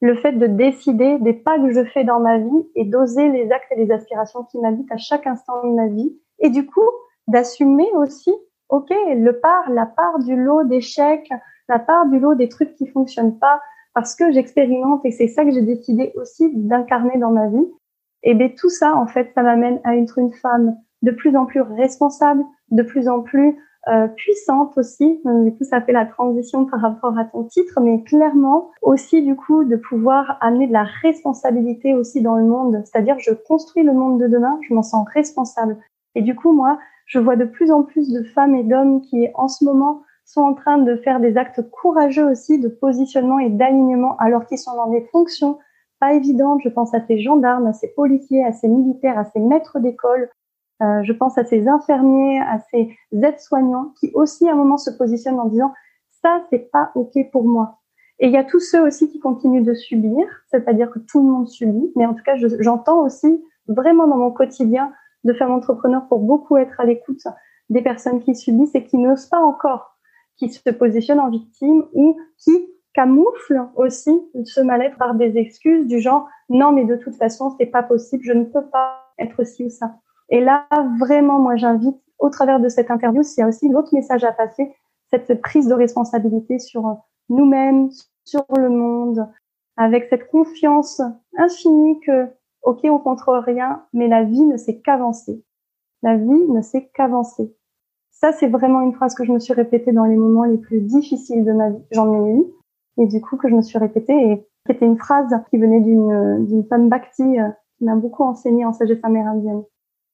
le 0.00 0.14
fait 0.16 0.32
de 0.32 0.46
décider 0.46 1.18
des 1.18 1.34
pas 1.34 1.58
que 1.58 1.70
je 1.70 1.84
fais 1.84 2.04
dans 2.04 2.18
ma 2.18 2.38
vie 2.38 2.66
et 2.74 2.86
d'oser 2.86 3.28
les 3.28 3.52
actes 3.52 3.70
et 3.72 3.76
les 3.76 3.92
aspirations 3.92 4.44
qui 4.44 4.58
m'habitent 4.58 4.90
à 4.90 4.96
chaque 4.96 5.26
instant 5.26 5.62
de 5.64 5.74
ma 5.74 5.88
vie. 5.88 6.16
Et 6.38 6.48
du 6.48 6.64
coup, 6.64 6.88
d'assumer 7.28 7.88
aussi, 7.96 8.32
OK, 8.70 8.88
le 8.90 9.32
part, 9.32 9.70
la 9.70 9.84
part 9.84 10.18
du 10.20 10.34
lot 10.34 10.64
d'échecs, 10.64 11.28
la 11.68 11.78
part 11.78 12.06
du 12.06 12.18
lot 12.18 12.34
des 12.34 12.48
trucs 12.48 12.74
qui 12.74 12.86
fonctionnent 12.86 13.38
pas, 13.38 13.60
parce 13.94 14.14
que 14.14 14.32
j'expérimente 14.32 15.04
et 15.04 15.10
c'est 15.10 15.28
ça 15.28 15.44
que 15.44 15.50
j'ai 15.50 15.62
décidé 15.62 16.12
aussi 16.16 16.50
d'incarner 16.54 17.18
dans 17.18 17.30
ma 17.30 17.48
vie. 17.48 17.66
Et 18.22 18.34
bien 18.34 18.48
tout 18.56 18.70
ça, 18.70 18.94
en 18.94 19.06
fait, 19.06 19.30
ça 19.34 19.42
m'amène 19.42 19.80
à 19.84 19.96
être 19.96 20.18
une 20.18 20.32
femme 20.32 20.76
de 21.02 21.10
plus 21.10 21.36
en 21.36 21.46
plus 21.46 21.60
responsable, 21.60 22.44
de 22.70 22.82
plus 22.82 23.08
en 23.08 23.20
plus 23.20 23.56
euh, 23.88 24.06
puissante 24.06 24.78
aussi. 24.78 25.20
Du 25.24 25.52
coup, 25.56 25.64
ça 25.64 25.80
fait 25.80 25.92
la 25.92 26.06
transition 26.06 26.66
par 26.66 26.80
rapport 26.80 27.18
à 27.18 27.24
ton 27.24 27.44
titre, 27.44 27.80
mais 27.80 28.02
clairement 28.04 28.70
aussi 28.80 29.22
du 29.22 29.34
coup 29.34 29.64
de 29.64 29.74
pouvoir 29.74 30.38
amener 30.40 30.68
de 30.68 30.72
la 30.72 30.84
responsabilité 30.84 31.94
aussi 31.94 32.22
dans 32.22 32.36
le 32.36 32.44
monde. 32.44 32.80
C'est-à-dire, 32.84 33.18
je 33.18 33.32
construis 33.32 33.82
le 33.82 33.92
monde 33.92 34.20
de 34.20 34.28
demain, 34.28 34.58
je 34.68 34.72
m'en 34.72 34.82
sens 34.82 35.06
responsable. 35.12 35.76
Et 36.14 36.22
du 36.22 36.36
coup, 36.36 36.52
moi, 36.52 36.78
je 37.06 37.18
vois 37.18 37.34
de 37.34 37.44
plus 37.44 37.72
en 37.72 37.82
plus 37.82 38.10
de 38.12 38.22
femmes 38.22 38.54
et 38.54 38.62
d'hommes 38.62 39.00
qui, 39.00 39.28
en 39.34 39.48
ce 39.48 39.64
moment, 39.64 40.02
sont 40.24 40.42
en 40.42 40.54
train 40.54 40.78
de 40.78 40.96
faire 40.96 41.20
des 41.20 41.36
actes 41.36 41.62
courageux 41.70 42.30
aussi 42.30 42.58
de 42.58 42.68
positionnement 42.68 43.38
et 43.38 43.50
d'alignement 43.50 44.16
alors 44.18 44.46
qu'ils 44.46 44.58
sont 44.58 44.74
dans 44.76 44.90
des 44.90 45.02
fonctions 45.12 45.58
pas 46.00 46.14
évidentes. 46.14 46.60
Je 46.64 46.68
pense 46.68 46.94
à 46.94 47.00
ces 47.06 47.20
gendarmes, 47.20 47.66
à 47.66 47.72
ces 47.72 47.88
policiers, 47.88 48.44
à 48.44 48.52
ces 48.52 48.68
militaires, 48.68 49.18
à 49.18 49.24
ces 49.24 49.40
maîtres 49.40 49.78
d'école, 49.78 50.30
euh, 50.82 51.02
je 51.04 51.12
pense 51.12 51.38
à 51.38 51.44
ces 51.44 51.68
infirmiers, 51.68 52.40
à 52.40 52.58
ces 52.70 52.96
aides-soignants 53.12 53.92
qui 54.00 54.10
aussi 54.14 54.48
à 54.48 54.52
un 54.52 54.56
moment 54.56 54.78
se 54.78 54.90
positionnent 54.90 55.38
en 55.38 55.46
disant 55.46 55.72
ça 56.22 56.42
c'est 56.50 56.70
pas 56.70 56.90
ok 56.94 57.30
pour 57.30 57.44
moi. 57.44 57.78
Et 58.18 58.26
il 58.26 58.32
y 58.32 58.36
a 58.36 58.44
tous 58.44 58.60
ceux 58.60 58.80
aussi 58.84 59.08
qui 59.08 59.18
continuent 59.18 59.64
de 59.64 59.74
subir, 59.74 60.26
c'est-à-dire 60.50 60.90
que 60.90 60.98
tout 60.98 61.20
le 61.20 61.30
monde 61.30 61.48
subit, 61.48 61.92
mais 61.96 62.06
en 62.06 62.14
tout 62.14 62.22
cas 62.24 62.34
j'entends 62.60 63.00
aussi 63.00 63.44
vraiment 63.68 64.06
dans 64.06 64.16
mon 64.16 64.30
quotidien 64.30 64.92
de 65.24 65.32
faire 65.32 65.50
entrepreneur 65.50 66.06
pour 66.08 66.20
beaucoup 66.20 66.56
être 66.56 66.80
à 66.80 66.84
l'écoute 66.84 67.22
des 67.70 67.82
personnes 67.82 68.20
qui 68.20 68.34
subissent 68.34 68.74
et 68.74 68.84
qui 68.84 68.98
n'osent 68.98 69.26
pas 69.26 69.40
encore, 69.40 69.91
qui 70.48 70.52
se 70.52 70.70
positionnent 70.70 71.20
en 71.20 71.30
victime 71.30 71.84
ou 71.92 72.16
qui 72.38 72.52
camouflent 72.94 73.68
aussi 73.76 74.10
ce 74.44 74.60
mal-être 74.60 74.98
par 74.98 75.14
des 75.14 75.38
excuses 75.38 75.86
du 75.86 76.00
genre 76.00 76.28
non 76.48 76.72
mais 76.72 76.84
de 76.84 76.96
toute 76.96 77.14
façon 77.14 77.54
c'est 77.58 77.66
pas 77.66 77.82
possible, 77.82 78.24
je 78.24 78.32
ne 78.32 78.44
peux 78.44 78.66
pas 78.66 79.14
être 79.18 79.44
ci 79.44 79.64
ou 79.64 79.70
ça. 79.70 79.94
Et 80.28 80.40
là, 80.40 80.66
vraiment, 80.98 81.38
moi, 81.38 81.56
j'invite, 81.56 81.96
au 82.18 82.30
travers 82.30 82.58
de 82.58 82.68
cette 82.68 82.90
interview, 82.90 83.22
s'il 83.22 83.42
y 83.42 83.44
a 83.44 83.48
aussi 83.48 83.68
l'autre 83.68 83.94
message 83.94 84.24
à 84.24 84.32
passer, 84.32 84.74
cette 85.10 85.40
prise 85.42 85.68
de 85.68 85.74
responsabilité 85.74 86.58
sur 86.58 86.96
nous-mêmes, 87.28 87.90
sur 88.24 88.44
le 88.56 88.70
monde, 88.70 89.28
avec 89.76 90.06
cette 90.08 90.30
confiance 90.30 91.02
infinie 91.36 92.00
que, 92.00 92.28
ok, 92.62 92.80
on 92.84 92.98
contrôle 92.98 93.40
rien, 93.40 93.84
mais 93.92 94.08
la 94.08 94.24
vie 94.24 94.44
ne 94.44 94.56
sait 94.56 94.80
qu'avancer. 94.80 95.44
La 96.02 96.16
vie 96.16 96.48
ne 96.48 96.62
sait 96.62 96.90
qu'avancer. 96.94 97.54
Ça, 98.22 98.32
c'est 98.32 98.46
vraiment 98.46 98.82
une 98.82 98.94
phrase 98.94 99.16
que 99.16 99.24
je 99.24 99.32
me 99.32 99.40
suis 99.40 99.52
répétée 99.52 99.90
dans 99.90 100.04
les 100.04 100.14
moments 100.14 100.44
les 100.44 100.56
plus 100.56 100.80
difficiles 100.80 101.44
de 101.44 101.52
ma 101.52 101.70
vie. 101.70 101.82
J'en 101.90 102.12
ai 102.14 102.30
eu. 102.30 102.44
Et 102.98 103.06
du 103.06 103.20
coup, 103.20 103.36
que 103.36 103.48
je 103.48 103.54
me 103.54 103.62
suis 103.62 103.78
répétée 103.78 104.12
et 104.12 104.46
c'était 104.66 104.86
une 104.86 104.98
phrase 104.98 105.34
qui 105.50 105.58
venait 105.58 105.80
d'une, 105.80 106.46
d'une 106.46 106.64
femme 106.68 106.88
Bhakti 106.88 107.22
euh, 107.22 107.48
qui 107.76 107.84
m'a 107.84 107.96
beaucoup 107.96 108.22
enseigné 108.22 108.64
en 108.64 108.72
sagesse 108.72 109.00
amérindienne. 109.02 109.64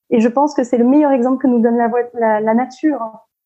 Et 0.09 0.20
je 0.20 0.28
pense 0.28 0.54
que 0.54 0.64
c'est 0.64 0.78
le 0.78 0.86
meilleur 0.86 1.12
exemple 1.12 1.42
que 1.42 1.48
nous 1.48 1.61
donne 1.61 1.76
la, 1.76 2.40
la, 2.40 2.54
nature. 2.54 2.98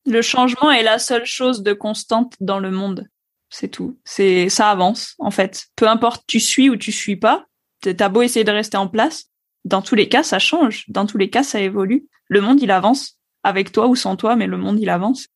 Le 0.06 0.22
changement 0.22 0.70
est 0.70 0.84
la 0.84 1.00
seule 1.00 1.24
chose 1.24 1.64
de 1.64 1.72
constante 1.72 2.34
dans 2.38 2.60
le 2.60 2.70
monde. 2.70 3.08
C'est 3.50 3.68
tout. 3.68 3.98
C'est 4.04 4.48
ça 4.48 4.70
avance 4.70 5.16
en 5.18 5.32
fait. 5.32 5.64
Peu 5.74 5.88
importe 5.88 6.22
tu 6.28 6.38
suis 6.38 6.70
ou 6.70 6.76
tu 6.76 6.92
suis 6.92 7.16
pas, 7.16 7.46
t'as 7.80 8.08
beau 8.08 8.22
essayer 8.22 8.44
de 8.44 8.52
rester 8.52 8.76
en 8.76 8.86
place, 8.86 9.24
dans 9.64 9.82
tous 9.82 9.96
les 9.96 10.08
cas 10.08 10.22
ça 10.22 10.38
change. 10.38 10.84
Dans 10.88 11.04
tous 11.04 11.18
les 11.18 11.30
cas 11.30 11.42
ça 11.42 11.58
évolue. 11.58 12.06
Le 12.28 12.40
monde 12.40 12.62
il 12.62 12.70
avance 12.70 13.18
avec 13.44 13.72
toi 13.72 13.86
ou 13.88 13.96
sans 13.96 14.16
toi, 14.16 14.36
mais 14.36 14.46
le 14.46 14.56
monde 14.56 14.80
il 14.80 14.90
avance. 14.90 15.26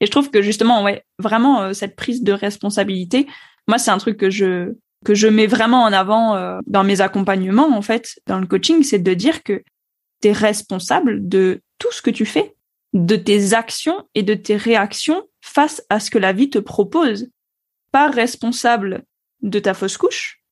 Et 0.00 0.06
je 0.06 0.10
trouve 0.10 0.30
que 0.30 0.42
justement 0.42 0.82
ouais, 0.82 1.04
vraiment 1.18 1.62
euh, 1.62 1.72
cette 1.72 1.96
prise 1.96 2.22
de 2.22 2.32
responsabilité, 2.32 3.26
moi 3.66 3.78
c'est 3.78 3.90
un 3.90 3.98
truc 3.98 4.16
que 4.16 4.30
je 4.30 4.74
que 5.04 5.14
je 5.14 5.28
mets 5.28 5.46
vraiment 5.46 5.82
en 5.82 5.92
avant 5.92 6.34
euh, 6.34 6.58
dans 6.66 6.84
mes 6.84 7.00
accompagnements 7.00 7.76
en 7.76 7.82
fait, 7.82 8.20
dans 8.26 8.38
le 8.38 8.46
coaching, 8.46 8.82
c'est 8.82 8.98
de 8.98 9.14
dire 9.14 9.42
que 9.42 9.62
tu 10.22 10.28
es 10.28 10.32
responsable 10.32 11.28
de 11.28 11.62
tout 11.78 11.92
ce 11.92 12.02
que 12.02 12.10
tu 12.10 12.26
fais, 12.26 12.56
de 12.92 13.16
tes 13.16 13.54
actions 13.54 14.08
et 14.14 14.22
de 14.22 14.34
tes 14.34 14.56
réactions 14.56 15.24
face 15.40 15.82
à 15.88 16.00
ce 16.00 16.10
que 16.10 16.18
la 16.18 16.32
vie 16.32 16.50
te 16.50 16.58
propose. 16.58 17.28
Pas 17.92 18.10
responsable 18.10 19.04
de 19.42 19.58
ta 19.60 19.74
fausse 19.74 19.96
couche. 19.96 20.42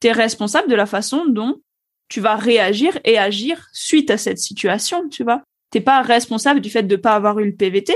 Tu 0.00 0.08
es 0.08 0.12
responsable 0.12 0.68
de 0.68 0.74
la 0.74 0.86
façon 0.86 1.26
dont 1.26 1.60
tu 2.08 2.20
vas 2.20 2.36
réagir 2.36 2.98
et 3.04 3.18
agir 3.18 3.68
suite 3.72 4.10
à 4.10 4.16
cette 4.16 4.38
situation, 4.38 5.08
tu 5.08 5.22
vois. 5.22 5.42
T'es 5.70 5.80
pas 5.80 6.02
responsable 6.02 6.60
du 6.60 6.70
fait 6.70 6.82
de 6.82 6.96
pas 6.96 7.14
avoir 7.14 7.38
eu 7.38 7.46
le 7.46 7.54
PVT. 7.54 7.94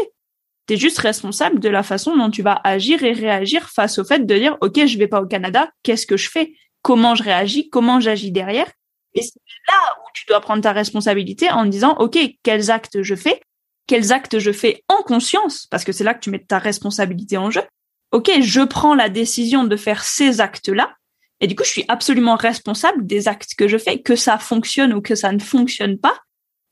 T'es 0.66 0.76
juste 0.76 0.98
responsable 0.98 1.60
de 1.60 1.68
la 1.68 1.82
façon 1.82 2.16
dont 2.16 2.30
tu 2.30 2.42
vas 2.42 2.60
agir 2.64 3.02
et 3.02 3.12
réagir 3.12 3.68
face 3.68 3.98
au 3.98 4.04
fait 4.04 4.20
de 4.20 4.34
dire, 4.34 4.56
OK, 4.60 4.86
je 4.86 4.98
vais 4.98 5.08
pas 5.08 5.20
au 5.20 5.26
Canada, 5.26 5.70
qu'est-ce 5.82 6.06
que 6.06 6.16
je 6.16 6.30
fais? 6.30 6.54
Comment 6.82 7.14
je 7.14 7.22
réagis? 7.22 7.68
Comment 7.68 8.00
j'agis 8.00 8.30
derrière? 8.30 8.70
Et 9.14 9.22
c'est 9.22 9.40
là 9.68 9.96
où 9.98 10.08
tu 10.14 10.24
dois 10.26 10.40
prendre 10.40 10.62
ta 10.62 10.72
responsabilité 10.72 11.50
en 11.50 11.66
disant, 11.66 11.96
OK, 11.98 12.18
quels 12.42 12.70
actes 12.70 13.02
je 13.02 13.14
fais? 13.14 13.40
Quels 13.86 14.12
actes 14.12 14.38
je 14.38 14.52
fais 14.52 14.82
en 14.88 15.02
conscience? 15.02 15.66
Parce 15.66 15.84
que 15.84 15.92
c'est 15.92 16.04
là 16.04 16.14
que 16.14 16.20
tu 16.20 16.30
mets 16.30 16.38
ta 16.38 16.58
responsabilité 16.58 17.36
en 17.36 17.50
jeu. 17.50 17.62
OK, 18.12 18.30
je 18.40 18.60
prends 18.62 18.94
la 18.94 19.08
décision 19.08 19.64
de 19.64 19.76
faire 19.76 20.04
ces 20.04 20.40
actes-là. 20.40 20.94
Et 21.40 21.46
du 21.46 21.56
coup, 21.56 21.64
je 21.64 21.70
suis 21.70 21.84
absolument 21.88 22.36
responsable 22.36 23.06
des 23.06 23.28
actes 23.28 23.54
que 23.56 23.68
je 23.68 23.76
fais, 23.76 24.00
que 24.00 24.16
ça 24.16 24.38
fonctionne 24.38 24.94
ou 24.94 25.02
que 25.02 25.14
ça 25.14 25.32
ne 25.32 25.40
fonctionne 25.40 25.98
pas. 25.98 26.18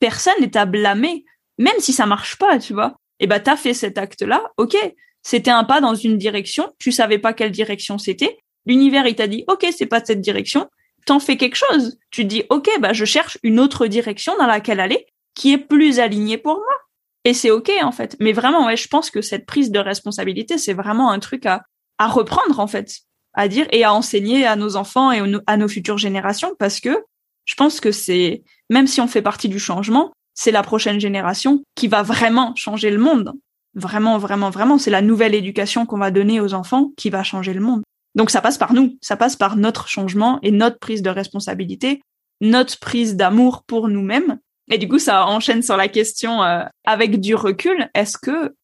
Personne 0.03 0.33
n'est 0.41 0.57
à 0.57 0.65
blâmer, 0.65 1.23
même 1.57 1.79
si 1.79 1.93
ça 1.93 2.05
marche 2.05 2.35
pas, 2.35 2.59
tu 2.59 2.73
vois. 2.73 2.97
Et 3.21 3.27
bah, 3.27 3.39
t'as 3.39 3.55
fait 3.55 3.73
cet 3.73 3.97
acte-là, 3.97 4.51
ok. 4.57 4.75
C'était 5.21 5.49
un 5.49 5.63
pas 5.63 5.79
dans 5.79 5.95
une 5.95 6.17
direction, 6.17 6.69
tu 6.77 6.91
savais 6.91 7.19
pas 7.19 7.31
quelle 7.31 7.51
direction 7.51 7.97
c'était. 7.97 8.37
L'univers, 8.65 9.07
il 9.07 9.15
t'a 9.15 9.27
dit, 9.27 9.45
ok, 9.47 9.65
c'est 9.73 9.85
pas 9.85 10.03
cette 10.03 10.19
direction. 10.19 10.69
T'en 11.05 11.21
fais 11.21 11.37
quelque 11.37 11.55
chose. 11.55 11.97
Tu 12.11 12.23
te 12.23 12.27
dis, 12.27 12.43
ok, 12.49 12.69
bah, 12.81 12.91
je 12.91 13.05
cherche 13.05 13.37
une 13.43 13.61
autre 13.61 13.87
direction 13.87 14.35
dans 14.37 14.45
laquelle 14.45 14.81
aller, 14.81 15.05
qui 15.35 15.53
est 15.53 15.57
plus 15.57 15.99
alignée 15.99 16.37
pour 16.37 16.55
moi. 16.55 16.75
Et 17.23 17.33
c'est 17.33 17.51
ok, 17.51 17.71
en 17.81 17.93
fait. 17.93 18.17
Mais 18.19 18.33
vraiment, 18.33 18.65
ouais, 18.65 18.75
je 18.75 18.89
pense 18.89 19.09
que 19.09 19.21
cette 19.21 19.45
prise 19.45 19.71
de 19.71 19.79
responsabilité, 19.79 20.57
c'est 20.57 20.73
vraiment 20.73 21.11
un 21.11 21.19
truc 21.19 21.45
à, 21.45 21.63
à 21.97 22.09
reprendre, 22.09 22.59
en 22.59 22.67
fait. 22.67 22.91
À 23.33 23.47
dire 23.47 23.67
et 23.71 23.85
à 23.85 23.93
enseigner 23.93 24.45
à 24.45 24.57
nos 24.57 24.75
enfants 24.75 25.13
et 25.13 25.21
à 25.47 25.55
nos 25.55 25.69
futures 25.69 25.97
générations 25.97 26.51
parce 26.59 26.81
que 26.81 27.05
je 27.45 27.55
pense 27.55 27.79
que 27.79 27.91
c'est, 27.91 28.43
même 28.69 28.87
si 28.87 29.01
on 29.01 29.07
fait 29.07 29.21
partie 29.21 29.49
du 29.49 29.59
changement, 29.59 30.11
c'est 30.33 30.51
la 30.51 30.63
prochaine 30.63 30.99
génération 30.99 31.63
qui 31.75 31.87
va 31.87 32.03
vraiment 32.03 32.55
changer 32.55 32.89
le 32.89 32.97
monde. 32.97 33.33
Vraiment, 33.75 34.17
vraiment, 34.17 34.49
vraiment. 34.49 34.77
C'est 34.77 34.91
la 34.91 35.01
nouvelle 35.01 35.35
éducation 35.35 35.85
qu'on 35.85 35.97
va 35.97 36.11
donner 36.11 36.39
aux 36.39 36.53
enfants 36.53 36.91
qui 36.97 37.09
va 37.09 37.23
changer 37.23 37.53
le 37.53 37.61
monde. 37.61 37.83
Donc 38.15 38.29
ça 38.29 38.41
passe 38.41 38.57
par 38.57 38.73
nous, 38.73 38.97
ça 39.01 39.17
passe 39.17 39.35
par 39.35 39.55
notre 39.55 39.87
changement 39.87 40.39
et 40.43 40.51
notre 40.51 40.77
prise 40.77 41.01
de 41.01 41.09
responsabilité, 41.09 42.01
notre 42.41 42.79
prise 42.79 43.15
d'amour 43.15 43.63
pour 43.63 43.87
nous-mêmes. 43.87 44.39
Et 44.69 44.77
du 44.77 44.87
coup, 44.87 44.99
ça 44.99 45.25
enchaîne 45.25 45.63
sur 45.63 45.77
la 45.77 45.87
question 45.87 46.43
euh, 46.43 46.63
avec 46.85 47.19
du 47.19 47.35
recul. 47.35 47.89
Est-ce 47.95 48.17
que 48.17 48.55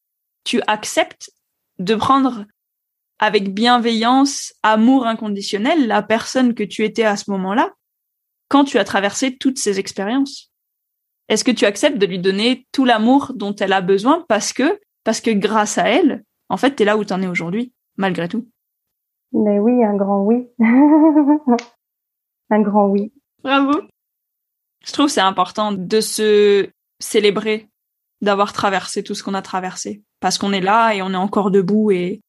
tu 0.44 0.62
acceptes 0.66 1.30
de 1.78 1.94
prendre 1.94 2.44
avec 3.18 3.52
bienveillance, 3.52 4.54
amour 4.62 5.06
inconditionnel 5.06 5.86
la 5.86 6.02
personne 6.02 6.54
que 6.54 6.62
tu 6.62 6.84
étais 6.84 7.04
à 7.04 7.16
ce 7.16 7.30
moment-là 7.30 7.70
quand 8.50 8.64
tu 8.64 8.78
as 8.78 8.84
traversé 8.84 9.38
toutes 9.38 9.58
ces 9.58 9.78
expériences 9.78 10.52
Est-ce 11.28 11.44
que 11.44 11.52
tu 11.52 11.64
acceptes 11.64 11.96
de 11.98 12.06
lui 12.06 12.18
donner 12.18 12.66
tout 12.72 12.84
l'amour 12.84 13.32
dont 13.34 13.54
elle 13.54 13.72
a 13.72 13.80
besoin 13.80 14.26
parce 14.28 14.52
que 14.52 14.78
parce 15.04 15.22
que 15.22 15.30
grâce 15.30 15.78
à 15.78 15.88
elle, 15.88 16.24
en 16.50 16.58
fait, 16.58 16.76
tu 16.76 16.82
es 16.82 16.86
là 16.86 16.98
où 16.98 17.04
tu 17.04 17.14
en 17.14 17.22
es 17.22 17.26
aujourd'hui, 17.26 17.72
malgré 17.96 18.28
tout? 18.28 18.46
Mais 19.32 19.58
oui, 19.58 19.82
un 19.84 19.96
grand 19.96 20.24
oui. 20.24 20.48
un 22.50 22.60
grand 22.60 22.88
oui. 22.88 23.12
Bravo. 23.42 23.80
Je 24.84 24.92
trouve 24.92 25.08
c'est 25.08 25.20
important 25.20 25.72
de 25.72 26.00
se 26.00 26.68
célébrer 26.98 27.68
d'avoir 28.20 28.52
traversé 28.52 29.02
tout 29.02 29.14
ce 29.14 29.22
qu'on 29.22 29.34
a 29.34 29.42
traversé 29.42 30.02
parce 30.18 30.36
qu'on 30.36 30.52
est 30.52 30.60
là 30.60 30.92
et 30.92 31.00
on 31.02 31.12
est 31.12 31.16
encore 31.16 31.50
debout 31.50 31.90
et 31.90 32.20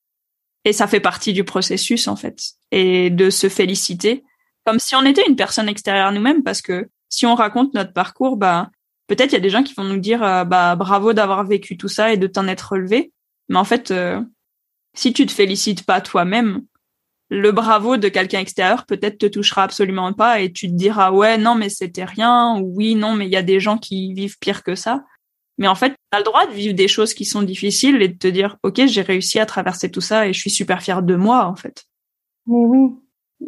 et 0.63 0.74
ça 0.74 0.88
fait 0.88 0.99
partie 0.99 1.34
du 1.34 1.43
processus 1.43 2.07
en 2.07 2.15
fait 2.15 2.38
et 2.72 3.09
de 3.09 3.30
se 3.30 3.49
féliciter 3.49 4.24
comme 4.66 4.80
si 4.80 4.95
on 4.95 5.03
était 5.03 5.26
une 5.28 5.36
personne 5.36 5.70
extérieure 5.70 6.07
à 6.07 6.12
nous-mêmes 6.12 6.43
parce 6.43 6.62
que 6.62 6.89
si 7.09 7.26
on 7.26 7.36
raconte 7.36 7.74
notre 7.74 7.93
parcours, 7.93 8.38
bah 8.38 8.70
peut-être 9.07 9.32
il 9.32 9.36
y 9.36 9.38
a 9.38 9.41
des 9.41 9.49
gens 9.49 9.64
qui 9.64 9.74
vont 9.74 9.84
nous 9.84 9.99
dire 9.99 10.24
euh, 10.24 10.43
bah 10.43 10.76
bravo 10.76 11.14
d'avoir 11.14 11.43
vécu 11.43 11.78
tout 11.78 11.88
ça 11.88 12.14
et 12.14 12.18
de 12.18 12.28
t'en 12.28 12.47
être 12.47 12.72
relevé, 12.72 13.12
mais 13.49 13.57
en 13.57 13.66
fait 13.66 13.91
euh, 13.91 14.22
si 14.93 15.14
tu 15.14 15.26
te 15.26 15.32
félicites 15.32 15.86
pas 15.86 16.01
toi-même, 16.01 16.62
le 17.30 17.51
bravo 17.51 17.97
de 17.97 18.09
quelqu'un 18.09 18.39
extérieur 18.39 18.86
peut-être 18.86 19.18
te 19.18 19.26
touchera 19.26 19.64
absolument 19.64 20.12
pas 20.14 20.41
et 20.41 20.51
tu 20.51 20.68
te 20.68 20.74
diras 20.74 21.12
ouais 21.12 21.38
non 21.38 21.55
mais 21.55 21.70
c'était 21.70 22.03
rien 22.03 22.57
ou 22.59 22.74
oui 22.76 22.95
non 22.95 23.14
mais 23.14 23.26
il 23.26 23.32
y 23.32 23.38
a 23.38 23.41
des 23.41 23.59
gens 23.59 23.78
qui 23.78 24.14
vivent 24.14 24.38
pire 24.39 24.64
que 24.64 24.76
ça. 24.76 25.03
Mais 25.57 25.68
en 25.68 25.76
fait, 25.76 25.89
tu 25.89 25.95
as 26.12 26.18
le 26.18 26.24
droit 26.24 26.47
de 26.47 26.53
vivre 26.53 26.74
des 26.74 26.88
choses 26.88 27.14
qui 27.14 27.24
sont 27.24 27.43
difficiles 27.43 28.01
et 28.01 28.07
de 28.07 28.18
te 28.18 28.28
dire 28.28 28.57
OK, 28.64 28.84
j'ai 28.88 29.01
réussi 29.01 29.38
à 29.38 29.45
traverser 29.45 29.91
tout 29.91 30.01
ça 30.01 30.28
et 30.28 30.34
je 30.34 30.39
suis 30.39 30.49
super 30.49 30.82
fière 30.82 31.03
de 31.03 31.16
moi 31.16 31.45
en 31.45 31.55
fait. 31.55 31.86
Mais 32.47 32.66
oui, 32.66 32.95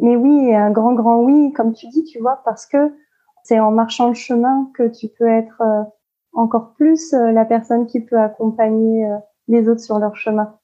mais 0.00 0.16
oui, 0.16 0.54
un 0.54 0.70
grand, 0.70 0.94
grand 0.94 1.18
oui, 1.22 1.52
comme 1.52 1.72
tu 1.72 1.86
dis, 1.88 2.04
tu 2.04 2.18
vois, 2.18 2.40
parce 2.44 2.66
que 2.66 2.92
c'est 3.44 3.60
en 3.60 3.70
marchant 3.70 4.08
le 4.08 4.14
chemin 4.14 4.70
que 4.74 4.88
tu 4.88 5.08
peux 5.08 5.28
être 5.28 5.60
euh, 5.60 5.82
encore 6.32 6.72
plus 6.74 7.12
euh, 7.12 7.30
la 7.30 7.44
personne 7.44 7.86
qui 7.86 8.00
peut 8.00 8.18
accompagner 8.18 9.06
euh, 9.06 9.16
les 9.48 9.68
autres 9.68 9.82
sur 9.82 9.98
leur 9.98 10.16
chemin. 10.16 10.56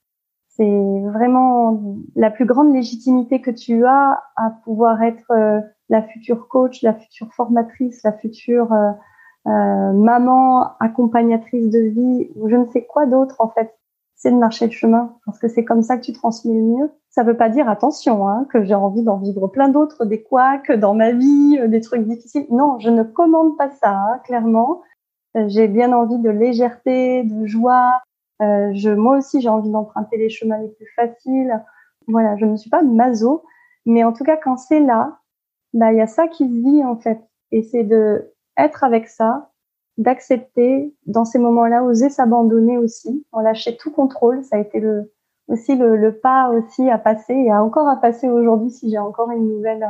C'est 0.48 1.02
vraiment 1.12 1.80
la 2.16 2.30
plus 2.30 2.44
grande 2.44 2.74
légitimité 2.74 3.40
que 3.40 3.50
tu 3.50 3.84
as 3.86 4.22
à 4.36 4.50
pouvoir 4.64 5.02
être 5.02 5.32
la 5.88 6.02
future 6.02 6.48
coach, 6.48 6.82
la 6.82 6.92
future 6.92 7.32
formatrice, 7.32 8.02
la 8.02 8.12
future 8.12 8.68
maman, 9.46 10.76
accompagnatrice 10.80 11.70
de 11.70 11.78
vie, 11.78 12.30
ou 12.34 12.50
je 12.50 12.56
ne 12.56 12.66
sais 12.66 12.84
quoi 12.84 13.06
d'autre 13.06 13.36
en 13.38 13.48
fait 13.48 13.79
c'est 14.20 14.30
de 14.30 14.36
marcher 14.36 14.66
le 14.66 14.72
chemin, 14.72 15.16
parce 15.24 15.38
que 15.38 15.48
c'est 15.48 15.64
comme 15.64 15.82
ça 15.82 15.96
que 15.96 16.02
tu 16.02 16.12
transmets 16.12 16.52
le 16.52 16.60
mieux. 16.60 16.90
Ça 17.08 17.22
veut 17.22 17.38
pas 17.38 17.48
dire, 17.48 17.70
attention, 17.70 18.28
hein, 18.28 18.46
que 18.52 18.62
j'ai 18.64 18.74
envie 18.74 19.02
d'en 19.02 19.16
vivre 19.16 19.48
plein 19.48 19.70
d'autres, 19.70 20.04
des 20.04 20.22
couacs 20.22 20.70
dans 20.72 20.94
ma 20.94 21.12
vie, 21.12 21.58
euh, 21.58 21.68
des 21.68 21.80
trucs 21.80 22.06
difficiles. 22.06 22.46
Non, 22.50 22.78
je 22.80 22.90
ne 22.90 23.02
commande 23.02 23.56
pas 23.56 23.70
ça, 23.70 23.92
hein, 23.92 24.20
clairement. 24.24 24.82
Euh, 25.38 25.44
j'ai 25.48 25.68
bien 25.68 25.94
envie 25.94 26.18
de 26.18 26.28
légèreté, 26.28 27.24
de 27.24 27.46
joie. 27.46 28.02
Euh, 28.42 28.70
je, 28.74 28.90
moi 28.90 29.16
aussi, 29.16 29.40
j'ai 29.40 29.48
envie 29.48 29.70
d'emprunter 29.70 30.18
les 30.18 30.28
chemins 30.28 30.58
les 30.58 30.68
plus 30.68 30.92
faciles. 30.94 31.58
Voilà, 32.06 32.36
je 32.36 32.44
ne 32.44 32.56
suis 32.56 32.68
pas 32.68 32.82
maso, 32.82 33.42
mais 33.86 34.04
en 34.04 34.12
tout 34.12 34.24
cas, 34.24 34.36
quand 34.36 34.58
c'est 34.58 34.80
là, 34.80 35.18
bah, 35.72 35.92
il 35.92 35.98
y 35.98 36.02
a 36.02 36.06
ça 36.06 36.28
qui 36.28 36.46
se 36.46 36.62
vit, 36.62 36.84
en 36.84 36.96
fait. 36.96 37.20
Et 37.52 37.62
c'est 37.62 37.84
de 37.84 38.34
être 38.58 38.84
avec 38.84 39.08
ça, 39.08 39.49
d'accepter 39.98 40.94
dans 41.06 41.24
ces 41.24 41.38
moments-là, 41.38 41.84
oser 41.84 42.08
s'abandonner 42.08 42.78
aussi, 42.78 43.24
en 43.32 43.40
lâcher 43.40 43.76
tout 43.76 43.90
contrôle. 43.90 44.42
Ça 44.44 44.56
a 44.56 44.60
été 44.60 44.80
le, 44.80 45.12
aussi 45.48 45.76
le, 45.76 45.96
le, 45.96 46.18
pas 46.18 46.50
aussi 46.50 46.88
à 46.88 46.98
passer 46.98 47.34
et 47.34 47.50
à 47.50 47.62
encore 47.62 47.88
à 47.88 47.96
passer 47.96 48.28
aujourd'hui 48.28 48.70
si 48.70 48.90
j'ai 48.90 48.98
encore 48.98 49.30
une 49.30 49.48
nouvelle, 49.48 49.86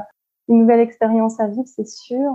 une 0.49 0.61
nouvelle 0.61 0.81
expérience 0.81 1.39
à 1.39 1.47
vivre, 1.47 1.67
c'est 1.67 1.87
sûr. 1.87 2.33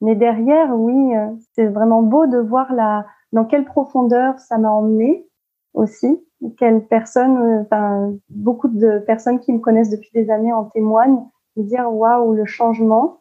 Mais 0.00 0.14
derrière, 0.14 0.74
oui, 0.74 1.16
euh, 1.16 1.28
c'est 1.54 1.66
vraiment 1.66 2.02
beau 2.02 2.26
de 2.26 2.38
voir 2.38 2.72
la, 2.72 3.06
dans 3.32 3.44
quelle 3.44 3.64
profondeur 3.64 4.38
ça 4.38 4.58
m'a 4.58 4.70
emmené 4.70 5.28
aussi. 5.74 6.26
Quelles 6.56 6.86
personnes, 6.86 7.36
euh, 7.36 7.62
enfin, 7.62 8.14
beaucoup 8.30 8.68
de 8.68 8.98
personnes 9.00 9.40
qui 9.40 9.52
me 9.52 9.58
connaissent 9.58 9.90
depuis 9.90 10.10
des 10.14 10.30
années 10.30 10.52
en 10.52 10.64
témoignent, 10.64 11.28
de 11.56 11.62
dire 11.62 11.92
waouh, 11.92 12.32
le 12.32 12.46
changement. 12.46 13.20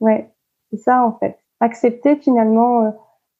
Ouais, 0.00 0.34
c'est 0.70 0.78
ça 0.78 1.04
en 1.04 1.12
fait. 1.12 1.38
Accepter 1.60 2.16
finalement 2.16 2.84
euh, 2.84 2.90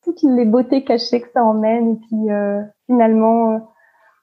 toutes 0.04 0.22
les 0.22 0.44
beautés 0.44 0.84
cachées 0.84 1.20
que 1.20 1.28
ça 1.34 1.44
emmène 1.44 1.92
et 1.92 1.96
puis 2.06 2.30
euh, 2.30 2.62
finalement 2.86 3.52
euh, 3.52 3.58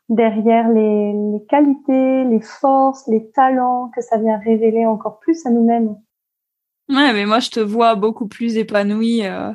derrière 0.10 0.70
les, 0.70 1.14
les, 1.14 1.46
qualités, 1.48 2.24
les 2.24 2.42
forces, 2.42 3.08
les 3.08 3.30
talents 3.32 3.92
que 3.96 4.02
ça 4.02 4.18
vient 4.18 4.38
révéler 4.38 4.86
encore 4.86 5.20
plus 5.20 5.46
à 5.46 5.50
nous-mêmes. 5.50 5.96
Ouais, 6.90 7.14
mais 7.14 7.26
moi 7.26 7.40
je 7.40 7.50
te 7.50 7.60
vois 7.60 7.96
beaucoup 7.96 8.28
plus 8.28 8.58
épanouie. 8.58 9.26
Euh... 9.26 9.52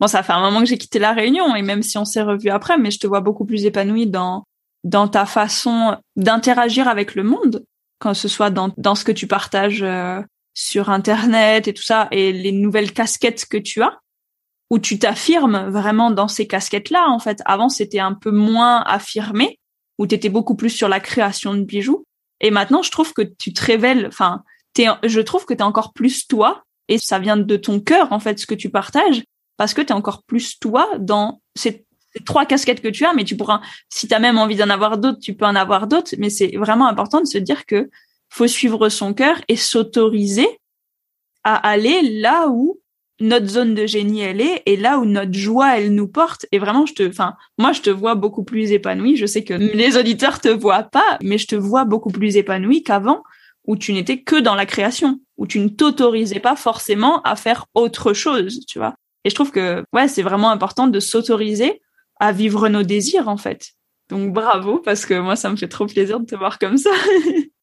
Bon, 0.00 0.06
ça 0.06 0.22
fait 0.22 0.32
un 0.32 0.40
moment 0.40 0.60
que 0.60 0.66
j'ai 0.66 0.78
quitté 0.78 0.98
la 0.98 1.12
Réunion 1.12 1.54
et 1.54 1.62
même 1.62 1.82
si 1.82 1.96
on 1.96 2.04
s'est 2.04 2.22
revu 2.22 2.50
après, 2.50 2.76
mais 2.78 2.90
je 2.90 2.98
te 2.98 3.06
vois 3.06 3.20
beaucoup 3.20 3.44
plus 3.44 3.64
épanouie 3.64 4.06
dans 4.06 4.44
dans 4.84 5.08
ta 5.08 5.26
façon 5.26 5.96
d'interagir 6.14 6.86
avec 6.86 7.14
le 7.16 7.24
monde, 7.24 7.64
quand 7.98 8.14
ce 8.14 8.28
soit 8.28 8.50
dans 8.50 8.70
dans 8.76 8.94
ce 8.94 9.04
que 9.04 9.12
tu 9.12 9.26
partages 9.26 9.82
euh, 9.82 10.22
sur 10.56 10.90
internet 10.90 11.68
et 11.68 11.74
tout 11.74 11.82
ça 11.82 12.08
et 12.10 12.32
les 12.32 12.50
nouvelles 12.50 12.92
casquettes 12.92 13.46
que 13.46 13.58
tu 13.58 13.82
as 13.82 14.00
où 14.70 14.78
tu 14.78 14.98
t'affirmes 14.98 15.68
vraiment 15.68 16.10
dans 16.10 16.28
ces 16.28 16.46
casquettes-là. 16.46 17.08
En 17.08 17.18
fait, 17.18 17.40
avant 17.44 17.68
c'était 17.68 18.00
un 18.00 18.14
peu 18.14 18.30
moins 18.30 18.82
affirmé, 18.82 19.60
où 19.98 20.06
tu 20.06 20.14
étais 20.14 20.28
beaucoup 20.28 20.56
plus 20.56 20.70
sur 20.70 20.88
la 20.88 21.00
création 21.00 21.54
de 21.54 21.62
bijoux. 21.62 22.04
Et 22.40 22.50
maintenant, 22.50 22.82
je 22.82 22.90
trouve 22.90 23.12
que 23.12 23.22
tu 23.22 23.52
te 23.52 23.64
révèles. 23.64 24.06
Enfin, 24.08 24.42
je 24.76 25.20
trouve 25.20 25.46
que 25.46 25.54
tu 25.54 25.60
es 25.60 25.62
encore 25.62 25.92
plus 25.92 26.26
toi, 26.26 26.64
et 26.88 26.98
ça 26.98 27.18
vient 27.18 27.36
de 27.36 27.56
ton 27.56 27.80
cœur 27.80 28.12
en 28.12 28.18
fait 28.18 28.38
ce 28.38 28.46
que 28.46 28.54
tu 28.54 28.70
partages, 28.70 29.22
parce 29.56 29.72
que 29.72 29.80
tu 29.80 29.88
es 29.88 29.92
encore 29.92 30.22
plus 30.24 30.58
toi 30.58 30.88
dans 30.98 31.40
ces, 31.54 31.86
trois 32.24 32.44
casquettes 32.44 32.82
que 32.82 32.88
tu 32.88 33.04
as. 33.04 33.14
Mais 33.14 33.24
tu 33.24 33.36
pourras, 33.36 33.60
si 33.88 34.08
tu 34.08 34.14
as 34.14 34.18
même 34.18 34.38
envie 34.38 34.56
d'en 34.56 34.70
avoir 34.70 34.98
d'autres, 34.98 35.20
tu 35.20 35.34
peux 35.34 35.46
en 35.46 35.54
avoir 35.54 35.86
d'autres. 35.86 36.14
Mais 36.18 36.30
c'est 36.30 36.56
vraiment 36.56 36.88
important 36.88 37.20
de 37.20 37.26
se 37.26 37.38
dire 37.38 37.66
que 37.66 37.88
faut 38.28 38.46
suivre 38.46 38.88
son 38.88 39.14
cœur 39.14 39.40
et 39.48 39.56
s'autoriser 39.56 40.48
à 41.44 41.54
aller 41.56 42.02
là 42.02 42.48
où 42.48 42.80
notre 43.20 43.46
zone 43.46 43.74
de 43.74 43.86
génie 43.86 44.20
elle 44.20 44.40
est 44.40 44.62
et 44.66 44.76
là 44.76 44.98
où 44.98 45.04
notre 45.04 45.32
joie 45.32 45.78
elle 45.78 45.94
nous 45.94 46.08
porte. 46.08 46.46
Et 46.52 46.58
vraiment 46.58 46.86
je 46.86 46.94
te 46.94 47.08
enfin 47.08 47.34
moi 47.58 47.72
je 47.72 47.80
te 47.80 47.90
vois 47.90 48.14
beaucoup 48.14 48.44
plus 48.44 48.72
épanouie. 48.72 49.16
Je 49.16 49.26
sais 49.26 49.44
que 49.44 49.54
les 49.54 49.96
auditeurs 49.96 50.40
te 50.40 50.48
voient 50.48 50.82
pas 50.82 51.18
mais 51.22 51.38
je 51.38 51.46
te 51.46 51.56
vois 51.56 51.84
beaucoup 51.84 52.10
plus 52.10 52.36
épanouie 52.36 52.82
qu'avant 52.82 53.22
où 53.66 53.76
tu 53.76 53.92
n'étais 53.92 54.22
que 54.22 54.36
dans 54.36 54.54
la 54.54 54.66
création 54.66 55.20
où 55.36 55.46
tu 55.46 55.60
ne 55.60 55.68
t'autorisais 55.68 56.40
pas 56.40 56.56
forcément 56.56 57.22
à 57.22 57.36
faire 57.36 57.66
autre 57.74 58.12
chose 58.12 58.60
tu 58.66 58.78
vois. 58.78 58.94
Et 59.24 59.30
je 59.30 59.34
trouve 59.34 59.50
que 59.50 59.84
ouais 59.92 60.08
c'est 60.08 60.22
vraiment 60.22 60.50
important 60.50 60.86
de 60.86 61.00
s'autoriser 61.00 61.80
à 62.20 62.32
vivre 62.32 62.68
nos 62.68 62.82
désirs 62.82 63.28
en 63.28 63.36
fait. 63.36 63.72
Donc 64.10 64.32
bravo 64.32 64.78
parce 64.78 65.06
que 65.06 65.18
moi 65.18 65.36
ça 65.36 65.48
me 65.48 65.56
fait 65.56 65.68
trop 65.68 65.86
plaisir 65.86 66.20
de 66.20 66.26
te 66.26 66.36
voir 66.36 66.58
comme 66.58 66.76
ça 66.76 66.90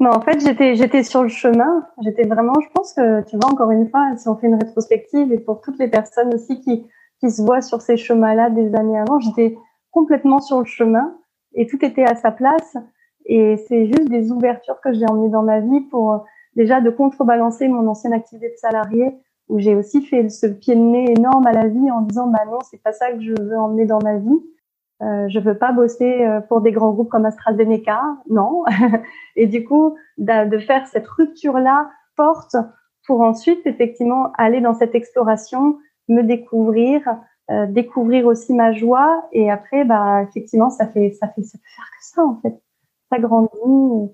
Mais 0.00 0.08
en 0.08 0.20
fait, 0.20 0.40
j'étais 0.40 0.76
j'étais 0.76 1.02
sur 1.02 1.22
le 1.22 1.28
chemin. 1.28 1.86
J'étais 2.02 2.24
vraiment, 2.24 2.54
je 2.60 2.68
pense 2.72 2.92
que 2.92 3.22
tu 3.24 3.36
vois 3.36 3.50
encore 3.50 3.70
une 3.72 3.88
fois, 3.88 4.16
si 4.16 4.28
on 4.28 4.36
fait 4.36 4.46
une 4.46 4.54
rétrospective 4.54 5.32
et 5.32 5.38
pour 5.38 5.60
toutes 5.60 5.78
les 5.78 5.88
personnes 5.88 6.32
aussi 6.34 6.60
qui 6.60 6.86
qui 7.20 7.30
se 7.32 7.42
voient 7.42 7.62
sur 7.62 7.80
ces 7.80 7.96
chemins-là 7.96 8.50
des 8.50 8.74
années 8.76 8.98
avant, 8.98 9.18
j'étais 9.18 9.58
complètement 9.90 10.38
sur 10.40 10.60
le 10.60 10.66
chemin 10.66 11.16
et 11.54 11.66
tout 11.66 11.84
était 11.84 12.04
à 12.04 12.14
sa 12.14 12.30
place. 12.30 12.76
Et 13.26 13.56
c'est 13.68 13.86
juste 13.86 14.08
des 14.08 14.30
ouvertures 14.30 14.80
que 14.80 14.92
j'ai 14.92 15.04
emmenées 15.06 15.30
dans 15.30 15.42
ma 15.42 15.60
vie 15.60 15.80
pour 15.90 16.24
déjà 16.54 16.80
de 16.80 16.90
contrebalancer 16.90 17.68
mon 17.68 17.86
ancienne 17.88 18.12
activité 18.12 18.50
de 18.50 18.56
salarié 18.56 19.18
où 19.48 19.58
j'ai 19.58 19.74
aussi 19.74 20.02
fait 20.02 20.28
ce 20.28 20.46
pied 20.46 20.74
de 20.74 20.80
nez 20.80 21.12
énorme 21.16 21.46
à 21.46 21.52
la 21.52 21.68
vie 21.68 21.90
en 21.90 22.02
disant 22.02 22.28
bah 22.28 22.44
non 22.46 22.58
c'est 22.70 22.82
pas 22.82 22.92
ça 22.92 23.12
que 23.12 23.20
je 23.20 23.32
veux 23.32 23.58
emmener 23.58 23.86
dans 23.86 24.00
ma 24.02 24.18
vie 24.18 24.40
euh, 25.02 25.28
je 25.28 25.38
veux 25.38 25.56
pas 25.56 25.72
bosser 25.72 26.24
euh, 26.24 26.40
pour 26.40 26.60
des 26.60 26.72
grands 26.72 26.90
groupes 26.90 27.08
comme 27.08 27.24
AstraZeneca 27.24 28.02
non 28.28 28.64
et 29.36 29.46
du 29.46 29.64
coup 29.64 29.96
de 30.18 30.58
faire 30.58 30.86
cette 30.86 31.06
rupture 31.06 31.58
là 31.58 31.90
forte 32.16 32.56
pour 33.06 33.20
ensuite 33.20 33.60
effectivement 33.66 34.32
aller 34.36 34.60
dans 34.60 34.74
cette 34.74 34.94
exploration 34.94 35.78
me 36.08 36.22
découvrir 36.22 37.02
euh, 37.50 37.66
découvrir 37.66 38.26
aussi 38.26 38.52
ma 38.52 38.72
joie 38.72 39.24
et 39.32 39.50
après 39.50 39.84
bah 39.84 40.22
effectivement 40.22 40.70
ça 40.70 40.86
fait 40.86 41.12
ça 41.12 41.28
fait 41.28 41.42
ça 41.42 41.58
peut 41.58 41.64
faire 41.76 41.84
que 41.84 42.04
ça 42.04 42.22
en 42.24 42.40
fait 42.40 42.62
ça 43.10 43.18
grandit 43.18 44.12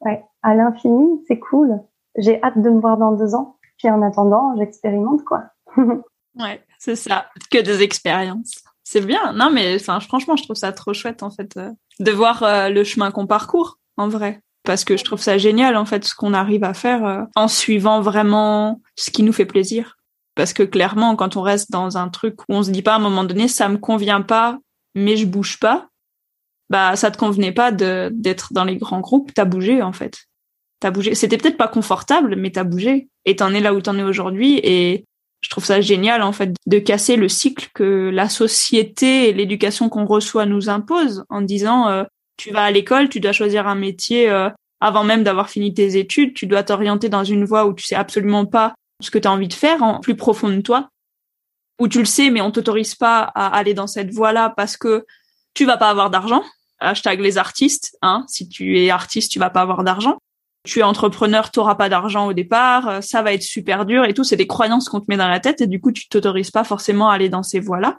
ouais 0.00 0.24
à 0.42 0.54
l'infini 0.54 1.24
c'est 1.26 1.38
cool 1.38 1.80
j'ai 2.16 2.42
hâte 2.42 2.58
de 2.58 2.70
me 2.70 2.80
voir 2.80 2.98
dans 2.98 3.12
deux 3.12 3.34
ans 3.34 3.58
puis 3.78 3.88
en 3.88 4.02
attendant, 4.02 4.56
j'expérimente 4.56 5.24
quoi. 5.24 5.44
ouais, 5.76 6.62
c'est 6.78 6.96
ça. 6.96 7.26
Que 7.50 7.62
des 7.62 7.82
expériences. 7.82 8.64
C'est 8.90 9.04
bien. 9.04 9.34
Non, 9.34 9.50
mais 9.50 9.74
enfin, 9.74 10.00
franchement, 10.00 10.34
je 10.36 10.44
trouve 10.44 10.56
ça 10.56 10.72
trop 10.72 10.94
chouette 10.94 11.22
en 11.22 11.28
fait 11.28 11.58
euh, 11.58 11.70
de 12.00 12.10
voir 12.10 12.42
euh, 12.42 12.70
le 12.70 12.84
chemin 12.84 13.10
qu'on 13.10 13.26
parcourt 13.26 13.78
en 13.98 14.08
vrai. 14.08 14.40
Parce 14.64 14.84
que 14.84 14.96
je 14.96 15.04
trouve 15.04 15.20
ça 15.20 15.36
génial 15.36 15.76
en 15.76 15.84
fait 15.84 16.06
ce 16.06 16.14
qu'on 16.14 16.32
arrive 16.32 16.64
à 16.64 16.72
faire 16.72 17.04
euh, 17.04 17.22
en 17.36 17.48
suivant 17.48 18.00
vraiment 18.00 18.80
ce 18.96 19.10
qui 19.10 19.24
nous 19.24 19.34
fait 19.34 19.44
plaisir. 19.44 19.98
Parce 20.36 20.54
que 20.54 20.62
clairement, 20.62 21.16
quand 21.16 21.36
on 21.36 21.42
reste 21.42 21.70
dans 21.70 21.98
un 21.98 22.08
truc 22.08 22.40
où 22.48 22.54
on 22.54 22.62
se 22.62 22.70
dit 22.70 22.80
pas 22.80 22.94
à 22.94 22.96
un 22.96 23.00
moment 23.00 23.24
donné, 23.24 23.46
ça 23.46 23.68
me 23.68 23.76
convient 23.76 24.22
pas, 24.22 24.58
mais 24.94 25.18
je 25.18 25.26
bouge 25.26 25.60
pas, 25.60 25.88
bah 26.70 26.96
ça 26.96 27.10
te 27.10 27.18
convenait 27.18 27.52
pas 27.52 27.72
d'être 27.72 28.54
dans 28.54 28.64
les 28.64 28.78
grands 28.78 29.00
groupes, 29.00 29.34
t'as 29.34 29.44
bougé 29.44 29.82
en 29.82 29.92
fait 29.92 30.28
t'as 30.80 30.90
bougé. 30.90 31.14
C'était 31.14 31.38
peut-être 31.38 31.56
pas 31.56 31.68
confortable, 31.68 32.36
mais 32.36 32.50
t'as 32.50 32.64
bougé 32.64 33.08
et 33.24 33.36
t'en 33.36 33.52
es 33.52 33.60
là 33.60 33.74
où 33.74 33.80
t'en 33.80 33.98
es 33.98 34.02
aujourd'hui. 34.02 34.60
Et 34.62 35.04
je 35.40 35.50
trouve 35.50 35.64
ça 35.64 35.80
génial 35.80 36.22
en 36.22 36.32
fait 36.32 36.54
de 36.66 36.78
casser 36.78 37.16
le 37.16 37.28
cycle 37.28 37.68
que 37.74 38.10
la 38.12 38.28
société 38.28 39.28
et 39.28 39.32
l'éducation 39.32 39.88
qu'on 39.88 40.06
reçoit 40.06 40.46
nous 40.46 40.68
impose 40.68 41.24
en 41.28 41.42
disant 41.42 41.88
euh, 41.88 42.04
tu 42.36 42.50
vas 42.52 42.64
à 42.64 42.70
l'école, 42.70 43.08
tu 43.08 43.20
dois 43.20 43.32
choisir 43.32 43.66
un 43.66 43.74
métier 43.74 44.28
euh, 44.30 44.50
avant 44.80 45.04
même 45.04 45.24
d'avoir 45.24 45.48
fini 45.48 45.74
tes 45.74 45.96
études, 45.96 46.34
tu 46.34 46.46
dois 46.46 46.62
t'orienter 46.62 47.08
dans 47.08 47.24
une 47.24 47.44
voie 47.44 47.66
où 47.66 47.74
tu 47.74 47.84
sais 47.84 47.94
absolument 47.94 48.46
pas 48.46 48.74
ce 49.00 49.10
que 49.10 49.18
tu 49.18 49.28
as 49.28 49.32
envie 49.32 49.48
de 49.48 49.54
faire 49.54 49.82
en 49.82 50.00
plus 50.00 50.16
profond 50.16 50.48
de 50.48 50.60
toi, 50.60 50.88
où 51.80 51.88
tu 51.88 51.98
le 51.98 52.04
sais 52.04 52.30
mais 52.30 52.40
on 52.40 52.50
t'autorise 52.50 52.94
pas 52.94 53.20
à 53.34 53.46
aller 53.56 53.74
dans 53.74 53.86
cette 53.86 54.10
voie-là 54.10 54.52
parce 54.56 54.76
que 54.76 55.06
tu 55.54 55.64
vas 55.64 55.76
pas 55.76 55.90
avoir 55.90 56.10
d'argent. 56.10 56.44
Hashtag 56.80 57.20
les 57.20 57.38
artistes, 57.38 57.96
hein. 58.02 58.24
Si 58.28 58.48
tu 58.48 58.78
es 58.78 58.90
artiste, 58.90 59.32
tu 59.32 59.40
vas 59.40 59.50
pas 59.50 59.62
avoir 59.62 59.82
d'argent 59.82 60.18
tu 60.68 60.80
es 60.80 60.82
entrepreneur, 60.82 61.50
tu 61.50 61.58
n'auras 61.58 61.76
pas 61.76 61.88
d'argent 61.88 62.26
au 62.26 62.34
départ, 62.34 62.88
euh, 62.88 63.00
ça 63.00 63.22
va 63.22 63.32
être 63.32 63.42
super 63.42 63.86
dur 63.86 64.04
et 64.04 64.12
tout. 64.12 64.22
C'est 64.22 64.36
des 64.36 64.46
croyances 64.46 64.88
qu'on 64.88 65.00
te 65.00 65.06
met 65.08 65.16
dans 65.16 65.28
la 65.28 65.40
tête 65.40 65.62
et 65.62 65.66
du 65.66 65.80
coup, 65.80 65.92
tu 65.92 66.08
t'autorises 66.08 66.50
pas 66.50 66.62
forcément 66.62 67.08
à 67.08 67.14
aller 67.14 67.30
dans 67.30 67.42
ces 67.42 67.58
voies-là. 67.58 67.98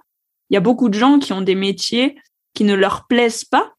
Il 0.49 0.53
y 0.53 0.57
a 0.57 0.61
beaucoup 0.61 0.88
de 0.88 0.93
gens 0.93 1.17
qui 1.17 1.34
ont 1.34 1.41
des 1.41 1.55
métiers 1.55 2.15
qui 2.53 2.63
ne 2.63 2.76
leur 2.76 3.07
plaisent 3.07 3.43
pas 3.43 3.74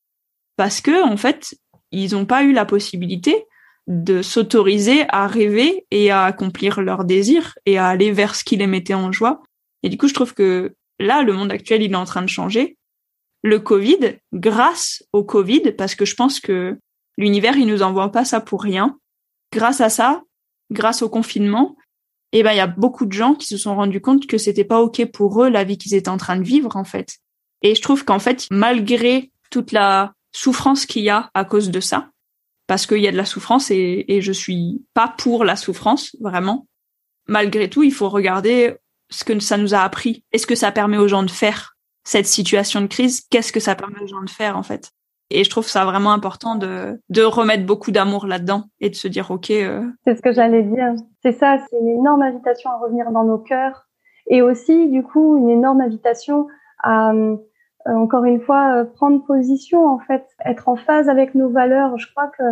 parce 0.57 0.81
que, 0.81 1.05
en 1.05 1.17
fait, 1.17 1.55
ils 1.93 2.13
n'ont 2.13 2.27
pas 2.27 2.43
eu 2.43 2.53
la 2.53 2.65
possibilité 2.65 3.47
de 3.87 4.23
s'autoriser 4.23 5.05
à 5.09 5.29
rêver 5.29 5.87
et 5.93 6.11
à 6.11 6.25
accomplir 6.25 6.81
leurs 6.81 7.05
désirs 7.05 7.57
et 7.67 7.79
à 7.79 7.87
aller 7.87 8.11
vers 8.11 8.35
ce 8.35 8.43
qui 8.43 8.57
les 8.57 8.67
mettait 8.67 8.95
en 8.95 9.13
joie. 9.13 9.41
Et 9.85 9.89
du 9.89 9.99
coup, 9.99 10.09
je 10.09 10.15
trouve 10.15 10.35
que 10.35 10.75
là, 10.99 11.23
le 11.23 11.33
monde 11.33 11.53
actuel, 11.53 11.83
il 11.83 11.93
est 11.93 11.97
en 11.97 12.05
train 12.05 12.23
de 12.23 12.29
changer. 12.29 12.77
Le 13.43 13.61
Covid, 13.61 14.19
grâce 14.33 15.05
au 15.13 15.23
Covid, 15.25 15.73
parce 15.79 15.95
que 15.95 16.05
je 16.05 16.15
pense 16.15 16.41
que 16.41 16.77
L'univers, 17.17 17.57
il 17.57 17.67
nous 17.67 17.83
envoie 17.83 18.11
pas 18.13 18.25
ça 18.25 18.41
pour 18.41 18.63
rien. 18.63 18.99
Grâce 19.53 19.81
à 19.81 19.89
ça, 19.91 20.23
grâce 20.71 21.03
au 21.03 21.09
confinement, 21.09 21.77
eh 22.33 22.43
ben, 22.43 22.53
il 22.53 22.57
y 22.57 22.61
a 22.61 22.67
beaucoup 22.67 23.07
de 23.07 23.13
gens 23.13 23.35
qui 23.35 23.47
se 23.47 23.57
sont 23.57 23.75
rendus 23.75 24.01
compte 24.01 24.27
que 24.27 24.39
c'était 24.39 24.65
pas 24.65 24.81
OK 24.81 25.05
pour 25.07 25.43
eux 25.43 25.49
la 25.49 25.65
vie 25.65 25.79
qu'ils 25.79 25.95
étaient 25.95 26.09
en 26.09 26.17
train 26.17 26.37
de 26.37 26.45
vivre, 26.45 26.77
en 26.77 26.85
fait. 26.85 27.19
Et 27.63 27.75
je 27.75 27.83
trouve 27.83 28.05
qu'en 28.05 28.19
fait, 28.19 28.47
malgré 28.51 29.33
toute 29.51 29.73
la 29.73 30.13
souffrance 30.33 30.87
qu'il 30.87 31.03
y 31.03 31.11
a 31.11 31.31
à 31.35 31.45
cause 31.45 31.71
de 31.71 31.81
ça, 31.81 32.11
parce 32.67 32.87
qu'il 32.87 32.99
y 32.99 33.09
a 33.09 33.13
de 33.13 33.17
la 33.17 33.25
souffrance 33.25 33.71
et, 33.73 34.05
et 34.07 34.23
je 34.23 34.31
suis 34.31 34.81
pas 34.95 35.13
pour 35.19 35.45
la 35.45 35.57
souffrance, 35.57 36.15
vraiment. 36.21 36.69
Malgré 37.27 37.69
tout, 37.69 37.83
il 37.83 37.93
faut 37.93 38.09
regarder 38.09 38.77
ce 39.11 39.25
que 39.25 39.39
ça 39.41 39.57
nous 39.57 39.75
a 39.75 39.81
appris. 39.81 40.25
Est-ce 40.33 40.47
que 40.47 40.55
ça 40.55 40.71
permet 40.71 40.97
aux 40.97 41.09
gens 41.09 41.25
de 41.25 41.31
faire 41.31 41.77
cette 42.05 42.27
situation 42.27 42.81
de 42.81 42.87
crise? 42.87 43.23
Qu'est-ce 43.29 43.53
que 43.53 43.61
ça 43.61 43.75
permet 43.75 44.01
aux 44.01 44.07
gens 44.07 44.23
de 44.23 44.31
faire, 44.31 44.57
en 44.57 44.63
fait? 44.63 44.93
Et 45.31 45.45
je 45.45 45.51
trouve 45.51 45.67
ça 45.67 45.85
vraiment 45.85 46.13
important 46.13 46.57
de, 46.57 47.01
de 47.09 47.23
remettre 47.23 47.65
beaucoup 47.65 47.93
d'amour 47.93 48.27
là-dedans 48.27 48.65
et 48.81 48.91
de 48.91 48.95
se 48.95 49.07
dire, 49.07 49.31
OK. 49.31 49.51
Euh... 49.51 49.83
C'est 50.05 50.17
ce 50.17 50.23
que 50.23 50.33
j'allais 50.33 50.65
dire. 50.65 50.95
C'est 51.23 51.33
ça, 51.33 51.59
c'est 51.59 51.79
une 51.79 51.89
énorme 51.89 52.23
invitation 52.23 52.71
à 52.71 52.79
revenir 52.79 53.11
dans 53.13 53.25
nos 53.25 53.39
cœurs. 53.39 53.87
Et 54.27 54.43
aussi, 54.43 54.89
du 54.89 55.03
coup, 55.03 55.37
une 55.39 55.51
énorme 55.51 55.81
invitation 55.81 56.49
à, 56.83 57.13
euh, 57.89 57.93
encore 57.93 58.25
une 58.25 58.41
fois, 58.41 58.75
euh, 58.75 58.85
prendre 58.85 59.25
position, 59.25 59.87
en 59.87 59.99
fait, 59.99 60.27
être 60.45 60.69
en 60.69 60.77
phase 60.77 61.09
avec 61.09 61.35
nos 61.35 61.49
valeurs. 61.49 61.97
Je 61.99 62.11
crois 62.11 62.29
que 62.29 62.43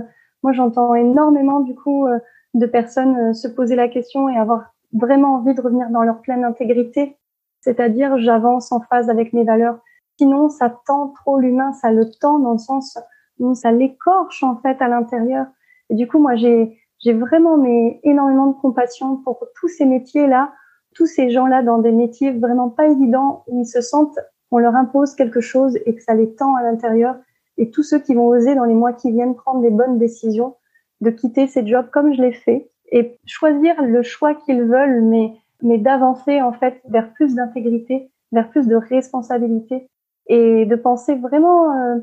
moi, 0.43 0.53
j'entends 0.53 0.95
énormément, 0.95 1.61
du 1.61 1.74
coup, 1.74 2.07
euh, 2.07 2.18
de 2.55 2.66
personnes 2.66 3.35
se 3.35 3.49
poser 3.49 3.76
la 3.76 3.89
question 3.89 4.29
et 4.29 4.37
avoir 4.37 4.72
vraiment 4.93 5.35
envie 5.35 5.55
de 5.55 5.61
revenir 5.61 5.91
dans 5.91 6.03
leur 6.03 6.22
pleine 6.22 6.45
intégrité. 6.45 7.18
C'est-à-dire, 7.61 8.18
j'avance 8.18 8.72
en 8.72 8.81
phase 8.81 9.11
avec 9.11 9.33
mes 9.33 9.45
valeurs. 9.45 9.79
Sinon, 10.19 10.49
ça 10.49 10.69
tend 10.87 11.09
trop 11.09 11.39
l'humain, 11.39 11.73
ça 11.73 11.93
le 11.93 12.11
tend 12.11 12.39
dans 12.39 12.53
le 12.53 12.59
sens 12.59 12.99
où 13.39 13.55
ça 13.55 13.71
l'écorche 13.71 14.43
en 14.43 14.57
fait 14.57 14.81
à 14.83 14.89
l'intérieur. 14.89 15.47
Et 15.91 15.95
du 15.95 16.09
coup, 16.09 16.19
moi, 16.19 16.35
j'ai 16.35 16.79
j'ai 16.99 17.12
vraiment 17.12 17.57
mais 17.57 18.01
énormément 18.03 18.49
de 18.49 18.61
compassion 18.61 19.19
pour 19.19 19.47
tous 19.55 19.69
ces 19.69 19.85
métiers-là, 19.85 20.53
tous 20.95 21.07
ces 21.07 21.31
gens-là 21.31 21.62
dans 21.62 21.79
des 21.79 21.93
métiers 21.93 22.33
vraiment 22.33 22.71
pas 22.71 22.89
évidents 22.89 23.45
où 23.47 23.61
ils 23.61 23.66
se 23.66 23.81
sentent 23.81 24.19
qu'on 24.51 24.59
leur 24.59 24.75
impose 24.75 25.14
quelque 25.14 25.41
chose 25.41 25.79
et 25.87 25.95
que 25.95 26.03
ça 26.03 26.14
les 26.14 26.35
tend 26.35 26.57
à 26.57 26.62
l'intérieur. 26.62 27.16
Et 27.57 27.71
tous 27.71 27.85
ceux 27.85 28.01
qui 28.01 28.14
vont 28.14 28.27
oser 28.27 28.57
dans 28.57 28.64
les 28.64 28.75
mois 28.75 28.93
qui 28.93 29.12
viennent 29.12 29.37
prendre 29.37 29.61
des 29.61 29.71
bonnes 29.71 29.99
décisions 29.99 30.57
de 31.01 31.11
quitter 31.11 31.47
ces 31.47 31.64
jobs 31.64 31.91
comme 31.91 32.12
je 32.12 32.21
l'ai 32.21 32.33
fait 32.33 32.71
et 32.91 33.16
choisir 33.27 33.81
le 33.81 34.03
choix 34.03 34.35
qu'ils 34.35 34.62
veulent, 34.62 35.03
mais 35.03 35.35
mais 35.62 35.79
d'avancer 35.79 36.41
en 36.41 36.53
fait 36.53 36.81
vers 36.89 37.12
plus 37.12 37.35
d'intégrité, 37.35 38.11
vers 38.33 38.51
plus 38.51 38.66
de 38.66 38.77
responsabilité 38.77 39.89
et 40.29 40.66
de 40.66 40.76
penser 40.76 41.14
vraiment 41.16 41.70
euh, 41.70 41.99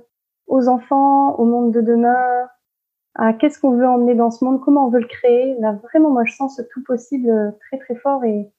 aux 0.48 0.68
enfants, 0.68 1.36
au 1.40 1.46
monde 1.46 1.72
de 1.72 1.82
demain, 1.82 2.48
à 3.16 3.34
qu'est-ce 3.34 3.60
qu'on 3.60 3.72
veut 3.72 3.88
emmener 3.88 4.16
dans 4.16 4.32
ce 4.32 4.44
monde, 4.44 4.62
comment 4.62 4.88
on 4.88 4.90
veut 4.90 5.00
le 5.00 5.08
créer. 5.08 5.56
Là, 5.60 5.78
vraiment, 5.84 6.10
moi, 6.10 6.26
je 6.26 6.34
sens 6.34 6.58
ce 6.58 6.62
tout 6.62 6.84
possible 6.84 7.30
euh, 7.30 7.52
très, 7.68 7.78
très 7.80 7.96
fort 7.96 8.24
et, 8.24 8.52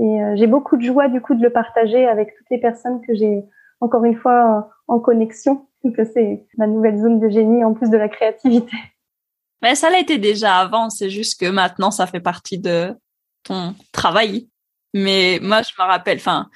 euh, 0.00 0.36
j'ai 0.36 0.46
beaucoup 0.46 0.76
de 0.76 0.82
joie, 0.82 1.08
du 1.08 1.20
coup, 1.20 1.34
de 1.34 1.42
le 1.42 1.50
partager 1.50 2.06
avec 2.06 2.36
toutes 2.36 2.48
les 2.50 2.58
personnes 2.58 3.00
que 3.04 3.14
j'ai, 3.14 3.42
encore 3.80 4.04
une 4.04 4.16
fois, 4.16 4.70
en 4.86 5.00
connexion, 5.00 5.66
que 5.96 6.04
c'est 6.04 6.46
ma 6.56 6.68
nouvelle 6.68 6.98
zone 6.98 7.18
de 7.18 7.28
génie 7.28 7.64
en 7.64 7.74
plus 7.74 7.90
de 7.90 7.96
la 7.96 8.08
créativité. 8.08 8.76
Mais 9.60 9.74
ça 9.74 9.90
l'a 9.90 9.98
été 9.98 10.18
déjà 10.18 10.58
avant, 10.58 10.88
c'est 10.88 11.10
juste 11.10 11.40
que 11.40 11.50
maintenant, 11.50 11.90
ça 11.90 12.06
fait 12.06 12.20
partie 12.20 12.60
de 12.60 12.94
ton 13.42 13.74
travail. 13.92 14.48
Mais 14.94 15.40
moi, 15.42 15.62
je 15.62 15.72
me 15.76 15.84
rappelle, 15.84 16.18
enfin, 16.18 16.46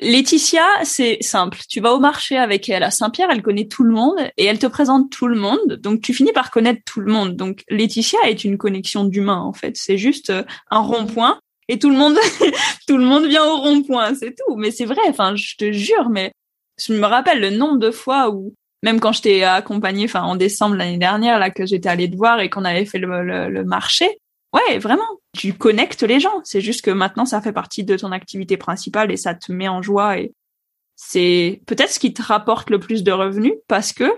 Laetitia, 0.00 0.64
c'est 0.84 1.18
simple. 1.20 1.58
Tu 1.68 1.80
vas 1.80 1.92
au 1.92 2.00
marché 2.00 2.36
avec 2.36 2.68
elle 2.68 2.82
à 2.82 2.90
Saint-Pierre, 2.90 3.28
elle 3.30 3.42
connaît 3.42 3.68
tout 3.68 3.84
le 3.84 3.92
monde 3.92 4.18
et 4.36 4.44
elle 4.46 4.58
te 4.58 4.66
présente 4.66 5.10
tout 5.10 5.26
le 5.26 5.36
monde. 5.36 5.78
Donc 5.80 6.00
tu 6.00 6.14
finis 6.14 6.32
par 6.32 6.50
connaître 6.50 6.80
tout 6.86 7.00
le 7.00 7.12
monde. 7.12 7.36
Donc 7.36 7.62
Laetitia 7.68 8.18
est 8.26 8.44
une 8.44 8.56
connexion 8.56 9.04
d'humain 9.04 9.38
en 9.38 9.52
fait. 9.52 9.76
C'est 9.76 9.98
juste 9.98 10.30
euh, 10.30 10.44
un 10.70 10.80
rond-point 10.80 11.38
et 11.68 11.78
tout 11.78 11.90
le 11.90 11.96
monde, 11.96 12.16
tout 12.88 12.96
le 12.96 13.04
monde 13.04 13.26
vient 13.26 13.44
au 13.44 13.58
rond-point, 13.58 14.14
c'est 14.14 14.34
tout. 14.34 14.56
Mais 14.56 14.70
c'est 14.70 14.86
vrai. 14.86 15.02
Enfin, 15.08 15.36
je 15.36 15.56
te 15.56 15.72
jure. 15.72 16.08
Mais 16.08 16.32
je 16.78 16.94
me 16.94 17.06
rappelle 17.06 17.40
le 17.40 17.50
nombre 17.50 17.78
de 17.78 17.90
fois 17.90 18.30
où 18.30 18.54
même 18.82 18.98
quand 18.98 19.12
je 19.12 19.22
t'ai 19.22 19.44
accompagnée, 19.44 20.06
enfin 20.06 20.22
en 20.22 20.36
décembre 20.36 20.74
l'année 20.74 20.98
dernière 20.98 21.38
là 21.38 21.50
que 21.50 21.66
j'étais 21.66 21.88
allée 21.88 22.10
te 22.10 22.16
voir 22.16 22.40
et 22.40 22.50
qu'on 22.50 22.64
avait 22.64 22.86
fait 22.86 22.98
le 22.98 23.64
marché, 23.64 24.18
Ouais, 24.52 24.78
vraiment. 24.78 25.08
Tu 25.36 25.54
connectes 25.54 26.02
les 26.02 26.20
gens. 26.20 26.40
C'est 26.44 26.60
juste 26.60 26.82
que 26.82 26.90
maintenant, 26.90 27.24
ça 27.24 27.40
fait 27.40 27.52
partie 27.52 27.84
de 27.84 27.96
ton 27.96 28.12
activité 28.12 28.56
principale 28.56 29.10
et 29.10 29.16
ça 29.16 29.34
te 29.34 29.50
met 29.50 29.68
en 29.68 29.82
joie 29.82 30.18
et 30.18 30.34
c'est 30.96 31.62
peut-être 31.66 31.90
ce 31.90 31.98
qui 31.98 32.12
te 32.12 32.22
rapporte 32.22 32.70
le 32.70 32.78
plus 32.78 33.02
de 33.02 33.12
revenus 33.12 33.54
parce 33.66 33.92
que, 33.92 34.12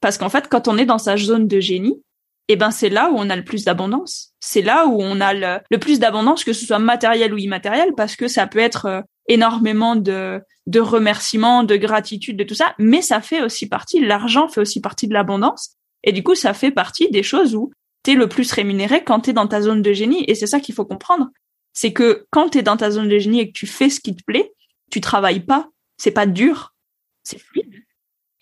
parce 0.00 0.18
qu'en 0.18 0.28
fait, 0.28 0.48
quand 0.48 0.66
on 0.66 0.78
est 0.78 0.86
dans 0.86 0.98
sa 0.98 1.16
zone 1.16 1.46
de 1.46 1.60
génie, 1.60 2.02
eh 2.48 2.56
ben, 2.56 2.70
c'est 2.70 2.88
là 2.88 3.10
où 3.10 3.16
on 3.16 3.28
a 3.28 3.36
le 3.36 3.44
plus 3.44 3.64
d'abondance. 3.64 4.32
C'est 4.40 4.62
là 4.62 4.86
où 4.86 5.00
on 5.00 5.20
a 5.20 5.34
le, 5.34 5.78
plus 5.78 5.98
d'abondance, 5.98 6.44
que 6.44 6.52
ce 6.52 6.64
soit 6.64 6.78
matériel 6.78 7.34
ou 7.34 7.38
immatériel, 7.38 7.92
parce 7.96 8.16
que 8.16 8.28
ça 8.28 8.46
peut 8.46 8.60
être 8.60 8.86
euh, 8.86 9.00
énormément 9.28 9.96
de, 9.96 10.40
de 10.66 10.80
remerciements, 10.80 11.64
de 11.64 11.76
gratitude, 11.76 12.36
de 12.36 12.44
tout 12.44 12.54
ça, 12.54 12.74
mais 12.78 13.02
ça 13.02 13.20
fait 13.20 13.42
aussi 13.42 13.68
partie, 13.68 14.00
l'argent 14.00 14.48
fait 14.48 14.60
aussi 14.60 14.80
partie 14.80 15.08
de 15.08 15.14
l'abondance. 15.14 15.76
Et 16.04 16.12
du 16.12 16.22
coup, 16.22 16.36
ça 16.36 16.54
fait 16.54 16.70
partie 16.70 17.10
des 17.10 17.24
choses 17.24 17.56
où 17.56 17.72
le 18.14 18.28
plus 18.28 18.50
rémunéré 18.52 19.04
quand 19.04 19.20
tu 19.20 19.30
es 19.30 19.32
dans 19.32 19.46
ta 19.46 19.60
zone 19.60 19.82
de 19.82 19.92
génie. 19.92 20.24
Et 20.28 20.34
c'est 20.34 20.46
ça 20.46 20.60
qu'il 20.60 20.74
faut 20.74 20.84
comprendre. 20.84 21.28
C'est 21.72 21.92
que 21.92 22.26
quand 22.30 22.50
tu 22.50 22.58
es 22.58 22.62
dans 22.62 22.76
ta 22.76 22.90
zone 22.90 23.08
de 23.08 23.18
génie 23.18 23.40
et 23.40 23.48
que 23.48 23.58
tu 23.58 23.66
fais 23.66 23.90
ce 23.90 24.00
qui 24.00 24.14
te 24.14 24.22
plaît, 24.24 24.52
tu 24.90 25.00
travailles 25.00 25.40
pas. 25.40 25.68
C'est 25.98 26.10
pas 26.10 26.26
dur. 26.26 26.74
C'est 27.22 27.38
fluide. 27.38 27.72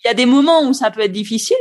Il 0.04 0.08
y 0.08 0.10
a 0.10 0.14
des 0.14 0.26
moments 0.26 0.68
où 0.68 0.72
ça 0.72 0.90
peut 0.90 1.00
être 1.00 1.12
difficile, 1.12 1.56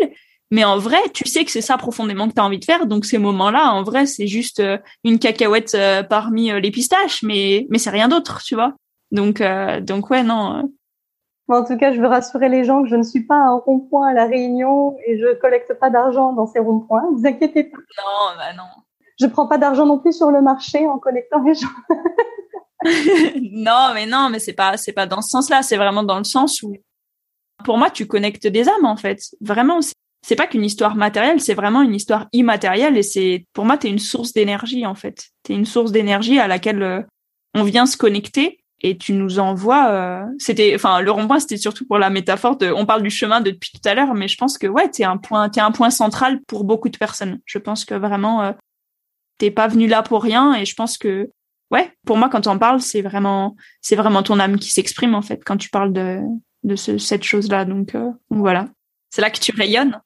Mais 0.51 0.64
en 0.64 0.78
vrai, 0.78 0.99
tu 1.14 1.28
sais 1.28 1.45
que 1.45 1.51
c'est 1.51 1.62
ça 1.62 1.78
profondément 1.78 2.28
que 2.28 2.34
tu 2.34 2.41
as 2.41 2.45
envie 2.45 2.60
de 2.60 2.66
faire. 2.66 2.86
Donc 2.86 3.06
ces 3.06 3.18
moments-là, 3.18 3.72
en 3.74 3.84
vrai, 3.84 4.06
c'est 4.06 4.28
juste 4.28 4.60
euh, 4.60 4.78
une 5.04 5.18
cacahuète 5.18 5.74
euh, 5.74 6.04
parmi 6.04 6.51
les 6.62 6.72
pistaches, 6.72 7.24
mais 7.24 7.66
mais 7.70 7.80
c'est 7.80 7.89
rien 7.89 8.08
d'autre, 8.08 8.43
tu 8.43 8.56
vois. 8.56 8.76
Donc 9.12 9.41
donc 9.82 10.10
ouais, 10.10 10.24
non. 10.24 10.70
En 11.50 11.64
tout 11.64 11.78
cas, 11.78 11.91
je 11.94 12.00
veux 12.00 12.08
rassurer 12.08 12.50
les 12.50 12.64
gens 12.64 12.84
que 12.84 12.89
je 12.89 12.96
ne 12.96 13.04
suis 13.04 13.26
pas 13.26 13.36
un 13.36 13.58
rond-point 13.58 14.08
à 14.10 14.14
la 14.14 14.26
Réunion 14.26 14.96
et 15.06 15.18
je 15.18 15.36
collecte 15.39 15.74
pas 15.74 15.89
d'argent 15.89 16.34
dans 16.34 16.48
ces 16.48 16.60
ronds-points. 16.60 17.04
Vous 17.14 17.26
inquiétez 17.26 17.66
pas. 17.66 17.78
Non, 17.78 18.38
bah 18.38 18.54
non. 18.56 18.70
Je 19.20 19.28
prends 19.28 19.48
pas 19.48 19.58
d'argent 19.58 19.86
non 19.86 20.00
plus 20.00 20.14
sur 20.14 20.32
le 20.32 20.41
marché 20.41 20.88
en 20.88 20.98
collectant 21.00 21.44
les 21.44 21.54
gens. 21.54 21.68
non, 23.41 23.91
mais 23.94 24.06
non, 24.06 24.30
mais 24.30 24.39
c'est 24.39 24.54
pas 24.54 24.78
c'est 24.78 24.94
pas 24.94 25.06
dans 25.06 25.22
ce 25.22 25.30
sens-là. 25.30 25.62
C'est 25.62 25.78
vraiment 25.78 26.04
dans 26.04 26.18
le 26.18 26.24
sens 26.24 26.64
où, 26.64 26.76
pour 27.64 27.78
moi, 27.78 27.89
tu 27.89 28.08
connectes 28.08 28.48
des 28.48 28.68
âmes 28.68 28.86
en 28.86 28.98
fait. 28.98 29.20
Vraiment, 29.41 29.80
c'est 30.26 30.36
pas 30.36 30.48
qu'une 30.48 30.64
histoire 30.64 30.96
matérielle, 30.96 31.41
c'est 31.41 31.54
vraiment 31.54 31.82
une 31.82 31.94
histoire 31.94 32.28
immatérielle 32.32 32.98
et 32.98 33.04
c'est 33.04 33.46
pour 33.54 33.66
moi, 33.66 33.78
t'es 33.78 33.89
une 33.89 34.00
source 34.00 34.34
d'énergie 34.34 34.86
en 34.86 34.96
fait. 34.96 35.28
T'es 35.44 35.54
une 35.54 35.66
source 35.66 35.91
d'énergie 35.91 36.39
à 36.39 36.48
laquelle 36.48 36.82
euh, 36.82 37.02
on 37.54 37.64
vient 37.64 37.86
se 37.86 37.98
connecter 37.98 38.62
et 38.82 38.98
tu 38.98 39.14
nous 39.14 39.40
envoies. 39.40 39.90
Euh, 39.90 40.26
c'était, 40.38 40.74
enfin, 40.76 41.02
le 41.02 41.12
rond-point, 41.12 41.40
c'était 41.40 41.58
surtout 41.58 41.86
pour 41.86 41.98
la 41.98 42.10
métaphore 42.10 42.58
de. 42.58 42.72
On 42.72 42.86
parle 42.86 43.04
du 43.04 43.10
chemin 43.10 43.42
depuis 43.42 43.72
tout 43.72 43.88
à 43.88 43.94
l'heure, 43.94 44.14
mais 44.14 44.28
je 44.28 44.38
pense 44.38 44.58
que 44.58 44.68
ouais, 44.68 44.90
t'es 44.90 45.04
un 45.04 45.18
point, 45.18 45.50
t'es 45.50 45.62
un 45.62 45.72
point 45.72 45.90
central 45.90 46.42
pour 46.48 46.64
beaucoup 46.64 46.90
de 46.90 46.98
personnes. 46.98 47.40
Je 47.46 47.58
pense 47.58 47.86
que 47.86 47.96
vraiment, 47.96 48.44
euh, 48.44 48.52
t'es 49.38 49.52
pas 49.52 49.68
venu 49.68 49.88
là 49.88 50.04
pour 50.04 50.22
rien 50.22 50.54
et 50.56 50.66
je 50.66 50.76
pense 50.76 50.98
que 50.98 51.30
ouais, 51.72 51.92
pour 52.06 52.18
moi, 52.18 52.30
quand 52.30 52.48
on 52.48 52.60
parle, 52.60 52.82
c'est 52.82 53.02
vraiment, 53.02 53.56
c'est 53.82 53.96
vraiment 53.96 54.24
ton 54.24 54.40
âme 54.40 54.58
qui 54.58 54.70
s'exprime 54.70 55.16
en 55.16 55.22
fait 55.22 55.44
quand 55.44 55.58
tu 55.58 55.70
parles 55.70 55.94
de 55.94 56.20
de 56.64 56.76
ce, 56.76 56.98
cette 56.98 57.24
chose-là. 57.24 57.66
Donc, 57.66 57.96
euh, 57.96 58.12
donc 58.30 58.40
voilà, 58.40 58.68
c'est 59.10 59.22
là 59.22 59.30
que 59.30 59.40
tu 59.40 59.54
rayonnes. 59.56 60.02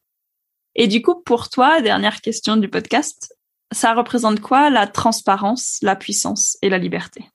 Et 0.76 0.88
du 0.88 1.02
coup, 1.02 1.22
pour 1.24 1.50
toi, 1.50 1.82
dernière 1.82 2.22
question 2.22 2.58
du 2.58 2.70
podcast, 2.70 3.34
ça 3.72 3.94
représente 3.94 4.40
quoi 4.40 4.70
la 4.70 4.88
transparence, 4.88 5.80
la 5.82 5.96
puissance 5.96 6.58
et 6.62 6.70
la 6.70 6.78
liberté? 6.78 7.26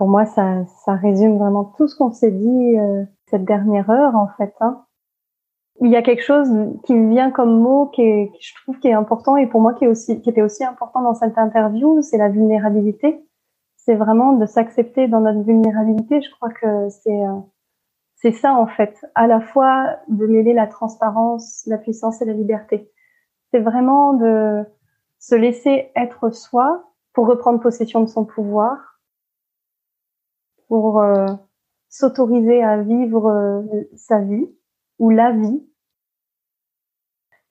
Pour 0.00 0.08
moi, 0.08 0.24
ça, 0.24 0.64
ça 0.82 0.94
résume 0.94 1.36
vraiment 1.36 1.64
tout 1.76 1.86
ce 1.86 1.94
qu'on 1.94 2.10
s'est 2.10 2.30
dit 2.30 2.78
euh, 2.78 3.04
cette 3.26 3.44
dernière 3.44 3.90
heure 3.90 4.16
en 4.16 4.28
fait. 4.38 4.54
Hein. 4.60 4.86
Il 5.82 5.90
y 5.90 5.96
a 5.96 6.00
quelque 6.00 6.22
chose 6.22 6.48
qui 6.84 6.94
me 6.94 7.10
vient 7.10 7.30
comme 7.30 7.60
mot 7.60 7.84
qui, 7.88 8.00
est, 8.00 8.32
je 8.40 8.54
trouve 8.62 8.78
qui 8.78 8.88
est 8.88 8.94
important 8.94 9.36
et 9.36 9.46
pour 9.46 9.60
moi 9.60 9.74
qui 9.74 9.84
est 9.84 9.88
aussi 9.88 10.22
qui 10.22 10.30
était 10.30 10.40
aussi 10.40 10.64
important 10.64 11.02
dans 11.02 11.12
cette 11.12 11.36
interview, 11.36 12.00
c'est 12.00 12.16
la 12.16 12.30
vulnérabilité 12.30 13.22
c'est 13.76 13.94
vraiment 13.94 14.32
de 14.32 14.46
s'accepter 14.46 15.06
dans 15.06 15.20
notre 15.20 15.42
vulnérabilité. 15.42 16.22
Je 16.22 16.30
crois 16.30 16.48
que 16.48 16.88
c'est 16.88 17.10
euh, 17.10 17.36
c'est 18.16 18.32
ça 18.32 18.54
en 18.54 18.66
fait, 18.66 19.04
à 19.14 19.26
la 19.26 19.42
fois 19.42 19.98
de 20.08 20.26
mêler 20.26 20.54
la 20.54 20.66
transparence, 20.66 21.62
la 21.66 21.76
puissance 21.76 22.22
et 22.22 22.24
la 22.24 22.32
liberté. 22.32 22.90
C'est 23.50 23.60
vraiment 23.60 24.14
de 24.14 24.64
se 25.18 25.34
laisser 25.34 25.90
être 25.94 26.30
soi 26.30 26.84
pour 27.12 27.26
reprendre 27.26 27.60
possession 27.60 28.00
de 28.00 28.06
son 28.06 28.24
pouvoir, 28.24 28.89
pour 30.70 31.02
euh, 31.02 31.26
s'autoriser 31.90 32.64
à 32.64 32.80
vivre 32.80 33.26
euh, 33.26 33.62
sa 33.96 34.20
vie 34.20 34.48
ou 34.98 35.10
la 35.10 35.32
vie. 35.32 35.62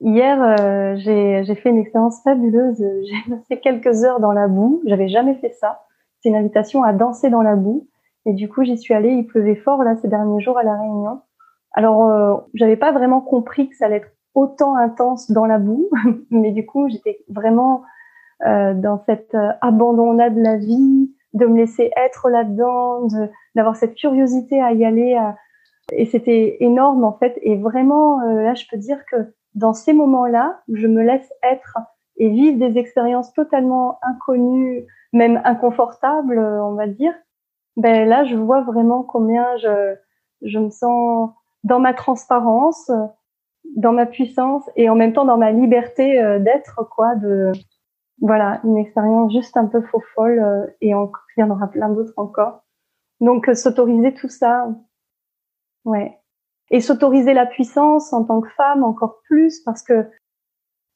Hier, 0.02 0.98
j'ai 0.98 1.56
fait 1.56 1.70
une 1.70 1.78
expérience 1.78 2.24
fabuleuse. 2.24 2.78
J'ai 3.04 3.36
passé 3.36 3.60
quelques 3.60 4.04
heures 4.04 4.20
dans 4.20 4.32
la 4.32 4.48
boue. 4.48 4.82
J'avais 4.86 5.10
jamais 5.10 5.36
fait 5.36 5.52
ça 5.52 5.86
c'est 6.22 6.30
une 6.30 6.36
invitation 6.36 6.84
à 6.84 6.94
danser 6.94 7.30
dans 7.30 7.42
la 7.42 7.56
boue. 7.56 7.88
Et 8.26 8.34
du 8.34 8.50
coup, 8.50 8.64
j'y 8.64 8.78
suis 8.78 8.94
allée. 8.94 9.12
Il 9.12 9.26
pleuvait 9.26 9.56
fort 9.56 9.84
là 9.84 9.96
ces 10.02 10.08
derniers 10.08 10.42
jours 10.42 10.58
à 10.58 10.64
la 10.64 10.76
Réunion. 10.76 11.22
Alors, 11.72 12.06
euh, 12.06 12.36
j'avais 12.54 12.78
pas 12.78 12.92
vraiment 12.92 13.22
compris 13.22 13.70
que 13.70 13.76
ça 13.76 13.86
allait 13.86 13.98
être 13.98 14.12
autant 14.34 14.76
intense 14.76 15.32
dans 15.32 15.46
la 15.46 15.60
boue, 15.60 15.90
mais 16.32 16.52
du 16.52 16.66
coup, 16.66 16.90
j'étais 16.90 17.20
vraiment 17.30 17.84
euh, 18.46 18.74
dans 18.74 19.04
cette 19.06 19.36
euh, 19.36 19.52
abandon-là 19.62 20.30
de 20.30 20.42
la 20.42 20.58
vie, 20.58 21.12
de 21.34 21.46
me 21.46 21.58
laisser 21.58 21.92
être 21.96 22.30
là-dedans, 22.30 23.08
d'avoir 23.56 23.76
cette 23.76 23.96
curiosité 23.96 24.62
à 24.62 24.74
y 24.74 24.86
aller. 24.86 25.18
Et 25.92 26.06
c'était 26.06 26.58
énorme 26.60 27.04
en 27.04 27.14
fait. 27.14 27.38
Et 27.42 27.58
vraiment, 27.58 28.22
euh, 28.22 28.42
là, 28.42 28.54
je 28.54 28.66
peux 28.70 28.78
dire 28.78 29.06
que 29.06 29.34
dans 29.56 29.74
ces 29.74 29.94
moments-là, 29.94 30.62
je 30.72 30.88
me 30.88 31.02
laisse 31.02 31.32
être 31.44 31.78
et 32.18 32.30
vivre 32.30 32.60
des 32.60 32.78
expériences 32.78 33.34
totalement 33.34 33.98
inconnues, 34.02 34.86
même 35.14 35.42
inconfortable, 35.46 36.38
on 36.40 36.74
va 36.74 36.88
dire, 36.88 37.14
ben 37.78 38.08
là, 38.08 38.26
je 38.26 38.36
vois 38.36 38.62
vraiment 38.62 39.04
combien 39.04 39.58
je, 39.58 39.96
je 40.42 40.60
me 40.60 40.70
sens 40.70 41.32
dans 41.64 41.80
ma 41.80 41.94
transparence, 41.94 42.92
dans 43.76 43.94
ma 43.94 44.06
puissance 44.06 44.70
et 44.76 44.90
en 44.90 44.96
même 44.96 45.14
temps 45.14 45.26
dans 45.26 45.38
ma 45.38 45.52
liberté 45.52 46.22
euh, 46.22 46.40
d'être, 46.40 46.88
quoi, 46.90 47.16
de, 47.16 47.52
voilà, 48.22 48.60
une 48.64 48.78
expérience 48.78 49.32
juste 49.32 49.56
un 49.58 49.66
peu 49.66 49.82
faux 49.82 50.04
folle 50.16 50.40
euh, 50.40 50.68
et 50.82 50.90
il 50.90 51.40
y 51.40 51.44
en 51.44 51.50
aura 51.50 51.68
plein 51.68 51.90
d'autres 51.90 52.14
encore. 52.18 52.64
Donc, 53.22 53.50
euh, 53.50 53.56
s'autoriser 53.56 54.14
tout 54.14 54.30
ça, 54.30 54.70
ouais. 55.86 56.18
Et 56.72 56.82
s'autoriser 56.82 57.34
la 57.34 57.46
puissance 57.46 58.14
en 58.14 58.24
tant 58.24 58.42
que 58.42 58.50
femme 58.52 58.84
encore 58.84 59.22
plus 59.28 59.60
parce 59.62 59.82
que 59.82 60.06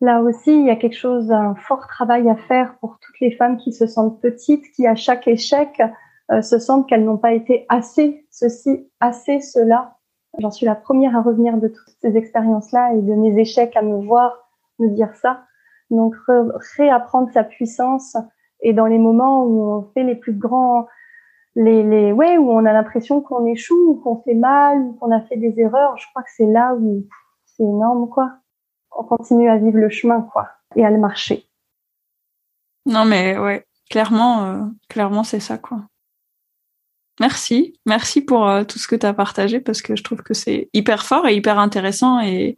Là 0.03 0.21
aussi, 0.21 0.51
il 0.51 0.65
y 0.65 0.69
a 0.69 0.75
quelque 0.75 0.97
chose, 0.97 1.31
un 1.31 1.55
fort 1.55 1.87
travail 1.87 2.29
à 2.29 2.35
faire 2.35 2.75
pour 2.81 2.97
toutes 2.99 3.21
les 3.21 3.31
femmes 3.31 3.55
qui 3.55 3.71
se 3.71 3.87
sentent 3.87 4.19
petites, 4.19 4.69
qui 4.75 4.85
à 4.85 4.95
chaque 4.95 5.29
échec 5.29 5.81
euh, 6.29 6.41
se 6.41 6.59
sentent 6.59 6.89
qu'elles 6.89 7.05
n'ont 7.05 7.17
pas 7.17 7.31
été 7.31 7.65
assez 7.69 8.27
ceci, 8.29 8.91
assez 8.99 9.39
cela. 9.39 9.95
J'en 10.39 10.51
suis 10.51 10.65
la 10.65 10.75
première 10.75 11.15
à 11.15 11.21
revenir 11.21 11.55
de 11.55 11.69
toutes 11.69 11.95
ces 12.01 12.17
expériences-là 12.17 12.95
et 12.95 13.01
de 13.01 13.13
mes 13.13 13.39
échecs 13.39 13.77
à 13.77 13.81
me 13.81 14.03
voir 14.05 14.49
me 14.77 14.89
dire 14.89 15.15
ça. 15.15 15.45
Donc 15.93 16.15
réapprendre 16.77 17.29
sa 17.33 17.43
puissance 17.43 18.17
et 18.61 18.73
dans 18.73 18.85
les 18.85 18.97
moments 18.97 19.43
où 19.43 19.71
on 19.71 19.91
fait 19.93 20.03
les 20.03 20.15
plus 20.15 20.33
grands, 20.33 20.87
les, 21.55 21.83
les 21.83 22.11
ouais, 22.11 22.37
où 22.37 22.51
on 22.51 22.65
a 22.65 22.73
l'impression 22.73 23.21
qu'on 23.21 23.45
échoue, 23.45 23.91
ou 23.91 23.95
qu'on 23.95 24.21
fait 24.23 24.33
mal, 24.33 24.79
ou 24.79 24.93
qu'on 24.93 25.11
a 25.11 25.21
fait 25.21 25.37
des 25.37 25.59
erreurs, 25.59 25.97
je 25.97 26.05
crois 26.11 26.23
que 26.23 26.31
c'est 26.35 26.47
là 26.47 26.73
où 26.75 27.05
c'est 27.45 27.63
énorme, 27.63 28.09
quoi 28.09 28.31
on 28.97 29.03
continue 29.03 29.49
à 29.49 29.57
vivre 29.57 29.77
le 29.77 29.89
chemin, 29.89 30.21
quoi, 30.21 30.49
et 30.75 30.85
à 30.85 30.89
le 30.89 30.97
marcher. 30.97 31.47
Non, 32.85 33.05
mais 33.05 33.37
ouais, 33.37 33.65
clairement, 33.89 34.45
euh, 34.45 34.65
clairement, 34.89 35.23
c'est 35.23 35.39
ça, 35.39 35.57
quoi. 35.57 35.81
Merci, 37.19 37.79
merci 37.85 38.21
pour 38.21 38.47
euh, 38.47 38.63
tout 38.63 38.79
ce 38.79 38.87
que 38.87 38.95
tu 38.95 39.05
as 39.05 39.13
partagé 39.13 39.59
parce 39.59 39.83
que 39.83 39.95
je 39.95 40.03
trouve 40.03 40.23
que 40.23 40.33
c'est 40.33 40.69
hyper 40.73 41.05
fort 41.05 41.27
et 41.27 41.35
hyper 41.35 41.59
intéressant 41.59 42.19
et 42.19 42.55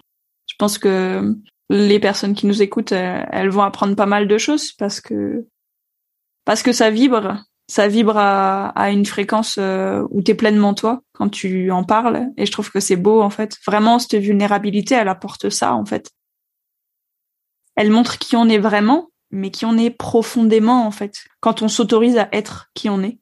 je 0.47 0.55
pense 0.57 0.77
que 0.77 1.35
les 1.69 1.99
personnes 1.99 2.35
qui 2.35 2.47
nous 2.47 2.61
écoutent, 2.61 2.91
euh, 2.91 3.23
elles 3.31 3.49
vont 3.49 3.63
apprendre 3.63 3.95
pas 3.95 4.05
mal 4.05 4.27
de 4.27 4.37
choses 4.37 4.71
parce 4.73 5.01
que 5.01 5.45
parce 6.45 6.61
que 6.61 6.71
ça 6.71 6.91
vibre, 6.91 7.43
ça 7.67 7.87
vibre 7.87 8.17
à, 8.17 8.91
une 8.91 9.05
fréquence 9.05 9.57
où 9.57 10.21
tu 10.21 10.31
es 10.31 10.35
pleinement 10.35 10.75
toi 10.75 11.01
quand 11.13 11.29
tu 11.29 11.71
en 11.71 11.83
parles 11.83 12.27
et 12.37 12.45
je 12.45 12.51
trouve 12.51 12.71
que 12.71 12.79
c'est 12.79 12.97
beau 12.97 13.21
en 13.21 13.31
fait. 13.31 13.57
Vraiment 13.65 13.97
cette 13.97 14.15
vulnérabilité, 14.15 14.93
elle 14.93 15.07
apporte 15.07 15.49
ça 15.49 15.73
en 15.73 15.85
fait 15.85 16.11
elle 17.75 17.91
montre 17.91 18.17
qui 18.17 18.35
on 18.35 18.47
est 18.47 18.57
vraiment, 18.57 19.11
mais 19.31 19.51
qui 19.51 19.65
on 19.65 19.77
est 19.77 19.89
profondément 19.89 20.85
en 20.85 20.91
fait, 20.91 21.25
quand 21.41 21.61
on 21.61 21.67
s'autorise 21.67 22.17
à 22.17 22.29
être 22.31 22.69
qui 22.73 22.89
on 22.89 23.03
est. 23.03 23.19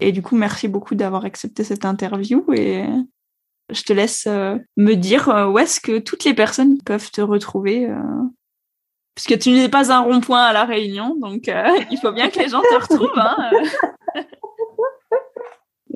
Et 0.00 0.12
du 0.12 0.22
coup, 0.22 0.36
merci 0.36 0.66
beaucoup 0.68 0.94
d'avoir 0.94 1.24
accepté 1.24 1.62
cette 1.62 1.84
interview 1.84 2.44
et 2.52 2.84
je 3.70 3.82
te 3.82 3.92
laisse 3.92 4.26
euh, 4.26 4.56
me 4.76 4.94
dire 4.94 5.28
euh, 5.28 5.46
où 5.48 5.58
est-ce 5.58 5.80
que 5.80 5.98
toutes 5.98 6.24
les 6.24 6.34
personnes 6.34 6.78
peuvent 6.84 7.10
te 7.10 7.20
retrouver. 7.20 7.88
Euh, 7.88 7.98
puisque 9.14 9.38
tu 9.38 9.50
n'es 9.50 9.68
pas 9.68 9.92
un 9.92 10.00
rond-point 10.00 10.42
à 10.42 10.52
la 10.52 10.64
Réunion, 10.64 11.14
donc 11.16 11.42
il 11.90 11.98
faut 11.98 12.12
bien 12.12 12.28
que 12.30 12.40
les 12.40 12.48
gens 12.48 12.62
te 12.62 12.74
retrouvent. 12.74 13.18
Hein. 13.18 13.36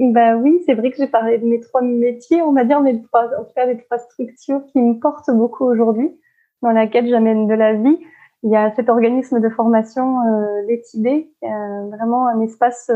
Bah 0.01 0.37
oui, 0.37 0.63
c'est 0.65 0.75
vrai 0.75 0.93
que 0.93 0.97
j'ai 0.97 1.09
parlé 1.09 1.39
de 1.39 1.45
mes 1.45 1.59
trois 1.59 1.83
métiers, 1.83 2.41
on 2.41 2.53
va 2.53 2.63
dire 2.63 2.81
mes 2.81 3.03
trois, 3.03 3.25
en 3.37 3.43
tout 3.43 3.53
cas 3.57 3.67
les 3.67 3.79
trois 3.79 3.99
structures 3.99 4.63
qui 4.71 4.79
me 4.81 5.01
portent 5.01 5.29
beaucoup 5.33 5.65
aujourd'hui 5.65 6.17
dans 6.63 6.71
laquelle 6.71 7.09
j'amène 7.09 7.49
de 7.49 7.55
la 7.55 7.73
vie. 7.73 7.99
Il 8.45 8.53
y 8.53 8.55
a 8.55 8.73
cet 8.77 8.91
organisme 8.91 9.41
de 9.41 9.49
formation 9.49 10.21
euh, 10.21 10.63
Letibé, 10.69 11.33
euh, 11.43 11.89
vraiment 11.89 12.29
un 12.29 12.41
espace 12.43 12.93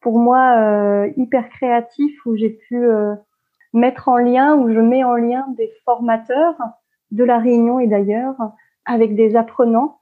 pour 0.00 0.18
moi 0.18 1.06
hyper 1.18 1.50
créatif 1.50 2.24
où 2.24 2.34
j'ai 2.34 2.48
pu 2.48 2.88
mettre 3.72 4.08
en 4.08 4.16
lien, 4.16 4.54
où 4.56 4.70
je 4.70 4.80
mets 4.80 5.04
en 5.04 5.16
lien 5.16 5.46
des 5.56 5.70
formateurs 5.84 6.56
de 7.10 7.24
la 7.24 7.38
Réunion 7.38 7.78
et 7.78 7.86
d'ailleurs 7.86 8.36
avec 8.84 9.14
des 9.14 9.36
apprenants. 9.36 10.00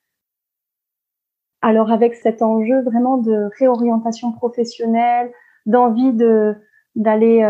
Alors 1.62 1.90
avec 1.90 2.14
cet 2.14 2.42
enjeu 2.42 2.82
vraiment 2.82 3.16
de 3.16 3.48
réorientation 3.58 4.32
professionnelle, 4.32 5.32
d'envie 5.66 6.12
de 6.12 6.54
d'aller 6.94 7.42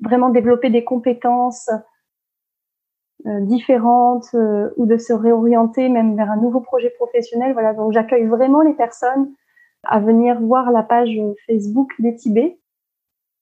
vraiment 0.00 0.28
développer 0.28 0.70
des 0.70 0.84
compétences 0.84 1.70
euh, 3.26 3.40
différentes 3.40 4.34
euh, 4.34 4.70
ou 4.76 4.84
de 4.84 4.96
se 4.96 5.12
réorienter 5.12 5.88
même 5.88 6.16
vers 6.16 6.28
un 6.28 6.38
nouveau 6.38 6.60
projet 6.60 6.90
professionnel. 6.90 7.52
Voilà, 7.52 7.72
donc 7.72 7.92
j'accueille 7.92 8.26
vraiment 8.26 8.62
les 8.62 8.74
personnes 8.74 9.32
à 9.84 10.00
venir 10.00 10.40
voir 10.40 10.72
la 10.72 10.82
page 10.82 11.16
Facebook 11.46 11.92
des 12.00 12.16
Tibet. 12.16 12.58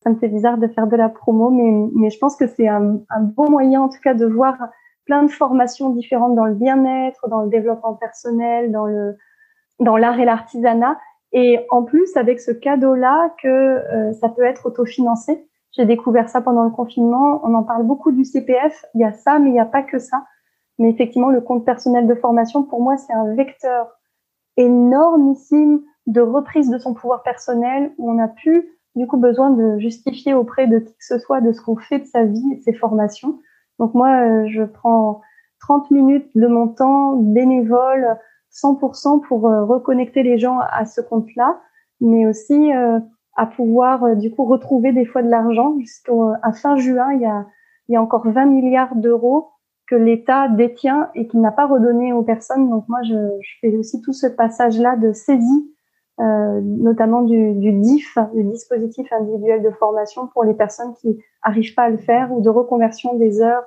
Ça 0.02 0.10
me 0.10 0.16
fait 0.16 0.28
bizarre 0.28 0.58
de 0.58 0.66
faire 0.68 0.86
de 0.86 0.96
la 0.96 1.08
promo, 1.08 1.50
mais, 1.50 1.90
mais 1.94 2.10
je 2.10 2.18
pense 2.18 2.36
que 2.36 2.46
c'est 2.46 2.68
un, 2.68 3.00
un, 3.10 3.20
bon 3.20 3.50
moyen 3.50 3.82
en 3.82 3.88
tout 3.88 4.00
cas 4.02 4.14
de 4.14 4.26
voir 4.26 4.56
plein 5.04 5.22
de 5.22 5.30
formations 5.30 5.90
différentes 5.90 6.34
dans 6.34 6.46
le 6.46 6.54
bien-être, 6.54 7.28
dans 7.28 7.42
le 7.42 7.50
développement 7.50 7.94
personnel, 7.94 8.72
dans 8.72 8.86
le 8.86 9.16
dans 9.78 9.96
l'art 9.96 10.20
et 10.20 10.24
l'artisanat. 10.24 10.98
Et 11.32 11.60
en 11.70 11.82
plus, 11.82 12.16
avec 12.16 12.40
ce 12.40 12.50
cadeau-là, 12.50 13.34
que 13.42 13.48
euh, 13.48 14.12
ça 14.14 14.28
peut 14.28 14.44
être 14.44 14.66
autofinancé. 14.66 15.46
J'ai 15.72 15.86
découvert 15.86 16.28
ça 16.28 16.40
pendant 16.40 16.64
le 16.64 16.70
confinement. 16.70 17.40
On 17.44 17.54
en 17.54 17.62
parle 17.62 17.84
beaucoup 17.84 18.12
du 18.12 18.24
CPF. 18.24 18.84
Il 18.94 19.00
y 19.00 19.04
a 19.04 19.12
ça, 19.12 19.38
mais 19.38 19.50
il 19.50 19.52
n'y 19.52 19.60
a 19.60 19.66
pas 19.66 19.82
que 19.82 19.98
ça. 19.98 20.24
Mais 20.78 20.90
effectivement, 20.90 21.30
le 21.30 21.40
compte 21.40 21.64
personnel 21.64 22.06
de 22.06 22.14
formation, 22.14 22.64
pour 22.64 22.82
moi, 22.82 22.96
c'est 22.96 23.12
un 23.12 23.34
vecteur 23.34 23.98
énormissime 24.56 25.82
de 26.06 26.20
reprise 26.20 26.70
de 26.70 26.78
son 26.78 26.94
pouvoir 26.94 27.22
personnel 27.22 27.92
où 27.98 28.10
on 28.10 28.14
n'a 28.14 28.28
plus 28.28 28.79
du 28.96 29.06
coup 29.06 29.16
besoin 29.16 29.50
de 29.50 29.78
justifier 29.78 30.34
auprès 30.34 30.66
de 30.66 30.78
qui 30.78 30.92
que 30.92 31.04
ce 31.04 31.18
soit 31.18 31.40
de 31.40 31.52
ce 31.52 31.60
qu'on 31.60 31.76
fait 31.76 32.00
de 32.00 32.06
sa 32.06 32.24
vie 32.24 32.56
de 32.56 32.60
ses 32.62 32.72
formations. 32.72 33.38
Donc 33.78 33.94
moi, 33.94 34.08
euh, 34.08 34.46
je 34.48 34.62
prends 34.62 35.20
30 35.60 35.90
minutes 35.90 36.30
de 36.34 36.46
mon 36.46 36.68
temps 36.68 37.16
bénévole, 37.16 38.18
100% 38.52 39.20
pour 39.26 39.48
euh, 39.48 39.64
reconnecter 39.64 40.22
les 40.22 40.38
gens 40.38 40.58
à 40.58 40.84
ce 40.84 41.00
compte-là, 41.00 41.60
mais 42.00 42.26
aussi 42.26 42.72
euh, 42.74 42.98
à 43.36 43.46
pouvoir 43.46 44.16
du 44.16 44.30
coup 44.30 44.44
retrouver 44.44 44.92
des 44.92 45.06
fois 45.06 45.22
de 45.22 45.28
l'argent. 45.28 45.76
Jusqu'à 45.78 46.52
fin 46.52 46.76
juin, 46.76 47.12
il 47.12 47.20
y 47.20 47.26
a, 47.26 47.46
il 47.88 47.94
y 47.94 47.96
a 47.96 48.02
encore 48.02 48.28
20 48.28 48.46
milliards 48.46 48.96
d'euros 48.96 49.50
que 49.86 49.94
l'État 49.94 50.48
détient 50.48 51.10
et 51.14 51.26
qu'il 51.26 51.40
n'a 51.40 51.50
pas 51.50 51.66
redonné 51.66 52.12
aux 52.12 52.22
personnes. 52.22 52.68
Donc 52.68 52.88
moi, 52.88 53.00
je, 53.02 53.14
je 53.40 53.50
fais 53.60 53.76
aussi 53.76 54.00
tout 54.02 54.12
ce 54.12 54.26
passage-là 54.26 54.96
de 54.96 55.12
saisie 55.12 55.74
euh, 56.20 56.60
notamment 56.62 57.22
du, 57.22 57.54
DIF, 57.54 58.18
du 58.34 58.44
dispositif 58.44 59.10
individuel 59.10 59.62
de 59.62 59.70
formation 59.70 60.26
pour 60.26 60.44
les 60.44 60.52
personnes 60.52 60.92
qui 61.00 61.18
arrivent 61.40 61.74
pas 61.74 61.84
à 61.84 61.88
le 61.88 61.96
faire, 61.96 62.30
ou 62.30 62.42
de 62.42 62.50
reconversion 62.50 63.14
des 63.16 63.40
heures, 63.40 63.66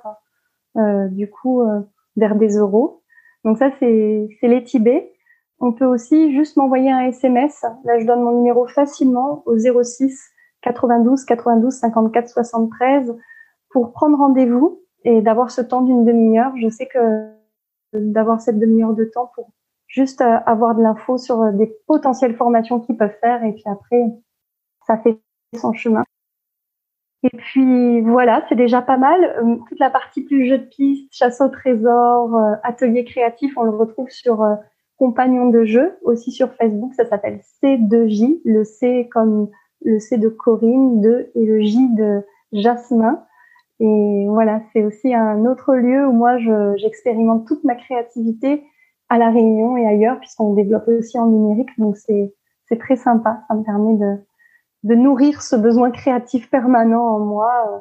euh, 0.76 1.08
du 1.08 1.28
coup, 1.28 1.62
euh, 1.62 1.80
vers 2.16 2.36
des 2.36 2.56
euros. 2.56 3.02
Donc 3.44 3.58
ça, 3.58 3.70
c'est 3.80 4.28
les. 4.42 5.10
On 5.58 5.72
peut 5.72 5.86
aussi 5.86 6.32
juste 6.32 6.56
m'envoyer 6.56 6.92
un 6.92 7.00
SMS. 7.00 7.64
Là, 7.84 7.98
je 7.98 8.06
donne 8.06 8.22
mon 8.22 8.38
numéro 8.38 8.66
facilement 8.68 9.42
au 9.46 9.58
06 9.58 10.30
92 10.62 11.24
92 11.24 11.72
54 11.72 12.28
73 12.28 13.16
pour 13.70 13.92
prendre 13.92 14.16
rendez-vous 14.16 14.80
et 15.04 15.22
d'avoir 15.22 15.50
ce 15.50 15.60
temps 15.60 15.82
d'une 15.82 16.04
demi-heure. 16.04 16.52
Je 16.56 16.68
sais 16.68 16.86
que 16.86 17.30
d'avoir 17.92 18.40
cette 18.40 18.58
demi-heure 18.58 18.94
de 18.94 19.04
temps 19.04 19.30
pour 19.34 19.50
juste 19.94 20.20
euh, 20.20 20.38
avoir 20.44 20.74
de 20.74 20.82
l'info 20.82 21.16
sur 21.18 21.40
euh, 21.40 21.52
des 21.52 21.72
potentielles 21.86 22.34
formations 22.34 22.80
qu'ils 22.80 22.96
peuvent 22.96 23.16
faire 23.20 23.44
et 23.44 23.52
puis 23.52 23.64
après, 23.66 24.02
ça 24.86 24.98
fait 24.98 25.18
son 25.56 25.72
chemin. 25.72 26.04
Et 27.22 27.30
puis 27.30 28.02
voilà, 28.02 28.44
c'est 28.48 28.56
déjà 28.56 28.82
pas 28.82 28.98
mal. 28.98 29.22
Euh, 29.24 29.56
toute 29.68 29.78
la 29.78 29.90
partie 29.90 30.22
plus 30.22 30.46
jeu 30.46 30.58
de 30.58 30.64
piste, 30.64 31.14
chasse 31.14 31.40
au 31.40 31.48
trésor, 31.48 32.36
atelier 32.64 33.04
créatif, 33.04 33.56
on 33.56 33.62
le 33.62 33.70
retrouve 33.70 34.10
sur 34.10 34.44
Compagnon 34.98 35.48
de 35.48 35.64
jeu, 35.64 35.96
aussi 36.02 36.32
sur 36.32 36.52
Facebook, 36.54 36.92
ça 36.94 37.06
s'appelle 37.06 37.40
C2J, 37.62 38.42
le 38.44 38.64
C 38.64 39.08
comme 39.10 39.48
le 39.82 39.98
C 40.00 40.18
de 40.18 40.28
Corinne, 40.28 41.00
de 41.00 41.30
et 41.34 41.46
le 41.46 41.60
J 41.60 41.88
de 41.94 42.22
Jasmin. 42.52 43.24
Et 43.80 44.26
voilà, 44.28 44.60
c'est 44.72 44.84
aussi 44.84 45.14
un 45.14 45.46
autre 45.46 45.74
lieu 45.74 46.06
où 46.06 46.12
moi 46.12 46.36
j'expérimente 46.76 47.46
toute 47.46 47.64
ma 47.64 47.74
créativité 47.74 48.64
à 49.14 49.18
la 49.18 49.30
Réunion 49.30 49.76
et 49.76 49.86
ailleurs, 49.86 50.18
puisqu'on 50.18 50.54
développe 50.54 50.88
aussi 50.88 51.16
en 51.18 51.26
numérique. 51.26 51.70
Donc 51.78 51.96
c'est 51.96 52.34
c'est 52.66 52.78
très 52.78 52.96
sympa. 52.96 53.44
Ça 53.46 53.54
me 53.54 53.62
permet 53.62 53.94
de 53.94 54.16
de 54.82 54.94
nourrir 54.96 55.40
ce 55.40 55.54
besoin 55.54 55.92
créatif 55.92 56.50
permanent 56.50 57.04
en 57.14 57.20
moi. 57.20 57.52
Euh, 57.68 57.78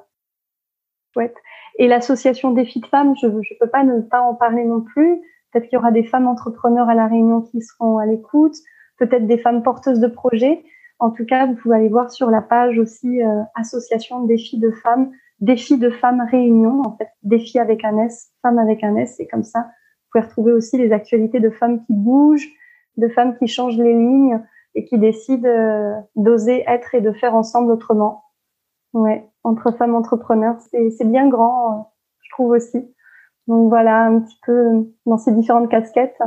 chouette. 1.14 1.36
Et 1.80 1.88
l'association 1.88 2.56
filles 2.66 2.84
de 2.84 2.88
femmes, 2.88 3.16
je 3.20 3.28
je 3.42 3.54
peux 3.60 3.68
pas 3.68 3.84
ne 3.84 4.02
pas 4.02 4.22
en 4.22 4.36
parler 4.36 4.64
non 4.64 4.82
plus. 4.82 5.22
Peut-être 5.52 5.66
qu'il 5.66 5.74
y 5.74 5.78
aura 5.78 5.92
des 5.92 6.04
femmes 6.04 6.28
entrepreneurs 6.28 6.88
à 6.88 6.94
la 6.94 7.08
Réunion 7.08 7.42
qui 7.42 7.62
seront 7.62 7.98
à 7.98 8.06
l'écoute. 8.06 8.56
Peut-être 9.00 9.26
des 9.26 9.40
femmes 9.40 9.64
porteuses 9.64 10.00
de 10.00 10.08
projets. 10.08 10.64
En 11.00 11.10
tout 11.10 11.26
cas, 11.26 11.48
vous 11.48 11.56
pouvez 11.56 11.78
aller 11.78 11.90
voir 11.90 12.12
sur 12.12 12.30
la 12.30 12.42
page 12.42 12.78
aussi 12.78 13.24
euh, 13.24 13.42
association 13.56 14.24
défis 14.26 14.60
de 14.60 14.70
femmes, 14.70 15.12
défis 15.40 15.80
de 15.80 15.90
femmes 15.90 16.24
Réunion 16.30 16.84
en 16.86 16.96
fait, 16.96 17.10
défis 17.24 17.60
avec 17.60 17.84
un 17.84 17.98
S, 17.98 18.32
femmes 18.44 18.60
avec 18.60 18.84
un 18.84 18.96
S, 18.98 19.16
c'est 19.18 19.28
comme 19.28 19.44
ça 19.44 19.66
pouvez 20.14 20.26
retrouver 20.26 20.52
aussi 20.54 20.78
les 20.78 20.92
actualités 20.92 21.40
de 21.40 21.50
femmes 21.50 21.84
qui 21.86 21.94
bougent, 21.94 22.50
de 22.98 23.08
femmes 23.10 23.38
qui 23.38 23.48
changent 23.48 23.78
les 23.78 23.94
lignes 23.94 24.40
et 24.76 24.86
qui 24.86 24.98
décident 24.98 25.48
euh, 25.48 25.96
d'oser 26.16 26.64
être 26.68 26.96
et 26.96 27.02
de 27.02 27.12
faire 27.12 27.36
ensemble 27.36 27.72
autrement. 27.72 28.24
Ouais, 28.94 29.28
entre 29.44 29.72
femmes 29.76 29.96
entrepreneurs, 29.96 30.58
c'est 30.72 31.10
bien 31.10 31.28
grand, 31.28 31.72
euh, 31.72 31.84
je 32.22 32.30
trouve 32.32 32.52
aussi. 32.52 32.78
Donc 33.48 33.70
voilà, 33.70 34.06
un 34.06 34.20
petit 34.20 34.38
peu 34.46 34.88
dans 35.06 35.18
ces 35.18 35.32
différentes 35.32 35.70
casquettes, 35.70 36.22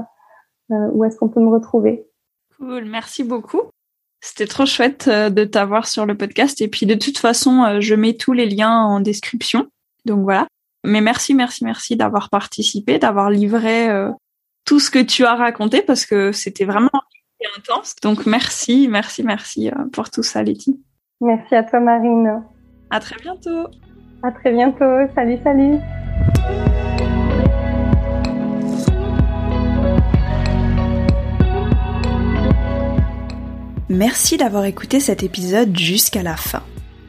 euh, 0.72 0.88
où 0.92 1.04
est-ce 1.04 1.16
qu'on 1.16 1.28
peut 1.28 1.40
me 1.40 1.48
retrouver. 1.48 2.08
Cool, 2.58 2.84
merci 2.84 3.22
beaucoup. 3.22 3.62
C'était 4.20 4.46
trop 4.46 4.66
chouette 4.66 5.08
de 5.08 5.44
t'avoir 5.44 5.86
sur 5.86 6.04
le 6.04 6.16
podcast. 6.16 6.60
Et 6.60 6.68
puis 6.68 6.86
de 6.86 6.94
toute 6.94 7.18
façon, 7.18 7.80
je 7.80 7.94
mets 7.94 8.14
tous 8.14 8.32
les 8.32 8.46
liens 8.46 8.80
en 8.80 8.98
description. 8.98 9.68
Donc 10.04 10.24
voilà. 10.24 10.48
Mais 10.86 11.00
merci, 11.00 11.34
merci, 11.34 11.64
merci 11.64 11.96
d'avoir 11.96 12.30
participé, 12.30 13.00
d'avoir 13.00 13.28
livré 13.28 13.88
euh, 13.88 14.10
tout 14.64 14.78
ce 14.78 14.88
que 14.88 15.00
tu 15.00 15.24
as 15.24 15.34
raconté 15.34 15.82
parce 15.82 16.06
que 16.06 16.30
c'était 16.30 16.64
vraiment 16.64 16.90
intense. 17.58 17.96
Donc 18.02 18.24
merci, 18.24 18.86
merci, 18.88 19.24
merci 19.24 19.68
euh, 19.68 19.72
pour 19.92 20.10
tout 20.10 20.22
ça, 20.22 20.44
Letty. 20.44 20.80
Merci 21.20 21.56
à 21.56 21.64
toi, 21.64 21.80
Marine. 21.80 22.40
À 22.90 23.00
très 23.00 23.16
bientôt. 23.16 23.66
À 24.22 24.30
très 24.30 24.52
bientôt. 24.52 25.12
Salut, 25.16 25.38
salut. 25.42 25.78
Merci 33.88 34.36
d'avoir 34.36 34.64
écouté 34.66 35.00
cet 35.00 35.24
épisode 35.24 35.76
jusqu'à 35.76 36.22
la 36.22 36.36
fin 36.36 36.62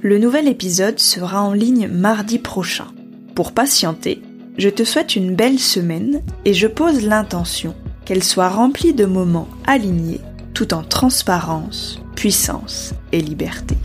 Le 0.00 0.18
nouvel 0.18 0.46
épisode 0.46 1.00
sera 1.00 1.42
en 1.42 1.52
ligne 1.52 1.88
mardi 1.88 2.38
prochain. 2.38 2.86
Pour 3.34 3.52
patienter, 3.52 4.22
je 4.56 4.68
te 4.68 4.84
souhaite 4.84 5.16
une 5.16 5.34
belle 5.34 5.58
semaine 5.58 6.22
et 6.44 6.54
je 6.54 6.68
pose 6.68 7.02
l'intention 7.02 7.74
qu'elle 8.04 8.24
soit 8.24 8.48
remplie 8.48 8.94
de 8.94 9.06
moments 9.06 9.48
alignés 9.66 10.20
tout 10.54 10.72
en 10.72 10.82
transparence, 10.82 12.00
puissance 12.14 12.94
et 13.12 13.20
liberté. 13.20 13.76